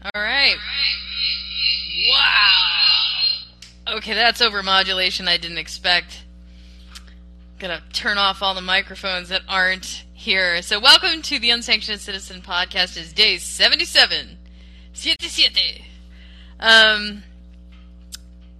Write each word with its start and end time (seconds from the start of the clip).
All 0.00 0.22
right. 0.22 0.56
Wow. 2.08 3.96
Okay, 3.96 4.14
that's 4.14 4.40
overmodulation 4.40 5.26
I 5.26 5.38
didn't 5.38 5.58
expect. 5.58 6.24
Gonna 7.58 7.82
turn 7.92 8.16
off 8.16 8.40
all 8.40 8.54
the 8.54 8.60
microphones 8.60 9.30
that 9.30 9.42
aren't 9.48 10.04
here. 10.12 10.62
So, 10.62 10.78
welcome 10.78 11.20
to 11.22 11.40
the 11.40 11.50
Unsanctioned 11.50 12.00
Citizen 12.00 12.42
Podcast. 12.42 12.96
It's 12.96 13.12
day 13.12 13.38
77. 13.38 14.38
Siete 14.92 15.20
siete. 15.22 15.82
Um, 16.60 17.24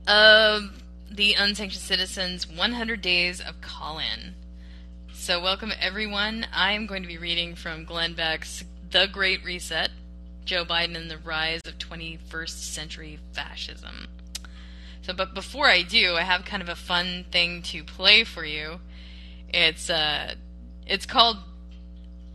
um, 0.09 0.73
the 1.09 1.35
Unsanctioned 1.35 1.85
Citizens 1.85 2.49
100 2.49 3.01
Days 3.01 3.41
of 3.41 3.61
Call 3.61 4.01
In. 4.01 4.35
So, 5.13 5.41
welcome 5.41 5.71
everyone. 5.81 6.47
I 6.53 6.73
am 6.73 6.87
going 6.87 7.03
to 7.03 7.09
be 7.09 7.19
reading 7.19 7.55
from 7.55 7.85
Glenn 7.85 8.15
Beck's 8.15 8.65
The 8.91 9.07
Great 9.07 9.45
Reset 9.45 9.91
Joe 10.49 10.65
Biden 10.65 10.97
and 10.97 11.11
the 11.11 11.19
Rise 11.19 11.61
of 11.67 11.77
21st 11.77 12.49
Century 12.49 13.19
Fascism. 13.35 14.07
So, 15.03 15.13
but 15.13 15.35
before 15.35 15.67
I 15.67 15.83
do, 15.83 16.15
I 16.15 16.23
have 16.23 16.47
kind 16.47 16.63
of 16.63 16.71
a 16.71 16.75
fun 16.75 17.27
thing 17.31 17.61
to 17.65 17.85
play 17.85 18.25
for 18.25 18.47
you. 18.47 18.81
It's 19.51 19.91
uh, 19.91 20.37
it's 20.87 21.05
called 21.05 21.37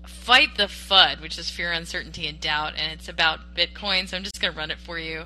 Fight 0.06 0.58
the 0.58 0.66
FUD, 0.66 1.22
which 1.24 1.40
is 1.40 1.50
fear, 1.50 1.72
uncertainty, 1.72 2.28
and 2.28 2.40
doubt, 2.40 2.74
and 2.78 2.92
it's 2.92 3.10
about 3.10 3.56
Bitcoin. 3.56 4.08
So 4.08 4.16
I'm 4.16 4.24
just 4.24 4.40
gonna 4.40 4.56
run 4.56 4.70
it 4.70 4.78
for 4.78 5.00
you. 5.00 5.24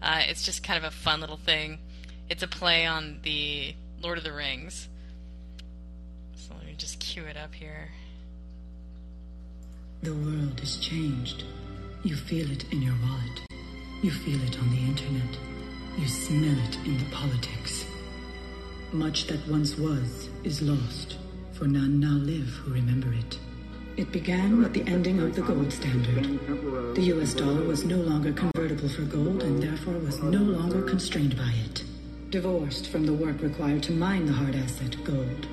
Uh, 0.00 0.22
it's 0.26 0.42
just 0.42 0.64
kind 0.64 0.78
of 0.78 0.84
a 0.84 0.96
fun 0.96 1.20
little 1.20 1.36
thing. 1.36 1.78
It's 2.30 2.42
a 2.42 2.48
play 2.48 2.86
on 2.86 3.18
the 3.22 3.74
Lord 4.00 4.16
of 4.16 4.24
the 4.24 4.32
Rings. 4.32 4.88
So 6.36 6.54
let 6.54 6.64
me 6.64 6.74
just 6.78 7.00
cue 7.00 7.24
it 7.24 7.36
up 7.36 7.52
here. 7.52 7.90
The 10.02 10.14
world 10.14 10.58
has 10.60 10.78
changed. 10.78 11.44
You 12.04 12.16
feel 12.16 12.50
it 12.50 12.70
in 12.70 12.82
your 12.82 12.92
wallet. 13.02 13.40
You 14.02 14.10
feel 14.10 14.38
it 14.42 14.58
on 14.58 14.70
the 14.70 14.76
internet. 14.76 15.38
You 15.96 16.06
smell 16.06 16.54
it 16.68 16.76
in 16.84 16.98
the 16.98 17.10
politics. 17.10 17.86
Much 18.92 19.26
that 19.28 19.48
once 19.48 19.78
was 19.78 20.28
is 20.44 20.60
lost, 20.60 21.16
for 21.54 21.66
none 21.66 22.00
now 22.00 22.18
live 22.18 22.46
who 22.46 22.74
remember 22.74 23.10
it. 23.14 23.38
It 23.96 24.12
began 24.12 24.58
with 24.58 24.74
the 24.74 24.86
ending 24.86 25.18
of 25.18 25.34
the 25.34 25.40
gold 25.40 25.72
standard. 25.72 26.94
The 26.94 27.04
US 27.14 27.32
dollar 27.32 27.62
was 27.62 27.86
no 27.86 27.96
longer 27.96 28.34
convertible 28.34 28.90
for 28.90 29.02
gold 29.02 29.42
and 29.42 29.62
therefore 29.62 29.94
was 29.94 30.22
no 30.22 30.42
longer 30.42 30.82
constrained 30.82 31.38
by 31.38 31.54
it. 31.64 31.84
Divorced 32.28 32.88
from 32.88 33.06
the 33.06 33.14
work 33.14 33.40
required 33.40 33.82
to 33.84 33.92
mine 33.92 34.26
the 34.26 34.32
hard 34.34 34.56
asset 34.56 34.94
gold, 35.04 35.46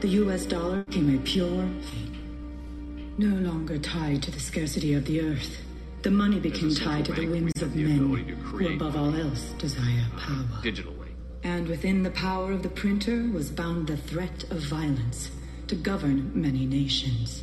the 0.00 0.08
US 0.24 0.46
dollar 0.46 0.82
became 0.84 1.14
a 1.14 1.20
pure 1.20 1.68
thing. 1.90 3.14
No 3.18 3.36
longer 3.50 3.76
tied 3.76 4.22
to 4.22 4.30
the 4.30 4.40
scarcity 4.40 4.94
of 4.94 5.04
the 5.04 5.20
earth, 5.20 5.60
the 6.02 6.10
money 6.10 6.40
became 6.40 6.74
tied 6.74 7.04
to 7.04 7.12
the 7.12 7.26
whims 7.26 7.60
of 7.60 7.76
men 7.76 8.34
who, 8.42 8.74
above 8.74 8.96
all 8.96 9.14
else, 9.14 9.50
desire 9.58 10.06
power. 10.16 10.62
Digital 10.62 10.94
way. 10.94 11.08
And 11.42 11.68
within 11.68 12.02
the 12.02 12.10
power 12.10 12.52
of 12.52 12.62
the 12.62 12.68
printer 12.70 13.28
was 13.32 13.50
bound 13.50 13.86
the 13.86 13.96
threat 13.96 14.44
of 14.44 14.60
violence 14.60 15.30
to 15.68 15.74
govern 15.74 16.32
many 16.34 16.64
nations. 16.64 17.42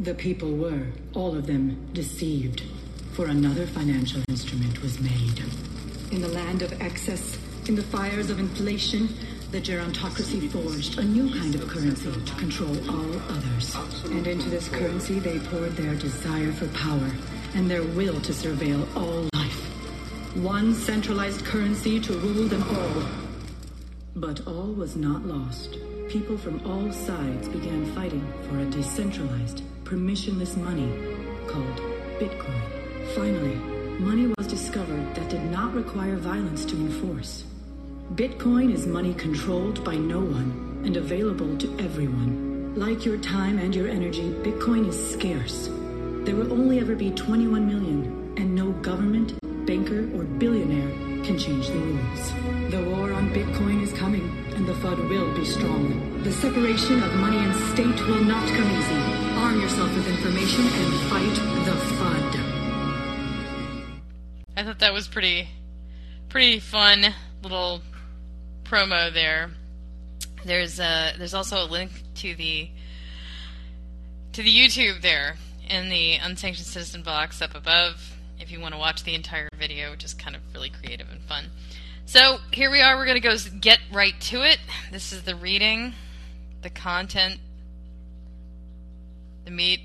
The 0.00 0.14
people 0.14 0.52
were, 0.52 0.86
all 1.12 1.36
of 1.36 1.46
them, 1.46 1.90
deceived, 1.92 2.62
for 3.12 3.26
another 3.26 3.66
financial 3.66 4.22
instrument 4.28 4.80
was 4.82 5.00
made. 5.00 5.42
In 6.10 6.22
the 6.22 6.28
land 6.28 6.62
of 6.62 6.80
excess, 6.80 7.38
in 7.66 7.74
the 7.74 7.82
fires 7.82 8.30
of 8.30 8.38
inflation, 8.38 9.08
the 9.50 9.60
gerontocracy 9.60 10.50
forged 10.50 10.98
a 10.98 11.04
new 11.04 11.30
kind 11.34 11.54
of 11.54 11.68
currency 11.68 12.12
to 12.12 12.34
control 12.36 12.76
all 12.90 13.20
others. 13.28 13.74
And 14.04 14.26
into 14.26 14.48
this 14.48 14.68
currency 14.68 15.18
they 15.18 15.38
poured 15.38 15.76
their 15.76 15.94
desire 15.94 16.52
for 16.52 16.68
power 16.68 17.10
and 17.54 17.70
their 17.70 17.82
will 17.82 18.20
to 18.20 18.32
surveil 18.32 18.86
all 18.96 19.28
life. 19.34 20.36
One 20.36 20.74
centralized 20.74 21.44
currency 21.44 21.98
to 22.00 22.12
rule 22.12 22.48
them 22.48 22.62
all. 22.76 23.02
But 24.14 24.46
all 24.46 24.72
was 24.72 24.96
not 24.96 25.24
lost. 25.24 25.78
People 26.08 26.38
from 26.38 26.64
all 26.66 26.90
sides 26.92 27.48
began 27.48 27.84
fighting 27.94 28.26
for 28.48 28.58
a 28.58 28.64
decentralized, 28.64 29.62
permissionless 29.84 30.56
money 30.56 30.90
called 31.46 31.76
Bitcoin. 32.18 32.62
Finally, 33.14 33.54
money 33.98 34.32
was 34.36 34.46
discovered 34.46 35.14
that 35.14 35.28
did 35.28 35.44
not 35.44 35.74
require 35.74 36.16
violence 36.16 36.64
to 36.64 36.76
enforce. 36.76 37.44
Bitcoin 38.14 38.72
is 38.72 38.86
money 38.86 39.14
controlled 39.14 39.84
by 39.84 39.94
no 39.94 40.20
one 40.20 40.82
and 40.84 40.96
available 40.96 41.56
to 41.58 41.68
everyone. 41.78 42.74
Like 42.74 43.04
your 43.04 43.18
time 43.18 43.58
and 43.58 43.74
your 43.74 43.88
energy, 43.88 44.30
Bitcoin 44.42 44.88
is 44.88 45.12
scarce. 45.12 45.68
There 46.28 46.36
will 46.36 46.52
only 46.52 46.78
ever 46.78 46.94
be 46.94 47.10
21 47.10 47.66
million, 47.66 48.34
and 48.36 48.54
no 48.54 48.72
government, 48.82 49.32
banker, 49.64 50.00
or 50.14 50.24
billionaire 50.24 50.90
can 51.24 51.38
change 51.38 51.68
the 51.68 51.78
rules. 51.78 52.32
The 52.70 52.82
war 52.84 53.14
on 53.14 53.30
Bitcoin 53.32 53.82
is 53.82 53.94
coming, 53.94 54.28
and 54.54 54.66
the 54.66 54.74
FUD 54.74 55.08
will 55.08 55.34
be 55.34 55.46
strong. 55.46 56.22
The 56.24 56.32
separation 56.32 57.02
of 57.02 57.14
money 57.14 57.38
and 57.38 57.54
state 57.72 58.06
will 58.06 58.22
not 58.24 58.46
come 58.46 58.70
easy. 58.70 58.94
Arm 59.38 59.58
yourself 59.58 59.88
with 59.96 60.06
information 60.06 60.66
and 60.66 60.94
fight 61.08 61.34
the 61.64 61.72
FUD. 61.96 62.40
I 64.54 64.64
thought 64.64 64.80
that 64.80 64.92
was 64.92 65.08
pretty, 65.08 65.48
pretty 66.28 66.60
fun 66.60 67.06
little 67.42 67.80
promo 68.64 69.10
there. 69.10 69.52
There's 70.44 70.78
a, 70.78 71.14
there's 71.16 71.32
also 71.32 71.64
a 71.64 71.64
link 71.64 71.90
to 72.16 72.34
the 72.34 72.68
to 74.34 74.42
the 74.42 74.54
YouTube 74.54 75.00
there 75.00 75.36
in 75.68 75.88
the 75.88 76.16
unsanctioned 76.16 76.66
citizen 76.66 77.02
box 77.02 77.40
up 77.42 77.54
above 77.54 78.16
if 78.40 78.50
you 78.50 78.60
want 78.60 78.74
to 78.74 78.78
watch 78.78 79.04
the 79.04 79.14
entire 79.14 79.48
video, 79.58 79.90
which 79.90 80.04
is 80.04 80.14
kind 80.14 80.36
of 80.36 80.42
really 80.54 80.70
creative 80.70 81.10
and 81.10 81.20
fun. 81.22 81.46
So 82.06 82.38
here 82.52 82.70
we 82.70 82.80
are. 82.80 82.96
We're 82.96 83.04
going 83.04 83.20
to 83.20 83.28
go 83.28 83.36
get 83.60 83.80
right 83.92 84.18
to 84.22 84.42
it. 84.42 84.58
This 84.90 85.12
is 85.12 85.22
the 85.22 85.34
reading, 85.34 85.94
the 86.62 86.70
content, 86.70 87.40
the 89.44 89.50
meat 89.50 89.80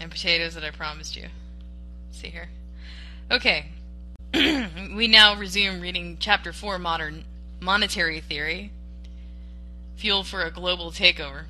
and 0.00 0.10
potatoes 0.10 0.54
that 0.54 0.64
I 0.64 0.70
promised 0.70 1.16
you. 1.16 1.28
See 2.10 2.28
here. 2.28 2.48
Okay. 3.30 3.66
we 4.34 5.06
now 5.06 5.36
resume 5.36 5.80
reading 5.80 6.16
chapter 6.18 6.52
4 6.52 6.78
modern 6.78 7.24
monetary 7.60 8.20
theory 8.20 8.72
fuel 9.96 10.24
for 10.24 10.42
a 10.42 10.50
global 10.50 10.90
takeover 10.90 11.44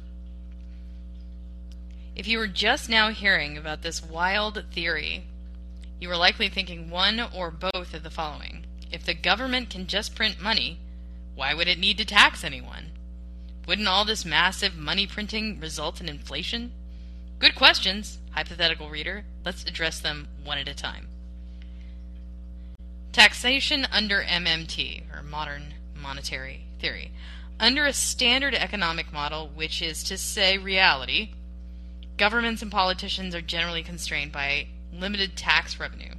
if 2.20 2.28
you 2.28 2.36
were 2.36 2.46
just 2.46 2.90
now 2.90 3.08
hearing 3.08 3.56
about 3.56 3.80
this 3.80 4.04
wild 4.04 4.62
theory 4.74 5.24
you 5.98 6.06
were 6.06 6.18
likely 6.18 6.50
thinking 6.50 6.90
one 6.90 7.18
or 7.34 7.50
both 7.50 7.94
of 7.94 8.02
the 8.02 8.10
following. 8.10 8.66
If 8.92 9.06
the 9.06 9.14
government 9.14 9.70
can 9.70 9.86
just 9.86 10.14
print 10.14 10.38
money 10.38 10.80
why 11.34 11.54
would 11.54 11.66
it 11.66 11.78
need 11.78 11.96
to 11.96 12.04
tax 12.04 12.44
anyone? 12.44 12.90
Wouldn't 13.66 13.88
all 13.88 14.04
this 14.04 14.26
massive 14.26 14.76
money 14.76 15.06
printing 15.06 15.60
result 15.60 15.98
in 15.98 16.10
inflation? 16.10 16.72
Good 17.38 17.54
questions 17.54 18.18
hypothetical 18.32 18.90
reader. 18.90 19.24
Let's 19.42 19.64
address 19.64 19.98
them 19.98 20.28
one 20.44 20.58
at 20.58 20.68
a 20.68 20.74
time. 20.74 21.08
Taxation 23.12 23.86
under 23.90 24.20
MMT, 24.20 25.04
or 25.16 25.22
modern 25.22 25.72
monetary 25.96 26.66
theory. 26.80 27.12
Under 27.58 27.86
a 27.86 27.94
standard 27.94 28.54
economic 28.54 29.10
model, 29.10 29.48
which 29.54 29.80
is 29.80 30.04
to 30.04 30.18
say 30.18 30.58
reality, 30.58 31.30
governments 32.20 32.60
and 32.60 32.70
politicians 32.70 33.34
are 33.34 33.40
generally 33.40 33.82
constrained 33.82 34.30
by 34.30 34.66
limited 34.92 35.36
tax 35.36 35.80
revenue. 35.80 36.12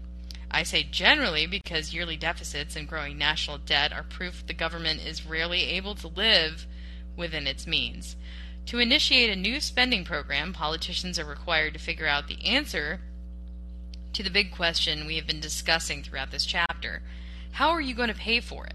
I 0.49 0.63
say 0.63 0.81
generally 0.81 1.45
because 1.45 1.93
yearly 1.93 2.17
deficits 2.17 2.75
and 2.75 2.87
growing 2.87 3.19
national 3.19 3.59
debt 3.59 3.93
are 3.93 4.01
proof 4.01 4.43
the 4.47 4.55
government 4.55 5.05
is 5.05 5.27
rarely 5.27 5.61
able 5.65 5.93
to 5.93 6.07
live 6.07 6.65
within 7.15 7.45
its 7.45 7.67
means. 7.67 8.15
To 8.65 8.79
initiate 8.79 9.29
a 9.29 9.35
new 9.35 9.61
spending 9.61 10.03
program, 10.03 10.53
politicians 10.53 11.19
are 11.19 11.25
required 11.25 11.73
to 11.73 11.79
figure 11.79 12.07
out 12.07 12.27
the 12.27 12.43
answer 12.47 13.01
to 14.13 14.23
the 14.23 14.31
big 14.31 14.51
question 14.51 15.05
we 15.05 15.17
have 15.17 15.27
been 15.27 15.39
discussing 15.39 16.01
throughout 16.01 16.31
this 16.31 16.47
chapter 16.47 17.03
how 17.51 17.69
are 17.69 17.81
you 17.81 17.93
going 17.93 18.07
to 18.07 18.15
pay 18.15 18.39
for 18.39 18.65
it? 18.65 18.73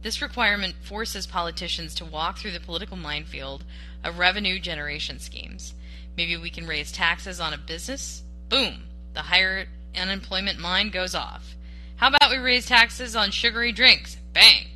This 0.00 0.22
requirement 0.22 0.76
forces 0.80 1.26
politicians 1.26 1.94
to 1.96 2.06
walk 2.06 2.38
through 2.38 2.52
the 2.52 2.60
political 2.60 2.96
minefield 2.96 3.64
of 4.02 4.18
revenue 4.18 4.58
generation 4.58 5.18
schemes. 5.18 5.74
Maybe 6.18 6.36
we 6.36 6.50
can 6.50 6.66
raise 6.66 6.90
taxes 6.90 7.38
on 7.38 7.54
a 7.54 7.58
business? 7.58 8.24
Boom! 8.48 8.88
The 9.14 9.22
higher 9.22 9.66
unemployment 9.96 10.58
mine 10.58 10.90
goes 10.90 11.14
off. 11.14 11.54
How 11.94 12.08
about 12.08 12.32
we 12.32 12.38
raise 12.38 12.66
taxes 12.66 13.14
on 13.14 13.30
sugary 13.30 13.70
drinks? 13.70 14.16
Bang! 14.32 14.66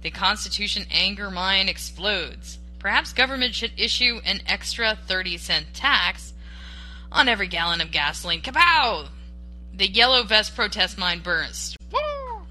The 0.00 0.10
Constitution 0.10 0.86
anger 0.90 1.30
mine 1.30 1.68
explodes. 1.68 2.58
Perhaps 2.78 3.12
government 3.12 3.54
should 3.54 3.72
issue 3.76 4.22
an 4.24 4.40
extra 4.46 4.96
30 5.06 5.36
cent 5.36 5.74
tax 5.74 6.32
on 7.12 7.28
every 7.28 7.48
gallon 7.48 7.82
of 7.82 7.90
gasoline. 7.90 8.40
Kapow! 8.40 9.08
The 9.74 9.90
yellow 9.90 10.22
vest 10.22 10.56
protest 10.56 10.96
mine 10.96 11.20
bursts. 11.20 11.76
Woo! 11.92 12.46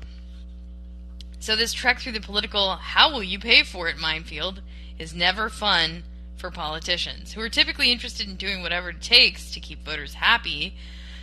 So 1.40 1.56
this 1.56 1.74
trek 1.74 2.00
through 2.00 2.12
the 2.12 2.22
political 2.22 2.76
how 2.76 3.12
will 3.12 3.24
you 3.24 3.40
pay 3.40 3.64
for 3.64 3.88
it 3.88 3.98
minefield 3.98 4.62
is 5.00 5.16
never 5.16 5.50
fun 5.50 6.04
for 6.42 6.52
politicians, 6.52 7.32
who 7.32 7.42
are 7.42 7.50
typically 7.50 7.92
interested 7.92 8.28
in 8.28 8.36
doing 8.36 8.62
whatever 8.62 8.90
it 8.90 9.02
takes 9.02 9.52
to 9.52 9.60
keep 9.60 9.86
voters 9.86 10.16
happy 10.16 10.76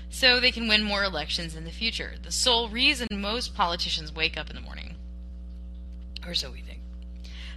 so 0.08 0.40
they 0.40 0.52
can 0.52 0.68
win 0.68 0.82
more 0.82 1.04
elections 1.04 1.54
in 1.54 1.64
the 1.64 1.70
future. 1.70 2.14
The 2.22 2.32
sole 2.32 2.68
reason 2.68 3.08
most 3.12 3.54
politicians 3.54 4.14
wake 4.14 4.38
up 4.38 4.48
in 4.48 4.56
the 4.56 4.62
morning. 4.62 4.94
Or 6.26 6.34
so 6.34 6.50
we 6.50 6.62
think. 6.62 6.80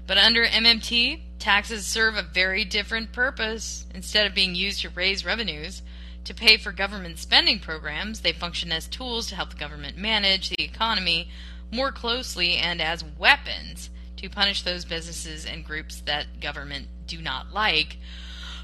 But 0.08 0.18
under 0.18 0.44
MMT, 0.44 1.22
taxes 1.40 1.86
serve 1.86 2.16
a 2.16 2.24
very 2.24 2.66
different 2.66 3.14
purpose. 3.14 3.86
Instead 3.94 4.26
of 4.26 4.36
being 4.36 4.56
used 4.56 4.82
to 4.82 4.90
raise 4.90 5.24
revenues, 5.24 5.84
to 6.26 6.34
pay 6.34 6.58
for 6.58 6.72
government 6.72 7.20
spending 7.20 7.60
programs, 7.60 8.22
they 8.22 8.34
function 8.34 8.72
as 8.72 8.88
tools 8.88 9.28
to 9.28 9.36
help 9.36 9.52
the 9.52 9.56
government 9.56 9.98
manage 9.98 10.50
the 10.50 10.64
economy 10.64 11.30
more 11.72 11.92
closely 11.92 12.56
and 12.56 12.82
as 12.82 13.04
weapons 13.18 13.90
to 14.22 14.30
punish 14.30 14.62
those 14.62 14.86
businesses 14.86 15.48
and 15.48 15.66
groups 15.66 16.02
that 16.02 16.40
government 16.40 16.88
do 17.08 17.20
not 17.20 17.52
like 17.52 17.98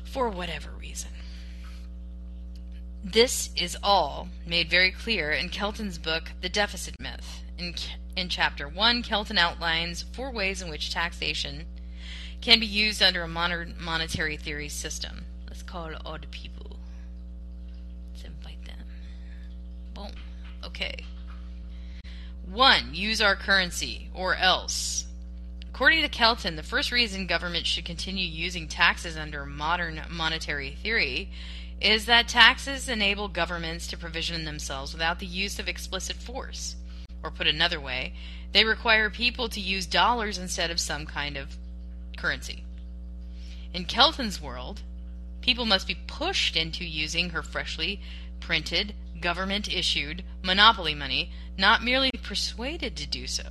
for 0.03 0.29
whatever 0.29 0.69
reason. 0.69 1.09
This 3.03 3.49
is 3.55 3.75
all 3.81 4.27
made 4.45 4.69
very 4.69 4.91
clear 4.91 5.31
in 5.31 5.49
Kelton's 5.49 5.97
book, 5.97 6.31
The 6.41 6.49
Deficit 6.49 6.95
Myth. 6.99 7.41
In, 7.57 7.73
in 8.15 8.29
Chapter 8.29 8.67
1, 8.67 9.01
Kelton 9.01 9.39
outlines 9.39 10.03
four 10.13 10.31
ways 10.31 10.61
in 10.61 10.69
which 10.69 10.93
taxation 10.93 11.65
can 12.39 12.59
be 12.59 12.67
used 12.67 13.01
under 13.01 13.23
a 13.23 13.27
modern 13.27 13.75
monetary 13.79 14.37
theory 14.37 14.69
system. 14.69 15.25
Let's 15.47 15.63
call 15.63 15.89
all 16.05 16.19
the 16.19 16.27
people. 16.27 16.77
Let's 18.13 18.25
invite 18.25 18.63
them. 18.65 18.85
Boom. 19.95 20.11
Okay. 20.63 21.03
1. 22.45 22.93
Use 22.93 23.21
our 23.21 23.35
currency, 23.35 24.09
or 24.13 24.35
else. 24.35 25.06
According 25.77 26.01
to 26.01 26.09
Kelton, 26.09 26.55
the 26.55 26.63
first 26.63 26.91
reason 26.91 27.27
governments 27.27 27.69
should 27.69 27.85
continue 27.85 28.25
using 28.25 28.67
taxes 28.67 29.15
under 29.15 29.45
modern 29.45 30.01
monetary 30.09 30.71
theory 30.71 31.29
is 31.79 32.07
that 32.07 32.27
taxes 32.27 32.89
enable 32.89 33.27
governments 33.27 33.85
to 33.85 33.95
provision 33.95 34.43
themselves 34.43 34.91
without 34.91 35.19
the 35.19 35.27
use 35.27 35.59
of 35.59 35.67
explicit 35.67 36.15
force. 36.15 36.77
Or 37.21 37.29
put 37.29 37.45
another 37.45 37.79
way, 37.79 38.15
they 38.53 38.65
require 38.65 39.11
people 39.11 39.49
to 39.49 39.59
use 39.59 39.85
dollars 39.85 40.39
instead 40.39 40.71
of 40.71 40.79
some 40.79 41.05
kind 41.05 41.37
of 41.37 41.55
currency. 42.17 42.63
In 43.71 43.85
Kelton's 43.85 44.41
world, 44.41 44.81
people 45.41 45.67
must 45.67 45.87
be 45.87 46.01
pushed 46.07 46.55
into 46.55 46.85
using 46.85 47.29
her 47.29 47.43
freshly 47.43 48.01
printed, 48.39 48.95
government 49.21 49.71
issued 49.71 50.23
monopoly 50.41 50.95
money, 50.95 51.29
not 51.55 51.83
merely 51.83 52.09
persuaded 52.23 52.95
to 52.95 53.05
do 53.05 53.27
so. 53.27 53.43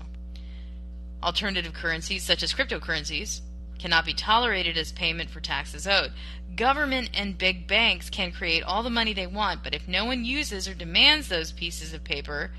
Alternative 1.23 1.73
currencies, 1.73 2.23
such 2.23 2.43
as 2.43 2.53
cryptocurrencies, 2.53 3.41
cannot 3.79 4.05
be 4.05 4.15
tolerated 4.15 4.77
as 4.77 4.93
payment 4.93 5.31
for 5.31 5.41
taxes 5.41 5.87
owed. 5.87 6.13
Government 6.55 7.11
and 7.13 7.37
big 7.37 7.67
banks 7.67 8.09
can 8.09 8.33
create 8.33 8.63
all 8.63 8.83
the 8.83 8.91
money 8.91 9.13
they 9.13 9.27
want, 9.27 9.63
but 9.63 9.75
if 9.75 9.87
no 9.87 10.05
one 10.05 10.25
uses 10.25 10.67
or 10.67 10.75
demands 10.75 11.29
those 11.29 11.53
pieces 11.53 11.93
of 11.93 12.05
paper 12.05 12.53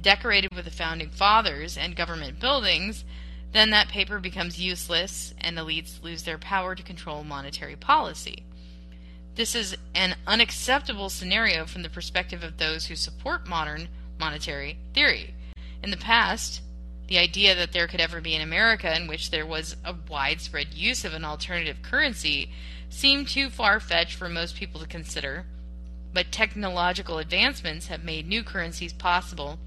decorated 0.00 0.50
with 0.54 0.64
the 0.64 0.70
founding 0.70 1.10
fathers 1.10 1.76
and 1.76 1.96
government 1.96 2.38
buildings, 2.38 3.04
then 3.52 3.70
that 3.70 3.88
paper 3.88 4.18
becomes 4.18 4.60
useless 4.60 5.34
and 5.40 5.56
elites 5.56 6.02
lose 6.02 6.22
their 6.22 6.38
power 6.38 6.74
to 6.74 6.82
control 6.82 7.24
monetary 7.24 7.76
policy. 7.76 8.44
This 9.34 9.54
is 9.54 9.76
an 9.94 10.16
unacceptable 10.26 11.08
scenario 11.08 11.64
from 11.64 11.82
the 11.82 11.88
perspective 11.88 12.42
of 12.42 12.58
those 12.58 12.86
who 12.86 12.96
support 12.96 13.48
modern 13.48 13.88
monetary 14.18 14.78
theory. 14.94 15.34
In 15.82 15.90
the 15.90 15.96
past, 15.96 16.60
the 17.10 17.18
idea 17.18 17.56
that 17.56 17.72
there 17.72 17.88
could 17.88 18.00
ever 18.00 18.20
be 18.20 18.36
an 18.36 18.40
America 18.40 18.96
in 18.96 19.08
which 19.08 19.30
there 19.30 19.44
was 19.44 19.76
a 19.84 19.94
widespread 20.08 20.72
use 20.72 21.04
of 21.04 21.12
an 21.12 21.24
alternative 21.24 21.82
currency 21.82 22.52
seemed 22.88 23.26
too 23.26 23.50
far 23.50 23.80
fetched 23.80 24.14
for 24.14 24.28
most 24.28 24.54
people 24.54 24.80
to 24.80 24.86
consider, 24.86 25.44
but 26.14 26.30
technological 26.30 27.18
advancements 27.18 27.88
have 27.88 28.04
made 28.04 28.28
new 28.28 28.44
currencies 28.44 28.92
possible 28.92 29.58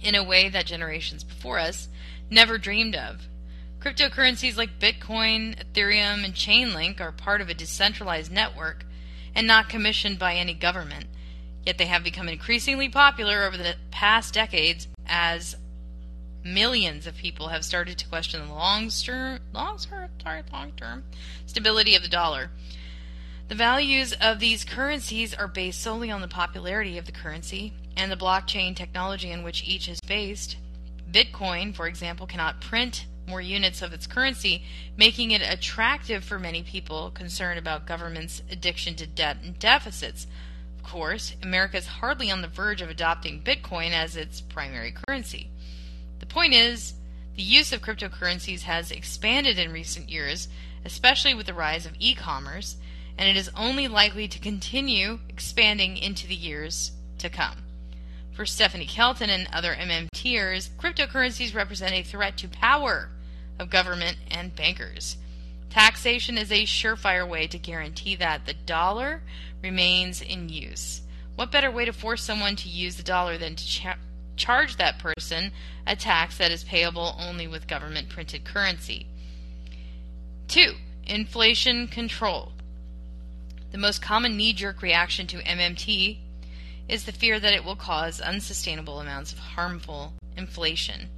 in 0.00 0.16
a 0.16 0.24
way 0.24 0.48
that 0.48 0.66
generations 0.66 1.22
before 1.22 1.60
us 1.60 1.88
never 2.28 2.58
dreamed 2.58 2.96
of. 2.96 3.28
Cryptocurrencies 3.78 4.56
like 4.56 4.80
Bitcoin, 4.80 5.56
Ethereum, 5.56 6.24
and 6.24 6.34
Chainlink 6.34 7.00
are 7.00 7.12
part 7.12 7.40
of 7.40 7.50
a 7.50 7.54
decentralized 7.54 8.32
network 8.32 8.84
and 9.32 9.46
not 9.46 9.68
commissioned 9.68 10.18
by 10.18 10.34
any 10.34 10.54
government. 10.54 11.06
Yet 11.64 11.78
they 11.78 11.86
have 11.86 12.02
become 12.02 12.28
increasingly 12.28 12.88
popular 12.88 13.44
over 13.44 13.56
the 13.56 13.76
past 13.92 14.34
decades 14.34 14.88
as 15.06 15.54
millions 16.44 17.06
of 17.06 17.16
people 17.16 17.48
have 17.48 17.64
started 17.64 17.98
to 17.98 18.08
question 18.08 18.46
the 18.46 18.54
long 18.54 18.88
term, 18.88 19.40
long 19.52 19.78
term, 19.78 20.08
long 20.52 20.72
term 20.72 21.04
stability 21.46 21.94
of 21.94 22.02
the 22.02 22.08
dollar. 22.08 22.50
The 23.48 23.54
values 23.54 24.14
of 24.20 24.38
these 24.38 24.64
currencies 24.64 25.34
are 25.34 25.48
based 25.48 25.80
solely 25.80 26.10
on 26.10 26.22
the 26.22 26.28
popularity 26.28 26.96
of 26.96 27.06
the 27.06 27.12
currency 27.12 27.74
and 27.96 28.10
the 28.10 28.16
blockchain 28.16 28.74
technology 28.74 29.30
in 29.30 29.42
which 29.42 29.64
each 29.64 29.88
is 29.88 30.00
based. 30.06 30.56
Bitcoin, 31.10 31.74
for 31.74 31.86
example, 31.86 32.26
cannot 32.26 32.60
print 32.60 33.06
more 33.26 33.40
units 33.40 33.82
of 33.82 33.92
its 33.92 34.06
currency, 34.06 34.64
making 34.96 35.30
it 35.30 35.42
attractive 35.42 36.24
for 36.24 36.38
many 36.38 36.62
people 36.62 37.10
concerned 37.10 37.58
about 37.58 37.86
government's 37.86 38.42
addiction 38.50 38.94
to 38.96 39.06
debt 39.06 39.36
and 39.44 39.58
deficits. 39.58 40.26
Of 40.78 40.82
course, 40.82 41.36
America 41.42 41.76
is 41.76 41.86
hardly 41.86 42.30
on 42.30 42.42
the 42.42 42.48
verge 42.48 42.82
of 42.82 42.90
adopting 42.90 43.42
Bitcoin 43.42 43.92
as 43.92 44.16
its 44.16 44.40
primary 44.40 44.92
currency. 44.92 45.51
The 46.22 46.26
point 46.26 46.54
is, 46.54 46.94
the 47.34 47.42
use 47.42 47.72
of 47.72 47.82
cryptocurrencies 47.82 48.62
has 48.62 48.92
expanded 48.92 49.58
in 49.58 49.72
recent 49.72 50.08
years, 50.08 50.48
especially 50.84 51.34
with 51.34 51.46
the 51.46 51.52
rise 51.52 51.84
of 51.84 51.96
e 51.98 52.14
commerce, 52.14 52.76
and 53.18 53.28
it 53.28 53.36
is 53.36 53.50
only 53.56 53.88
likely 53.88 54.28
to 54.28 54.38
continue 54.38 55.18
expanding 55.28 55.96
into 55.96 56.28
the 56.28 56.36
years 56.36 56.92
to 57.18 57.28
come. 57.28 57.64
For 58.30 58.46
Stephanie 58.46 58.86
Kelton 58.86 59.30
and 59.30 59.48
other 59.52 59.74
MMTers, 59.74 60.70
cryptocurrencies 60.78 61.56
represent 61.56 61.92
a 61.92 62.04
threat 62.04 62.36
to 62.38 62.48
power 62.48 63.08
of 63.58 63.68
government 63.68 64.18
and 64.30 64.54
bankers. 64.54 65.16
Taxation 65.70 66.38
is 66.38 66.52
a 66.52 66.66
surefire 66.66 67.28
way 67.28 67.48
to 67.48 67.58
guarantee 67.58 68.14
that 68.14 68.46
the 68.46 68.54
dollar 68.54 69.22
remains 69.60 70.22
in 70.22 70.48
use. 70.48 71.02
What 71.34 71.50
better 71.50 71.70
way 71.70 71.84
to 71.84 71.92
force 71.92 72.22
someone 72.22 72.54
to 72.56 72.68
use 72.68 72.94
the 72.94 73.02
dollar 73.02 73.38
than 73.38 73.56
to 73.56 73.66
cha- 73.66 73.96
charge 74.36 74.76
that 74.76 74.98
person 74.98 75.52
a 75.86 75.96
tax 75.96 76.38
that 76.38 76.50
is 76.50 76.64
payable 76.64 77.16
only 77.18 77.46
with 77.46 77.68
government 77.68 78.08
printed 78.08 78.44
currency. 78.44 79.06
2. 80.48 80.74
Inflation 81.06 81.88
control. 81.88 82.52
The 83.70 83.78
most 83.78 84.02
common 84.02 84.36
knee 84.36 84.52
jerk 84.52 84.82
reaction 84.82 85.26
to 85.28 85.38
MMT 85.38 86.18
is 86.88 87.04
the 87.04 87.12
fear 87.12 87.40
that 87.40 87.54
it 87.54 87.64
will 87.64 87.76
cause 87.76 88.20
unsustainable 88.20 89.00
amounts 89.00 89.32
of 89.32 89.38
harmful 89.38 90.12
inflation. 90.36 91.08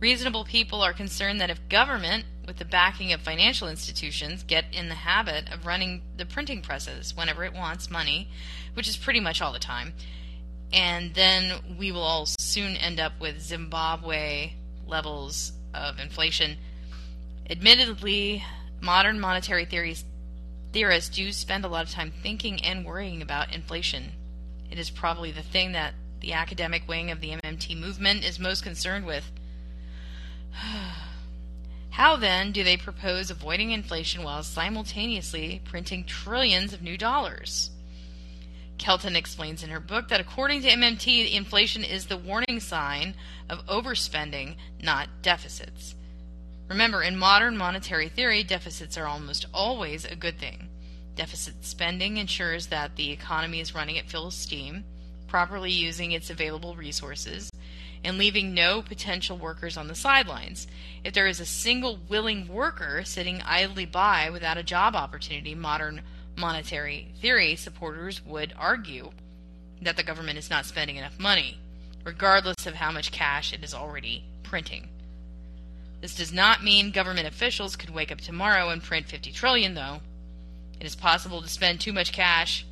Reasonable 0.00 0.44
people 0.44 0.82
are 0.82 0.92
concerned 0.92 1.40
that 1.40 1.50
if 1.50 1.68
government, 1.68 2.24
with 2.46 2.58
the 2.58 2.64
backing 2.64 3.12
of 3.12 3.22
financial 3.22 3.68
institutions, 3.68 4.42
get 4.42 4.66
in 4.72 4.88
the 4.88 4.94
habit 4.94 5.50
of 5.50 5.64
running 5.64 6.02
the 6.18 6.26
printing 6.26 6.60
presses 6.60 7.16
whenever 7.16 7.44
it 7.44 7.54
wants 7.54 7.90
money, 7.90 8.28
which 8.74 8.88
is 8.88 8.98
pretty 8.98 9.20
much 9.20 9.40
all 9.40 9.52
the 9.52 9.58
time, 9.58 9.94
and 10.74 11.14
then 11.14 11.52
we 11.78 11.92
will 11.92 12.02
all 12.02 12.26
soon 12.26 12.76
end 12.76 12.98
up 12.98 13.12
with 13.20 13.40
Zimbabwe 13.40 14.54
levels 14.88 15.52
of 15.72 16.00
inflation. 16.00 16.56
Admittedly, 17.48 18.44
modern 18.80 19.20
monetary 19.20 19.66
theories, 19.66 20.04
theorists 20.72 21.14
do 21.14 21.30
spend 21.30 21.64
a 21.64 21.68
lot 21.68 21.84
of 21.84 21.92
time 21.92 22.12
thinking 22.22 22.60
and 22.64 22.84
worrying 22.84 23.22
about 23.22 23.54
inflation. 23.54 24.10
It 24.68 24.80
is 24.80 24.90
probably 24.90 25.30
the 25.30 25.42
thing 25.42 25.72
that 25.72 25.94
the 26.18 26.32
academic 26.32 26.88
wing 26.88 27.12
of 27.12 27.20
the 27.20 27.30
MMT 27.30 27.78
movement 27.78 28.24
is 28.24 28.40
most 28.40 28.64
concerned 28.64 29.06
with. 29.06 29.30
How 31.90 32.16
then 32.16 32.50
do 32.50 32.64
they 32.64 32.76
propose 32.76 33.30
avoiding 33.30 33.70
inflation 33.70 34.24
while 34.24 34.42
simultaneously 34.42 35.62
printing 35.64 36.02
trillions 36.04 36.72
of 36.72 36.82
new 36.82 36.98
dollars? 36.98 37.70
Kelton 38.78 39.16
explains 39.16 39.62
in 39.62 39.70
her 39.70 39.80
book 39.80 40.08
that 40.08 40.20
according 40.20 40.62
to 40.62 40.68
MMT, 40.68 41.32
inflation 41.32 41.84
is 41.84 42.06
the 42.06 42.16
warning 42.16 42.60
sign 42.60 43.14
of 43.48 43.64
overspending, 43.66 44.56
not 44.82 45.08
deficits. 45.22 45.94
Remember, 46.68 47.02
in 47.02 47.16
modern 47.16 47.56
monetary 47.56 48.08
theory, 48.08 48.42
deficits 48.42 48.96
are 48.96 49.06
almost 49.06 49.46
always 49.52 50.04
a 50.04 50.16
good 50.16 50.38
thing. 50.38 50.68
Deficit 51.14 51.64
spending 51.64 52.16
ensures 52.16 52.68
that 52.68 52.96
the 52.96 53.12
economy 53.12 53.60
is 53.60 53.74
running 53.74 53.98
at 53.98 54.10
full 54.10 54.30
steam, 54.30 54.84
properly 55.28 55.70
using 55.70 56.12
its 56.12 56.30
available 56.30 56.74
resources, 56.74 57.50
and 58.02 58.18
leaving 58.18 58.52
no 58.52 58.82
potential 58.82 59.38
workers 59.38 59.76
on 59.76 59.88
the 59.88 59.94
sidelines. 59.94 60.66
If 61.04 61.14
there 61.14 61.26
is 61.26 61.40
a 61.40 61.46
single 61.46 61.98
willing 62.08 62.48
worker 62.48 63.02
sitting 63.04 63.42
idly 63.42 63.86
by 63.86 64.30
without 64.30 64.58
a 64.58 64.62
job 64.62 64.94
opportunity, 64.94 65.54
modern 65.54 66.02
monetary 66.36 67.08
theory 67.20 67.56
supporters 67.56 68.24
would 68.24 68.52
argue 68.58 69.10
that 69.82 69.96
the 69.96 70.02
government 70.02 70.38
is 70.38 70.50
not 70.50 70.66
spending 70.66 70.96
enough 70.96 71.18
money, 71.18 71.58
regardless 72.04 72.66
of 72.66 72.74
how 72.74 72.90
much 72.90 73.12
cash 73.12 73.52
it 73.52 73.62
is 73.62 73.74
already 73.74 74.24
printing. 74.42 74.88
This 76.00 76.14
does 76.14 76.32
not 76.32 76.62
mean 76.62 76.90
government 76.90 77.26
officials 77.26 77.76
could 77.76 77.90
wake 77.90 78.12
up 78.12 78.20
tomorrow 78.20 78.68
and 78.68 78.82
print 78.82 79.06
50 79.06 79.32
trillion 79.32 79.74
though. 79.74 80.00
It 80.78 80.86
is 80.86 80.96
possible 80.96 81.40
to 81.40 81.48
spend 81.48 81.80
too 81.80 81.92
much 81.92 82.12
cash 82.12 82.66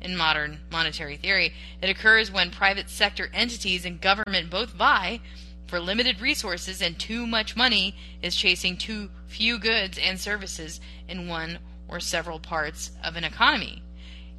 in 0.00 0.16
modern 0.16 0.60
monetary 0.70 1.16
theory. 1.16 1.54
It 1.80 1.90
occurs 1.90 2.30
when 2.30 2.50
private 2.50 2.90
sector 2.90 3.30
entities 3.32 3.84
and 3.84 4.00
government 4.00 4.50
both 4.50 4.70
vie 4.70 5.20
for 5.66 5.80
limited 5.80 6.20
resources 6.20 6.80
and 6.80 6.98
too 6.98 7.26
much 7.26 7.56
money 7.56 7.94
is 8.22 8.36
chasing 8.36 8.76
too 8.76 9.10
few 9.26 9.58
goods 9.58 9.98
and 9.98 10.18
services 10.18 10.80
in 11.08 11.28
one 11.28 11.58
or 11.88 12.00
several 12.00 12.38
parts 12.38 12.90
of 13.02 13.16
an 13.16 13.24
economy. 13.24 13.82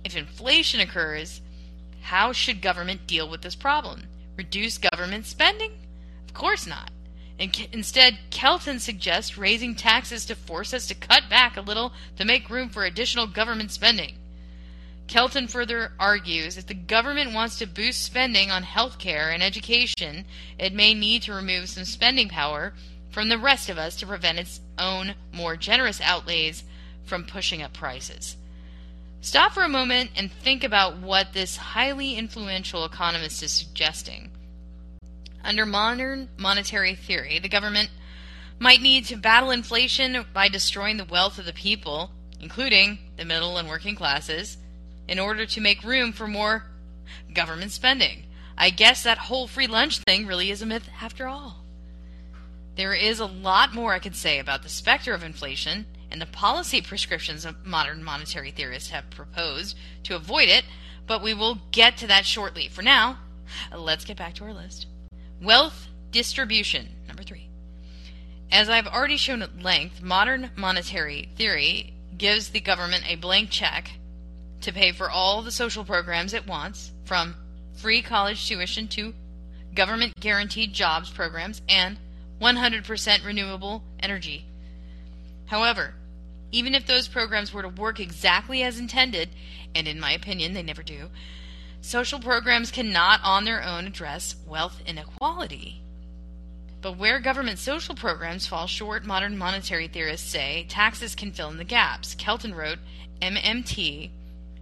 If 0.03 0.15
inflation 0.15 0.79
occurs, 0.79 1.41
how 2.01 2.32
should 2.32 2.62
government 2.62 3.08
deal 3.08 3.27
with 3.29 3.41
this 3.41 3.56
problem? 3.56 4.03
Reduce 4.38 4.77
government 4.77 5.25
spending? 5.25 5.72
Of 6.27 6.34
course 6.34 6.65
not. 6.65 6.91
Instead, 7.39 8.20
Kelton 8.32 8.79
suggests 8.79 9.38
raising 9.38 9.74
taxes 9.74 10.25
to 10.25 10.36
force 10.36 10.74
us 10.74 10.88
to 10.88 10.96
cut 10.96 11.29
back 11.29 11.56
a 11.56 11.62
little 11.62 11.94
to 12.18 12.25
make 12.25 12.50
room 12.50 12.70
for 12.70 12.84
additional 12.84 13.27
government 13.27 13.72
spending. 13.72 14.15
Kelton 15.08 15.48
further 15.48 15.94
argues 16.00 16.58
if 16.58 16.68
the 16.68 16.74
government 16.74 17.34
wants 17.34 17.58
to 17.58 17.65
boost 17.65 18.03
spending 18.03 18.51
on 18.51 18.63
health 18.63 19.00
care 19.00 19.32
and 19.32 19.41
education, 19.41 20.25
it 20.60 20.74
may 20.74 20.94
need 20.94 21.24
to 21.24 21.34
remove 21.34 21.70
some 21.70 21.86
spending 21.86 22.29
power 22.29 22.74
from 23.10 23.29
the 23.29 23.39
rest 23.39 23.70
of 23.70 23.77
us 23.77 23.96
to 23.96 24.06
prevent 24.06 24.38
its 24.38 24.62
own 24.77 25.15
more 25.34 25.56
generous 25.56 26.00
outlays 26.01 26.63
from 27.10 27.25
pushing 27.25 27.62
up 27.62 27.74
prices. 27.74 28.38
Stop 29.22 29.51
for 29.51 29.63
a 29.63 29.70
moment 29.70 30.12
and 30.16 30.32
think 30.32 30.63
about 30.63 30.98
what 30.98 31.34
this 31.34 31.58
highly 31.58 32.16
influential 32.16 32.86
economist 32.86 33.44
is 33.44 33.51
suggesting. 33.51 34.32
Under 35.44 35.66
modern 35.66 36.30
monetary 36.38 36.96
theory, 36.96 37.39
the 37.39 37.50
government 37.50 37.89
might 38.60 38.82
need 38.82 39.06
to 39.06 39.18
battle 39.18 39.51
inflation 39.51 40.25
by 40.34 40.48
destroying 40.48 40.98
the 40.98 41.06
wealth 41.06 41.38
of 41.39 41.46
the 41.46 41.54
people, 41.54 42.12
including 42.39 43.00
the 43.18 43.25
middle 43.25 43.58
and 43.58 43.68
working 43.68 43.96
classes, 43.96 44.58
in 45.08 45.20
order 45.20 45.46
to 45.46 45.62
make 45.62 45.84
room 45.84 46.13
for 46.13 46.28
more 46.28 46.66
government 47.34 47.72
spending. 47.72 48.24
I 48.58 48.70
guess 48.70 49.04
that 49.04 49.18
whole 49.18 49.48
free 49.48 49.68
lunch 49.68 50.00
thing 50.00 50.28
really 50.28 50.51
is 50.51 50.62
a 50.62 50.66
myth 50.66 50.89
after 51.01 51.28
all. 51.28 51.63
There 52.75 52.94
is 52.94 53.20
a 53.20 53.25
lot 53.25 53.74
more 53.74 53.94
I 53.94 54.00
could 54.00 54.16
say 54.16 54.39
about 54.39 54.63
the 54.63 54.70
specter 54.70 55.13
of 55.13 55.24
inflation 55.24 55.86
and 56.12 56.22
the 56.22 56.25
policy 56.25 56.82
prescriptions 56.82 57.46
modern 57.63 58.04
monetary 58.04 58.51
theorists 58.51 58.89
have 58.89 59.10
proposed 59.10 59.78
to 60.04 60.16
avoid 60.16 60.50
it, 60.50 60.66
but 61.08 61.22
we 61.22 61.34
will 61.34 61.60
get 61.72 61.98
to 61.98 62.08
that 62.08 62.25
shortly. 62.25 62.68
For 62.68 62.82
now, 62.82 63.20
let's 63.75 64.06
get 64.06 64.18
back 64.18 64.36
to 64.36 64.46
our 64.46 64.54
list. 64.54 64.88
Wealth 65.42 65.88
distribution, 66.12 66.89
number 67.08 67.24
three. 67.24 67.50
As 68.51 68.70
I've 68.70 68.88
already 68.88 69.18
shown 69.18 69.42
at 69.42 69.62
length, 69.62 70.01
modern 70.01 70.51
monetary 70.56 71.30
theory 71.36 71.94
gives 72.18 72.50
the 72.50 72.60
government 72.60 73.04
a 73.08 73.16
blank 73.16 73.50
check 73.51 73.92
to 74.62 74.74
pay 74.74 74.92
for 74.92 75.10
all 75.10 75.42
the 75.42 75.51
social 75.51 75.86
programs 75.86 76.34
it 76.34 76.48
wants, 76.48 76.92
from 77.06 77.36
free 77.74 78.01
college 78.01 78.48
tuition 78.48 78.88
to 78.89 79.13
government 79.74 80.13
guaranteed 80.20 80.74
jobs 80.74 81.10
programs 81.10 81.62
and 81.70 81.98
100% 82.42 83.25
renewable 83.25 83.84
energy. 84.00 84.46
However, 85.46 85.94
even 86.51 86.75
if 86.75 86.86
those 86.86 87.08
programs 87.08 87.53
were 87.53 87.62
to 87.62 87.70
work 87.70 88.00
exactly 88.00 88.63
as 88.63 88.79
intended, 88.79 89.29
and 89.75 89.88
in 89.88 90.00
my 90.00 90.12
opinion 90.12 90.53
they 90.53 90.63
never 90.63 90.84
do, 90.84 91.10
Social 91.82 92.20
programs 92.20 92.72
cannot 92.72 93.22
on 93.24 93.46
their 93.46 93.63
own 93.63 93.88
address 93.88 94.36
wealth 94.46 94.82
inequality. 94.86 95.82
But 96.82 96.98
where 96.98 97.20
government 97.20 97.60
social 97.60 97.96
programs 97.96 98.48
fall 98.48 98.68
short, 98.68 99.06
modern 99.06 99.38
monetary 99.38 99.88
theorists 99.88 100.29
say 100.29 100.65
taxes 100.70 101.15
can 101.15 101.32
fill 101.32 101.50
in 101.50 101.58
the 101.58 101.63
gaps. 101.63 102.15
Kelton 102.15 102.53
wrote, 102.53 102.79
MMT 103.22 104.12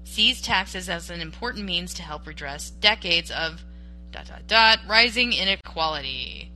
sees 0.03 0.41
taxes 0.41 0.89
as 0.89 1.09
an 1.09 1.21
important 1.21 1.65
means 1.65 1.93
to 1.95 2.01
help 2.03 2.25
redress 2.25 2.69
decades 2.69 3.31
of 3.31 3.63
dot 4.11 4.27
dot 4.27 4.47
dot 4.47 4.79
rising 4.87 5.33
inequality. 5.33 6.51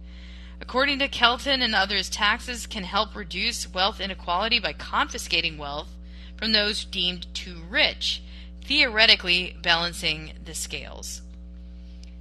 According 0.62 1.00
to 1.00 1.08
Kelton 1.08 1.62
and 1.64 1.74
others, 1.74 2.10
taxes 2.10 2.68
can 2.68 2.84
help 2.84 3.16
reduce 3.16 3.74
wealth 3.74 4.00
inequality 4.00 4.60
by 4.60 4.74
confiscating 4.74 5.58
wealth 5.58 5.90
from 6.38 6.52
those 6.52 6.86
deemed 6.86 7.26
too 7.34 7.64
rich 7.68 8.22
theoretically 8.64 9.58
balancing 9.62 10.34
the 10.46 10.54
scales. 10.54 11.24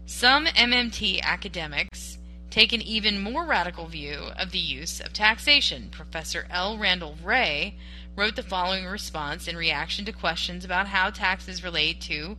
Some 0.06 0.46
MMT 0.46 1.20
academics 1.20 2.18
take 2.48 2.72
an 2.72 2.82
even 2.82 3.22
more 3.22 3.44
radical 3.44 3.86
view 3.86 4.30
of 4.36 4.50
the 4.50 4.58
use 4.58 5.00
of 5.00 5.12
taxation. 5.12 5.90
Professor 5.90 6.48
L. 6.50 6.78
Randall 6.78 7.16
Wray 7.22 7.76
wrote 8.16 8.36
the 8.36 8.42
following 8.42 8.86
response 8.86 9.46
in 9.46 9.56
reaction 9.56 10.04
to 10.06 10.12
questions 10.12 10.64
about 10.64 10.88
how 10.88 11.10
taxes 11.10 11.62
relate 11.62 12.00
to 12.00 12.36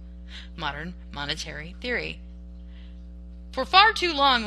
modern 0.58 0.96
monetary 1.14 1.76
theory. 1.80 2.20
For 3.54 3.66
far 3.66 3.94
too 3.94 4.14
long, 4.14 4.46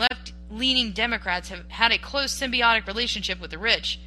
leaning 0.54 0.92
Democrats 0.92 1.48
have 1.48 1.68
had 1.68 1.92
a 1.92 1.98
close 1.98 2.38
symbiotic 2.38 2.86
relationship 2.86 3.40
with 3.40 3.50
the 3.50 3.58
rich. 3.58 3.98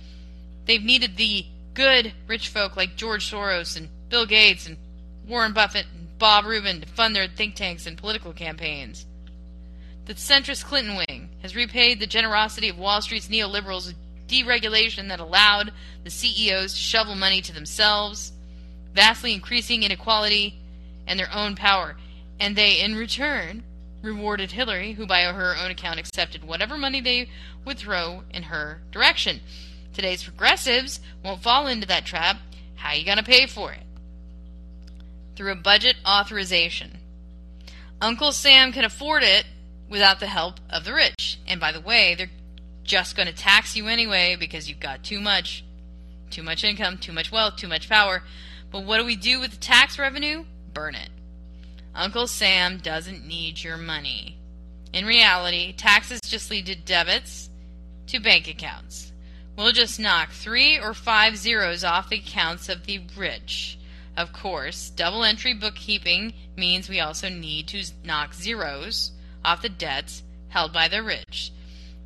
They've 0.65 0.83
needed 0.83 1.17
the 1.17 1.45
good 1.73 2.13
rich 2.27 2.47
folk 2.47 2.75
like 2.75 2.95
George 2.95 3.29
Soros 3.29 3.77
and 3.77 3.89
Bill 4.09 4.25
Gates 4.25 4.65
and 4.65 4.77
Warren 5.27 5.53
Buffett 5.53 5.85
and 5.93 6.17
Bob 6.17 6.45
Rubin 6.45 6.81
to 6.81 6.87
fund 6.87 7.15
their 7.15 7.27
think 7.27 7.55
tanks 7.55 7.85
and 7.85 7.97
political 7.97 8.33
campaigns. 8.33 9.05
The 10.05 10.13
centrist 10.13 10.63
Clinton 10.63 10.95
wing 10.95 11.29
has 11.41 11.55
repaid 11.55 11.99
the 11.99 12.07
generosity 12.07 12.69
of 12.69 12.79
Wall 12.79 13.01
Street's 13.01 13.27
neoliberals 13.27 13.87
with 13.87 13.95
deregulation 14.27 15.09
that 15.09 15.19
allowed 15.19 15.71
the 16.03 16.09
CEOs 16.09 16.73
to 16.73 16.79
shovel 16.79 17.15
money 17.15 17.41
to 17.41 17.53
themselves, 17.53 18.31
vastly 18.93 19.33
increasing 19.33 19.83
inequality 19.83 20.59
and 21.05 21.19
their 21.19 21.33
own 21.33 21.55
power. 21.55 21.97
And 22.39 22.55
they, 22.55 22.79
in 22.79 22.95
return, 22.95 23.63
rewarded 24.01 24.51
Hillary, 24.51 24.93
who 24.93 25.05
by 25.05 25.23
her 25.23 25.55
own 25.55 25.71
account 25.71 25.99
accepted 25.99 26.43
whatever 26.43 26.77
money 26.77 27.01
they 27.01 27.29
would 27.65 27.77
throw 27.77 28.23
in 28.31 28.43
her 28.43 28.81
direction. 28.91 29.41
Today's 29.93 30.23
progressives 30.23 30.99
won't 31.23 31.41
fall 31.41 31.67
into 31.67 31.87
that 31.87 32.05
trap. 32.05 32.37
How 32.75 32.89
are 32.89 32.95
you 32.95 33.05
going 33.05 33.17
to 33.17 33.23
pay 33.23 33.47
for 33.47 33.73
it? 33.73 33.83
through 35.37 35.51
a 35.51 35.55
budget 35.55 35.95
authorization. 36.05 36.97
Uncle 38.01 38.31
Sam 38.31 38.73
can 38.73 38.83
afford 38.83 39.23
it 39.23 39.45
without 39.87 40.19
the 40.19 40.27
help 40.27 40.59
of 40.69 40.83
the 40.83 40.93
rich. 40.93 41.39
And 41.47 41.59
by 41.59 41.71
the 41.71 41.79
way, 41.79 42.15
they're 42.15 42.31
just 42.83 43.15
going 43.15 43.27
to 43.27 43.33
tax 43.33 43.75
you 43.75 43.87
anyway 43.87 44.35
because 44.37 44.67
you've 44.67 44.79
got 44.79 45.03
too 45.03 45.21
much 45.21 45.63
too 46.29 46.43
much 46.43 46.65
income, 46.65 46.97
too 46.97 47.13
much 47.13 47.31
wealth, 47.31 47.55
too 47.55 47.69
much 47.69 47.87
power. 47.87 48.21
But 48.69 48.83
what 48.83 48.97
do 48.97 49.05
we 49.05 49.15
do 49.15 49.39
with 49.39 49.51
the 49.51 49.57
tax 49.57 49.97
revenue? 49.97 50.43
Burn 50.73 50.93
it. 50.93 51.09
Uncle 51.97 52.27
Sam 52.27 52.77
doesn't 52.77 53.25
need 53.25 53.63
your 53.63 53.75
money. 53.75 54.37
In 54.93 55.03
reality, 55.03 55.73
taxes 55.73 56.21
just 56.23 56.51
lead 56.51 56.67
to 56.67 56.75
debits 56.75 57.49
to 58.05 58.19
bank 58.19 58.47
accounts. 58.47 59.11
We'll 59.57 59.71
just 59.71 59.99
knock 59.99 60.29
three 60.29 60.77
or 60.77 60.93
five 60.93 61.37
zeros 61.37 61.83
off 61.83 62.09
the 62.09 62.19
accounts 62.19 62.69
of 62.69 62.85
the 62.85 63.01
rich. 63.17 63.79
Of 64.15 64.31
course, 64.31 64.91
double 64.91 65.23
entry 65.23 65.55
bookkeeping 65.55 66.33
means 66.55 66.87
we 66.87 66.99
also 66.99 67.29
need 67.29 67.67
to 67.69 67.83
knock 68.03 68.35
zeros 68.35 69.11
off 69.43 69.63
the 69.63 69.69
debts 69.69 70.21
held 70.49 70.71
by 70.71 70.87
the 70.87 71.01
rich. 71.01 71.51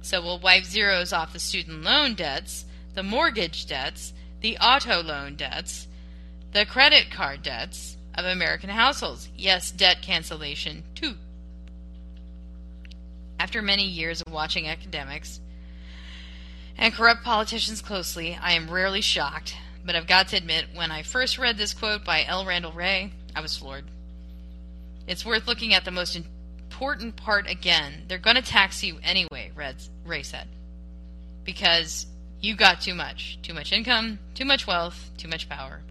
So 0.01 0.21
we'll 0.21 0.39
wipe 0.39 0.63
zeros 0.63 1.12
off 1.12 1.33
the 1.33 1.39
student 1.39 1.83
loan 1.83 2.13
debts, 2.15 2.63
the 2.93 3.03
mortgage 3.03 3.67
debts, 3.67 4.13
the 4.39 4.57
auto 4.57 5.03
loan 5.03 5.36
debts, 5.36 5.89
the 6.53 6.65
credit 6.65 7.12
card 7.12 7.43
debts 7.43 7.98
of 8.15 8.25
American 8.25 8.70
households. 8.70 9.30
Yes, 9.36 9.72
debt 9.72 10.01
cancellation 10.01 10.84
too. 10.96 11.15
After 13.39 13.62
many 13.62 13.86
years 13.86 14.22
of 14.22 14.32
watching 14.32 14.68
academics 14.68 15.39
and 16.77 16.94
corrupt 16.94 17.24
politicians 17.24 17.82
closely, 17.82 18.38
I 18.41 18.53
am 18.53 18.70
rarely 18.70 19.01
shocked 19.01 19.56
but 19.86 19.96
I've 19.96 20.08
got 20.08 20.30
to 20.30 20.38
admit, 20.38 20.65
when 20.74 20.91
I 20.91 21.03
first 21.03 21.38
read 21.38 21.58
this 21.58 21.74
quote 21.74 22.03
by 22.03 22.24
L. 22.24 22.46
Randall 22.46 22.72
Wray, 22.72 23.12
I 23.36 23.41
was 23.41 23.58
floored. 23.58 23.86
It's 25.08 25.25
worth 25.25 25.48
looking 25.48 25.74
at 25.74 25.86
the 25.86 25.91
most 25.91 26.15
important 26.15 27.15
part 27.15 27.50
again. 27.50 28.03
They're 28.08 28.18
going 28.18 28.36
to 28.36 28.41
tax 28.41 28.84
you 28.84 28.98
anyway, 29.03 29.51
Wray 30.06 30.24
said, 30.24 30.48
because 31.44 32.06
you 32.39 32.56
got 32.56 32.82
too 32.82 32.94
much. 32.94 33.39
Too 33.41 33.53
much 33.53 33.72
income, 33.72 34.20
too 34.36 34.46
much 34.46 34.68
wealth, 34.68 35.10
too 35.18 35.27
much 35.27 35.50
power. 35.50 35.82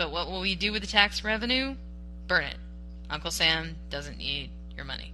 But 0.00 0.12
what 0.12 0.30
will 0.30 0.40
we 0.40 0.54
do 0.54 0.72
with 0.72 0.80
the 0.80 0.88
tax 0.88 1.22
revenue? 1.22 1.74
Burn 2.26 2.44
it. 2.44 2.56
Uncle 3.10 3.30
Sam 3.30 3.76
doesn't 3.90 4.16
need 4.16 4.48
your 4.74 4.86
money. 4.86 5.12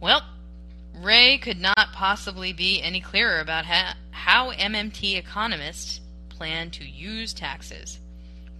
Well, 0.00 0.22
Wray 0.94 1.36
could 1.38 1.60
not 1.60 1.92
possibly 1.92 2.52
be 2.52 2.80
any 2.80 3.00
clearer 3.00 3.40
about 3.40 3.64
how 3.64 4.52
MMT 4.52 5.18
economists 5.18 6.00
plan 6.28 6.70
to 6.70 6.84
use 6.88 7.34
taxes 7.34 7.98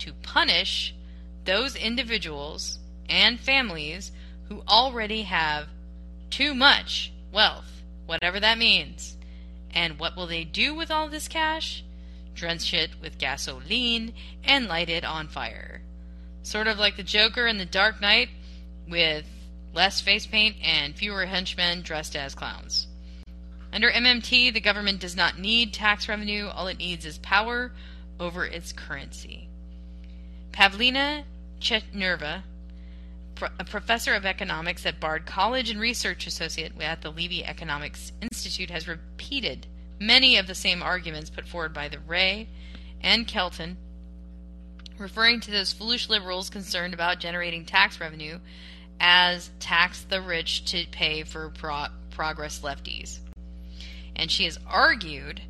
to 0.00 0.12
punish 0.24 0.92
those 1.44 1.76
individuals 1.76 2.80
and 3.08 3.38
families 3.38 4.10
who 4.48 4.64
already 4.66 5.22
have 5.22 5.68
too 6.30 6.52
much 6.52 7.12
wealth, 7.30 7.84
whatever 8.06 8.40
that 8.40 8.58
means. 8.58 9.16
And 9.72 10.00
what 10.00 10.16
will 10.16 10.26
they 10.26 10.42
do 10.42 10.74
with 10.74 10.90
all 10.90 11.08
this 11.08 11.28
cash? 11.28 11.84
Drench 12.34 12.72
it 12.74 12.90
with 13.00 13.18
gasoline 13.18 14.14
and 14.44 14.66
light 14.66 14.88
it 14.88 15.04
on 15.04 15.28
fire. 15.28 15.82
Sort 16.42 16.66
of 16.66 16.78
like 16.78 16.96
the 16.96 17.02
Joker 17.02 17.46
in 17.46 17.58
The 17.58 17.64
Dark 17.64 18.00
Knight, 18.00 18.28
with 18.88 19.26
less 19.72 20.00
face 20.00 20.26
paint 20.26 20.56
and 20.62 20.94
fewer 20.94 21.26
henchmen 21.26 21.82
dressed 21.82 22.16
as 22.16 22.34
clowns. 22.34 22.88
Under 23.72 23.90
MMT, 23.90 24.52
the 24.52 24.60
government 24.60 25.00
does 25.00 25.16
not 25.16 25.38
need 25.38 25.72
tax 25.72 26.08
revenue, 26.08 26.48
all 26.48 26.66
it 26.66 26.78
needs 26.78 27.06
is 27.06 27.18
power 27.18 27.72
over 28.20 28.44
its 28.44 28.72
currency. 28.72 29.48
Pavlina 30.52 31.24
Tcherneva, 31.60 32.42
a 33.58 33.64
professor 33.64 34.14
of 34.14 34.26
economics 34.26 34.84
at 34.84 35.00
Bard 35.00 35.24
College 35.24 35.70
and 35.70 35.80
research 35.80 36.26
associate 36.26 36.72
at 36.80 37.00
the 37.00 37.10
Levy 37.10 37.44
Economics 37.44 38.12
Institute, 38.20 38.70
has 38.70 38.86
repeated 38.86 39.66
many 40.06 40.36
of 40.36 40.46
the 40.46 40.54
same 40.54 40.82
arguments 40.82 41.30
put 41.30 41.46
forward 41.46 41.72
by 41.72 41.88
the 41.88 41.98
Wray 41.98 42.48
and 43.00 43.26
Kelton, 43.26 43.76
referring 44.98 45.40
to 45.40 45.50
those 45.50 45.72
foolish 45.72 46.08
liberals 46.08 46.50
concerned 46.50 46.94
about 46.94 47.20
generating 47.20 47.64
tax 47.64 48.00
revenue 48.00 48.38
as 49.00 49.50
tax 49.58 50.02
the 50.02 50.20
rich 50.20 50.64
to 50.66 50.86
pay 50.90 51.22
for 51.22 51.50
pro- 51.50 51.86
progress 52.10 52.60
lefties. 52.60 53.18
And 54.14 54.30
she 54.30 54.44
has 54.44 54.58
argued 54.66 55.40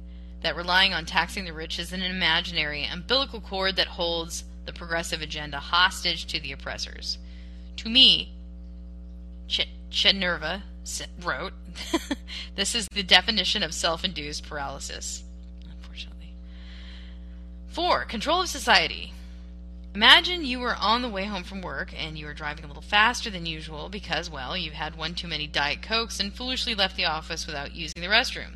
that 0.43 0.57
relying 0.57 0.93
on 0.95 1.05
taxing 1.05 1.45
the 1.45 1.53
rich 1.53 1.79
is 1.79 1.93
an 1.93 2.03
imaginary 2.03 2.85
umbilical 2.85 3.41
cord 3.41 3.77
that 3.77 3.87
holds 3.87 4.45
the 4.65 4.73
progressive 4.73 5.21
agenda 5.21 5.59
hostage 5.59 6.27
to 6.27 6.41
the 6.41 6.53
oppressors. 6.53 7.19
To 7.79 7.89
me, 7.89 8.35
Ch- 9.49 9.69
Tcherneva 9.91 10.63
wrote, 11.23 11.53
this 12.57 12.75
is 12.75 12.87
the 12.93 13.03
definition 13.03 13.63
of 13.63 13.75
self 13.75 14.05
induced 14.05 14.49
paralysis, 14.49 15.23
unfortunately. 15.71 16.35
Four, 17.69 18.05
control 18.05 18.43
of 18.43 18.49
society. 18.49 19.13
Imagine 19.95 20.45
you 20.45 20.59
were 20.59 20.75
on 20.75 21.03
the 21.03 21.09
way 21.09 21.27
home 21.27 21.45
from 21.45 21.61
work 21.61 21.93
and 21.95 22.19
you 22.19 22.25
were 22.25 22.33
driving 22.33 22.65
a 22.65 22.69
little 22.69 22.83
faster 22.83 23.29
than 23.29 23.45
usual 23.45 23.91
because, 23.91 24.31
well, 24.31 24.57
you've 24.57 24.73
had 24.73 24.97
one 24.97 25.15
too 25.15 25.29
many 25.29 25.47
Diet 25.47 25.83
Cokes 25.83 26.19
and 26.19 26.33
foolishly 26.33 26.75
left 26.75 26.97
the 26.97 27.05
office 27.05 27.47
without 27.47 27.75
using 27.75 28.01
the 28.01 28.09
restroom. 28.09 28.53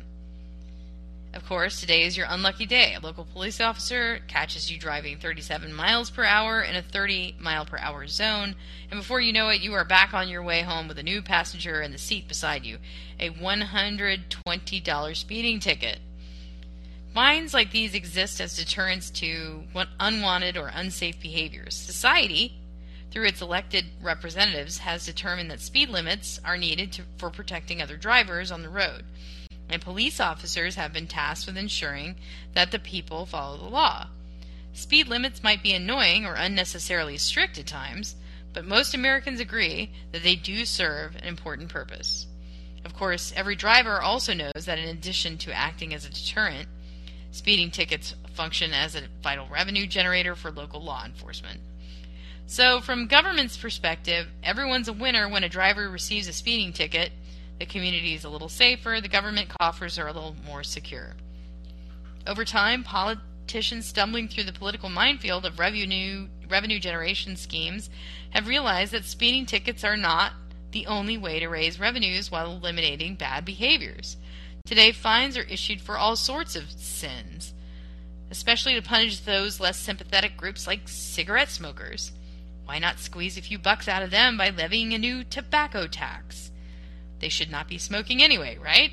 Of 1.37 1.45
course, 1.45 1.79
today 1.79 2.01
is 2.01 2.17
your 2.17 2.25
unlucky 2.27 2.65
day. 2.65 2.95
A 2.95 2.99
local 2.99 3.23
police 3.23 3.61
officer 3.61 4.21
catches 4.27 4.71
you 4.71 4.79
driving 4.79 5.19
37 5.19 5.71
miles 5.71 6.09
per 6.09 6.23
hour 6.23 6.63
in 6.63 6.75
a 6.75 6.81
30 6.81 7.35
mile 7.39 7.63
per 7.63 7.77
hour 7.77 8.07
zone, 8.07 8.55
and 8.89 8.99
before 8.99 9.21
you 9.21 9.31
know 9.31 9.49
it, 9.49 9.61
you 9.61 9.75
are 9.75 9.85
back 9.85 10.15
on 10.15 10.29
your 10.29 10.41
way 10.41 10.63
home 10.63 10.87
with 10.87 10.97
a 10.97 11.03
new 11.03 11.21
passenger 11.21 11.83
in 11.83 11.91
the 11.91 11.99
seat 11.99 12.27
beside 12.27 12.65
you. 12.65 12.79
A 13.19 13.29
$120 13.29 15.15
speeding 15.15 15.59
ticket. 15.59 15.99
Fines 17.13 17.53
like 17.53 17.69
these 17.69 17.93
exist 17.93 18.41
as 18.41 18.57
deterrents 18.57 19.11
to 19.11 19.61
unwanted 19.99 20.57
or 20.57 20.71
unsafe 20.73 21.21
behaviors. 21.21 21.75
Society, 21.75 22.59
through 23.11 23.27
its 23.27 23.43
elected 23.43 23.85
representatives, 24.01 24.79
has 24.79 25.05
determined 25.05 25.51
that 25.51 25.61
speed 25.61 25.89
limits 25.89 26.41
are 26.43 26.57
needed 26.57 26.91
to, 26.93 27.03
for 27.19 27.29
protecting 27.29 27.79
other 27.79 27.95
drivers 27.95 28.51
on 28.51 28.63
the 28.63 28.69
road. 28.69 29.03
And 29.69 29.81
police 29.81 30.19
officers 30.19 30.75
have 30.75 30.93
been 30.93 31.07
tasked 31.07 31.45
with 31.45 31.57
ensuring 31.57 32.15
that 32.53 32.71
the 32.71 32.79
people 32.79 33.25
follow 33.25 33.57
the 33.57 33.65
law. 33.65 34.07
Speed 34.73 35.07
limits 35.07 35.43
might 35.43 35.63
be 35.63 35.73
annoying 35.73 36.25
or 36.25 36.35
unnecessarily 36.35 37.17
strict 37.17 37.57
at 37.57 37.67
times, 37.67 38.15
but 38.53 38.65
most 38.65 38.93
Americans 38.93 39.39
agree 39.39 39.91
that 40.11 40.23
they 40.23 40.35
do 40.35 40.65
serve 40.65 41.15
an 41.15 41.23
important 41.23 41.69
purpose. 41.69 42.27
Of 42.85 42.93
course, 42.93 43.33
every 43.35 43.55
driver 43.55 44.01
also 44.01 44.33
knows 44.33 44.65
that 44.65 44.79
in 44.79 44.87
addition 44.87 45.37
to 45.39 45.53
acting 45.53 45.93
as 45.93 46.05
a 46.05 46.09
deterrent, 46.09 46.69
Speeding 47.37 47.69
tickets 47.69 48.15
function 48.33 48.73
as 48.73 48.95
a 48.95 49.03
vital 49.21 49.47
revenue 49.47 49.85
generator 49.85 50.35
for 50.35 50.49
local 50.49 50.81
law 50.81 51.05
enforcement. 51.05 51.59
So, 52.47 52.79
from 52.81 53.07
government's 53.07 53.57
perspective, 53.57 54.27
everyone's 54.41 54.87
a 54.87 54.93
winner 54.93 55.29
when 55.29 55.43
a 55.43 55.49
driver 55.49 55.89
receives 55.89 56.27
a 56.27 56.33
speeding 56.33 56.73
ticket. 56.73 57.11
The 57.59 57.65
community 57.65 58.13
is 58.13 58.23
a 58.23 58.29
little 58.29 58.49
safer, 58.49 58.99
the 59.01 59.07
government 59.07 59.49
coffers 59.59 59.97
are 59.97 60.07
a 60.07 60.13
little 60.13 60.35
more 60.45 60.63
secure. 60.63 61.15
Over 62.27 62.45
time, 62.45 62.83
politicians 62.83 63.85
stumbling 63.85 64.27
through 64.27 64.43
the 64.43 64.53
political 64.53 64.89
minefield 64.89 65.45
of 65.45 65.59
revenue 65.59 66.27
revenue 66.49 66.79
generation 66.79 67.35
schemes 67.35 67.89
have 68.29 68.47
realized 68.47 68.93
that 68.93 69.05
speeding 69.05 69.45
tickets 69.45 69.83
are 69.83 69.97
not 69.97 70.33
the 70.71 70.85
only 70.85 71.17
way 71.17 71.39
to 71.39 71.47
raise 71.47 71.79
revenues 71.79 72.31
while 72.31 72.51
eliminating 72.51 73.15
bad 73.15 73.43
behaviors. 73.43 74.17
Today, 74.65 74.91
fines 74.91 75.37
are 75.37 75.43
issued 75.43 75.81
for 75.81 75.97
all 75.97 76.15
sorts 76.15 76.55
of 76.55 76.71
sins, 76.71 77.53
especially 78.29 78.75
to 78.75 78.81
punish 78.81 79.21
those 79.21 79.59
less 79.59 79.77
sympathetic 79.77 80.37
groups 80.37 80.67
like 80.67 80.81
cigarette 80.87 81.49
smokers. 81.49 82.11
Why 82.65 82.79
not 82.79 82.99
squeeze 82.99 83.37
a 83.37 83.41
few 83.41 83.57
bucks 83.57 83.87
out 83.87 84.03
of 84.03 84.11
them 84.11 84.37
by 84.37 84.49
levying 84.49 84.93
a 84.93 84.97
new 84.97 85.23
tobacco 85.23 85.87
tax? 85.87 86.51
They 87.19 87.29
should 87.29 87.49
not 87.49 87.67
be 87.67 87.77
smoking 87.77 88.21
anyway, 88.21 88.57
right? 88.57 88.91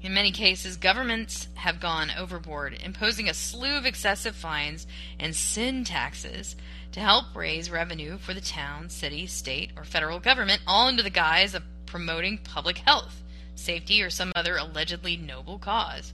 In 0.00 0.14
many 0.14 0.30
cases, 0.30 0.76
governments 0.76 1.48
have 1.54 1.80
gone 1.80 2.10
overboard, 2.16 2.78
imposing 2.84 3.28
a 3.28 3.34
slew 3.34 3.76
of 3.76 3.84
excessive 3.84 4.36
fines 4.36 4.86
and 5.18 5.34
sin 5.34 5.84
taxes 5.84 6.54
to 6.92 7.00
help 7.00 7.34
raise 7.34 7.70
revenue 7.70 8.16
for 8.16 8.32
the 8.32 8.40
town, 8.40 8.88
city, 8.90 9.26
state, 9.26 9.70
or 9.76 9.84
federal 9.84 10.20
government, 10.20 10.62
all 10.66 10.86
under 10.86 11.02
the 11.02 11.10
guise 11.10 11.54
of 11.54 11.64
promoting 11.86 12.38
public 12.38 12.78
health 12.78 13.22
safety, 13.58 14.02
or 14.02 14.10
some 14.10 14.32
other 14.34 14.56
allegedly 14.56 15.16
noble 15.16 15.58
cause. 15.58 16.12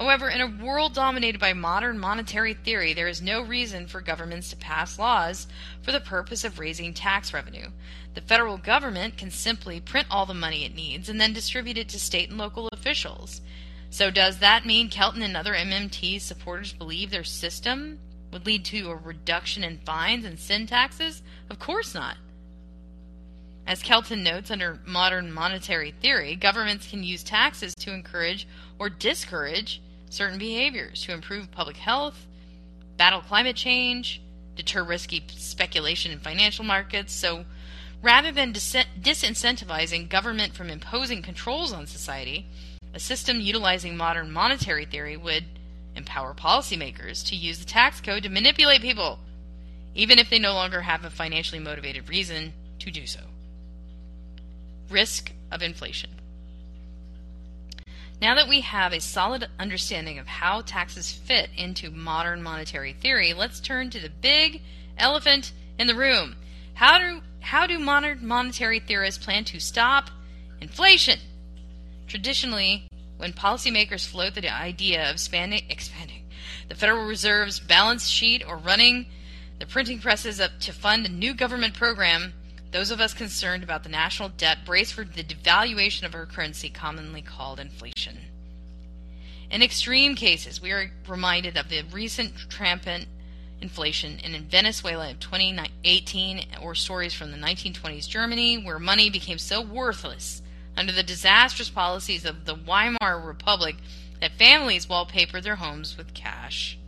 However, 0.00 0.30
in 0.30 0.40
a 0.40 0.64
world 0.64 0.94
dominated 0.94 1.38
by 1.38 1.52
modern 1.52 1.98
monetary 1.98 2.54
theory, 2.54 2.94
there 2.94 3.06
is 3.06 3.20
no 3.20 3.42
reason 3.42 3.86
for 3.86 4.00
governments 4.00 4.48
to 4.48 4.56
pass 4.56 4.98
laws 4.98 5.46
for 5.82 5.92
the 5.92 6.00
purpose 6.00 6.42
of 6.42 6.58
raising 6.58 6.94
tax 6.94 7.34
revenue. 7.34 7.68
The 8.14 8.22
federal 8.22 8.56
government 8.56 9.18
can 9.18 9.30
simply 9.30 9.78
print 9.78 10.06
all 10.10 10.24
the 10.24 10.32
money 10.32 10.64
it 10.64 10.74
needs 10.74 11.10
and 11.10 11.20
then 11.20 11.34
distribute 11.34 11.76
it 11.76 11.90
to 11.90 12.00
state 12.00 12.30
and 12.30 12.38
local 12.38 12.66
officials. 12.72 13.42
So, 13.90 14.10
does 14.10 14.38
that 14.38 14.64
mean 14.64 14.88
Kelton 14.88 15.20
and 15.20 15.36
other 15.36 15.52
MMT 15.52 16.18
supporters 16.22 16.72
believe 16.72 17.10
their 17.10 17.22
system 17.22 17.98
would 18.32 18.46
lead 18.46 18.64
to 18.64 18.88
a 18.88 18.96
reduction 18.96 19.62
in 19.62 19.80
fines 19.84 20.24
and 20.24 20.38
sin 20.38 20.66
taxes? 20.66 21.22
Of 21.50 21.58
course 21.58 21.94
not. 21.94 22.16
As 23.66 23.82
Kelton 23.82 24.22
notes, 24.22 24.50
under 24.50 24.80
modern 24.86 25.30
monetary 25.30 25.90
theory, 25.90 26.36
governments 26.36 26.88
can 26.88 27.04
use 27.04 27.22
taxes 27.22 27.74
to 27.80 27.92
encourage 27.92 28.48
or 28.78 28.88
discourage 28.88 29.82
certain 30.10 30.38
behaviors 30.38 31.02
to 31.04 31.12
improve 31.12 31.50
public 31.50 31.78
health, 31.78 32.26
battle 32.98 33.22
climate 33.22 33.56
change, 33.56 34.20
deter 34.56 34.84
risky 34.84 35.24
speculation 35.28 36.12
in 36.12 36.18
financial 36.18 36.64
markets. 36.64 37.14
So, 37.14 37.46
rather 38.02 38.30
than 38.30 38.52
dis- 38.52 38.76
disincentivizing 39.00 40.10
government 40.10 40.54
from 40.54 40.68
imposing 40.68 41.22
controls 41.22 41.72
on 41.72 41.86
society, 41.86 42.46
a 42.92 43.00
system 43.00 43.40
utilizing 43.40 43.96
modern 43.96 44.30
monetary 44.30 44.84
theory 44.84 45.16
would 45.16 45.44
empower 45.96 46.34
policymakers 46.34 47.26
to 47.28 47.36
use 47.36 47.58
the 47.58 47.64
tax 47.64 48.02
code 48.02 48.24
to 48.24 48.28
manipulate 48.28 48.82
people, 48.82 49.18
even 49.94 50.18
if 50.18 50.28
they 50.28 50.38
no 50.38 50.52
longer 50.52 50.82
have 50.82 51.04
a 51.04 51.10
financially 51.10 51.60
motivated 51.60 52.08
reason 52.08 52.52
to 52.80 52.90
do 52.90 53.06
so 53.06 53.20
risk 54.90 55.32
of 55.50 55.62
inflation. 55.62 56.10
Now 58.20 58.34
that 58.34 58.48
we 58.48 58.60
have 58.60 58.92
a 58.92 59.00
solid 59.00 59.48
understanding 59.58 60.18
of 60.18 60.26
how 60.26 60.60
taxes 60.60 61.10
fit 61.10 61.48
into 61.56 61.90
modern 61.90 62.42
monetary 62.42 62.92
theory, 62.92 63.32
let's 63.32 63.60
turn 63.60 63.88
to 63.90 64.00
the 64.00 64.10
big 64.10 64.60
elephant 64.98 65.52
in 65.78 65.86
the 65.86 65.94
room. 65.94 66.36
How 66.74 66.98
do 66.98 67.22
how 67.40 67.66
do 67.66 67.78
modern 67.78 68.26
monetary 68.26 68.78
theorists 68.78 69.24
plan 69.24 69.44
to 69.44 69.58
stop 69.58 70.10
inflation? 70.60 71.18
Traditionally, 72.06 72.86
when 73.16 73.32
policymakers 73.32 74.06
float 74.06 74.34
the 74.34 74.54
idea 74.54 75.08
of 75.08 75.14
expanding, 75.14 75.62
expanding 75.70 76.24
the 76.68 76.74
Federal 76.74 77.06
Reserve's 77.06 77.58
balance 77.58 78.06
sheet 78.06 78.44
or 78.46 78.58
running 78.58 79.06
the 79.58 79.66
printing 79.66 79.98
presses 79.98 80.40
up 80.40 80.52
to 80.60 80.72
fund 80.72 81.06
a 81.06 81.08
new 81.08 81.32
government 81.32 81.74
program, 81.74 82.34
those 82.70 82.90
of 82.90 83.00
us 83.00 83.14
concerned 83.14 83.62
about 83.62 83.82
the 83.82 83.88
national 83.88 84.28
debt 84.28 84.58
brace 84.64 84.92
for 84.92 85.04
the 85.04 85.24
devaluation 85.24 86.04
of 86.04 86.14
our 86.14 86.26
currency, 86.26 86.70
commonly 86.70 87.22
called 87.22 87.58
inflation. 87.58 88.18
In 89.50 89.62
extreme 89.62 90.14
cases, 90.14 90.62
we 90.62 90.70
are 90.70 90.92
reminded 91.08 91.56
of 91.56 91.68
the 91.68 91.82
recent 91.90 92.32
rampant 92.60 93.08
inflation 93.60 94.18
in 94.20 94.32
Venezuela 94.44 95.08
in 95.08 95.18
2018 95.18 96.46
or 96.62 96.74
stories 96.74 97.12
from 97.12 97.32
the 97.32 97.36
1920s 97.36 98.08
Germany, 98.08 98.62
where 98.62 98.78
money 98.78 99.10
became 99.10 99.38
so 99.38 99.60
worthless 99.60 100.40
under 100.76 100.92
the 100.92 101.02
disastrous 101.02 101.68
policies 101.68 102.24
of 102.24 102.44
the 102.44 102.54
Weimar 102.54 103.20
Republic 103.20 103.76
that 104.20 104.38
families 104.38 104.86
wallpapered 104.86 105.42
their 105.42 105.56
homes 105.56 105.96
with 105.96 106.14
cash. 106.14 106.78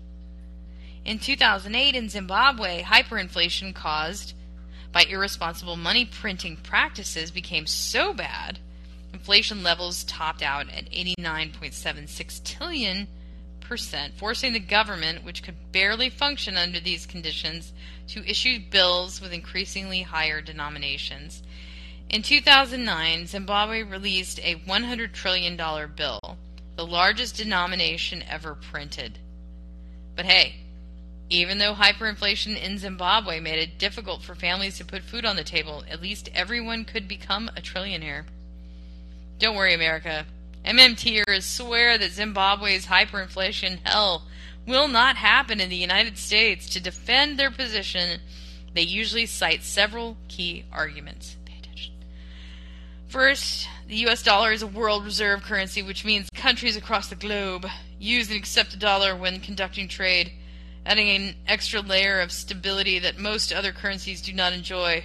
In 1.05 1.19
2008 1.19 1.97
in 1.97 2.09
Zimbabwe, 2.09 2.83
hyperinflation 2.83 3.75
caused 3.75 4.35
by 4.93 5.05
irresponsible 5.05 5.77
money 5.77 6.05
printing 6.05 6.57
practices 6.57 7.31
became 7.31 7.67
so 7.67 8.13
bad, 8.13 8.59
inflation 9.13 9.63
levels 9.63 10.05
topped 10.05 10.43
out 10.43 10.69
at 10.71 10.91
89.76 10.91 12.45
trillion 12.45 13.09
5%, 13.73 14.13
forcing 14.15 14.53
the 14.53 14.61
government, 14.61 15.25
which 15.25 15.43
could 15.43 15.73
barely 15.73 16.11
function 16.11 16.57
under 16.57 16.81
these 16.81 17.07
conditions, 17.07 17.73
to 18.09 18.29
issue 18.29 18.59
bills 18.71 19.21
with 19.21 19.33
increasingly 19.33 20.03
higher 20.03 20.41
denominations. 20.41 21.43
In 22.11 22.23
2009, 22.23 23.27
Zimbabwe 23.27 23.83
released 23.83 24.39
a 24.41 24.57
$100 24.57 25.13
trillion 25.13 25.57
bill, 25.97 26.21
the 26.77 26.87
largest 26.87 27.37
denomination 27.37 28.23
ever 28.29 28.55
printed. 28.55 29.19
But 30.15 30.27
hey, 30.27 30.57
even 31.33 31.59
though 31.59 31.75
hyperinflation 31.75 32.63
in 32.63 32.79
Zimbabwe 32.79 33.41
made 33.41 33.59
it 33.59 33.79
difficult 33.79 34.23
for 34.23 34.35
families 34.35 34.77
to 34.77 34.85
put 34.85 35.03
food 35.03 35.25
on 35.25 35.37
the 35.37 35.45
table, 35.45 35.83
at 35.91 36.03
least 36.03 36.29
everyone 36.35 36.85
could 36.85 37.09
become 37.09 37.49
a 37.57 37.61
trillionaire. 37.61 38.25
Don't 39.39 39.57
worry, 39.57 39.75
America. 39.75 40.27
MMTers 40.65 41.43
swear 41.43 41.97
that 41.99 42.13
Zimbabwe's 42.13 42.87
hyperinflation 42.87 43.79
hell 43.83 44.25
will 44.67 44.89
not 44.89 45.17
happen 45.17 45.59
in 45.59 45.71
the 45.71 45.77
United 45.77 46.19
States. 46.19 46.69
To 46.71 46.81
defend 46.81 47.39
their 47.39 47.51
position, 47.51 48.21
they 48.75 48.83
usually 48.83 49.27
cite 49.27 49.63
several 49.63 50.19
key 50.29 50.65
arguments. 50.71 51.37
First, 53.13 53.69
the 53.89 54.07
US 54.07 54.23
dollar 54.23 54.53
is 54.53 54.63
a 54.63 54.67
world 54.67 55.05
reserve 55.05 55.43
currency, 55.43 55.83
which 55.83 56.03
means 56.03 56.31
countries 56.35 56.77
across 56.77 57.09
the 57.09 57.15
globe 57.15 57.67
use 57.99 58.29
and 58.31 58.39
accept 58.39 58.71
the 58.71 58.79
dollar 58.79 59.15
when 59.15 59.39
conducting 59.39 59.87
trade, 59.87 60.33
adding 60.85 61.09
an 61.11 61.35
extra 61.47 61.81
layer 61.81 62.21
of 62.21 62.33
stability 62.33 62.99
that 62.99 63.19
most 63.19 63.53
other 63.53 63.73
currencies 63.73 64.21
do 64.21 64.33
not 64.33 64.53
enjoy. 64.53 65.05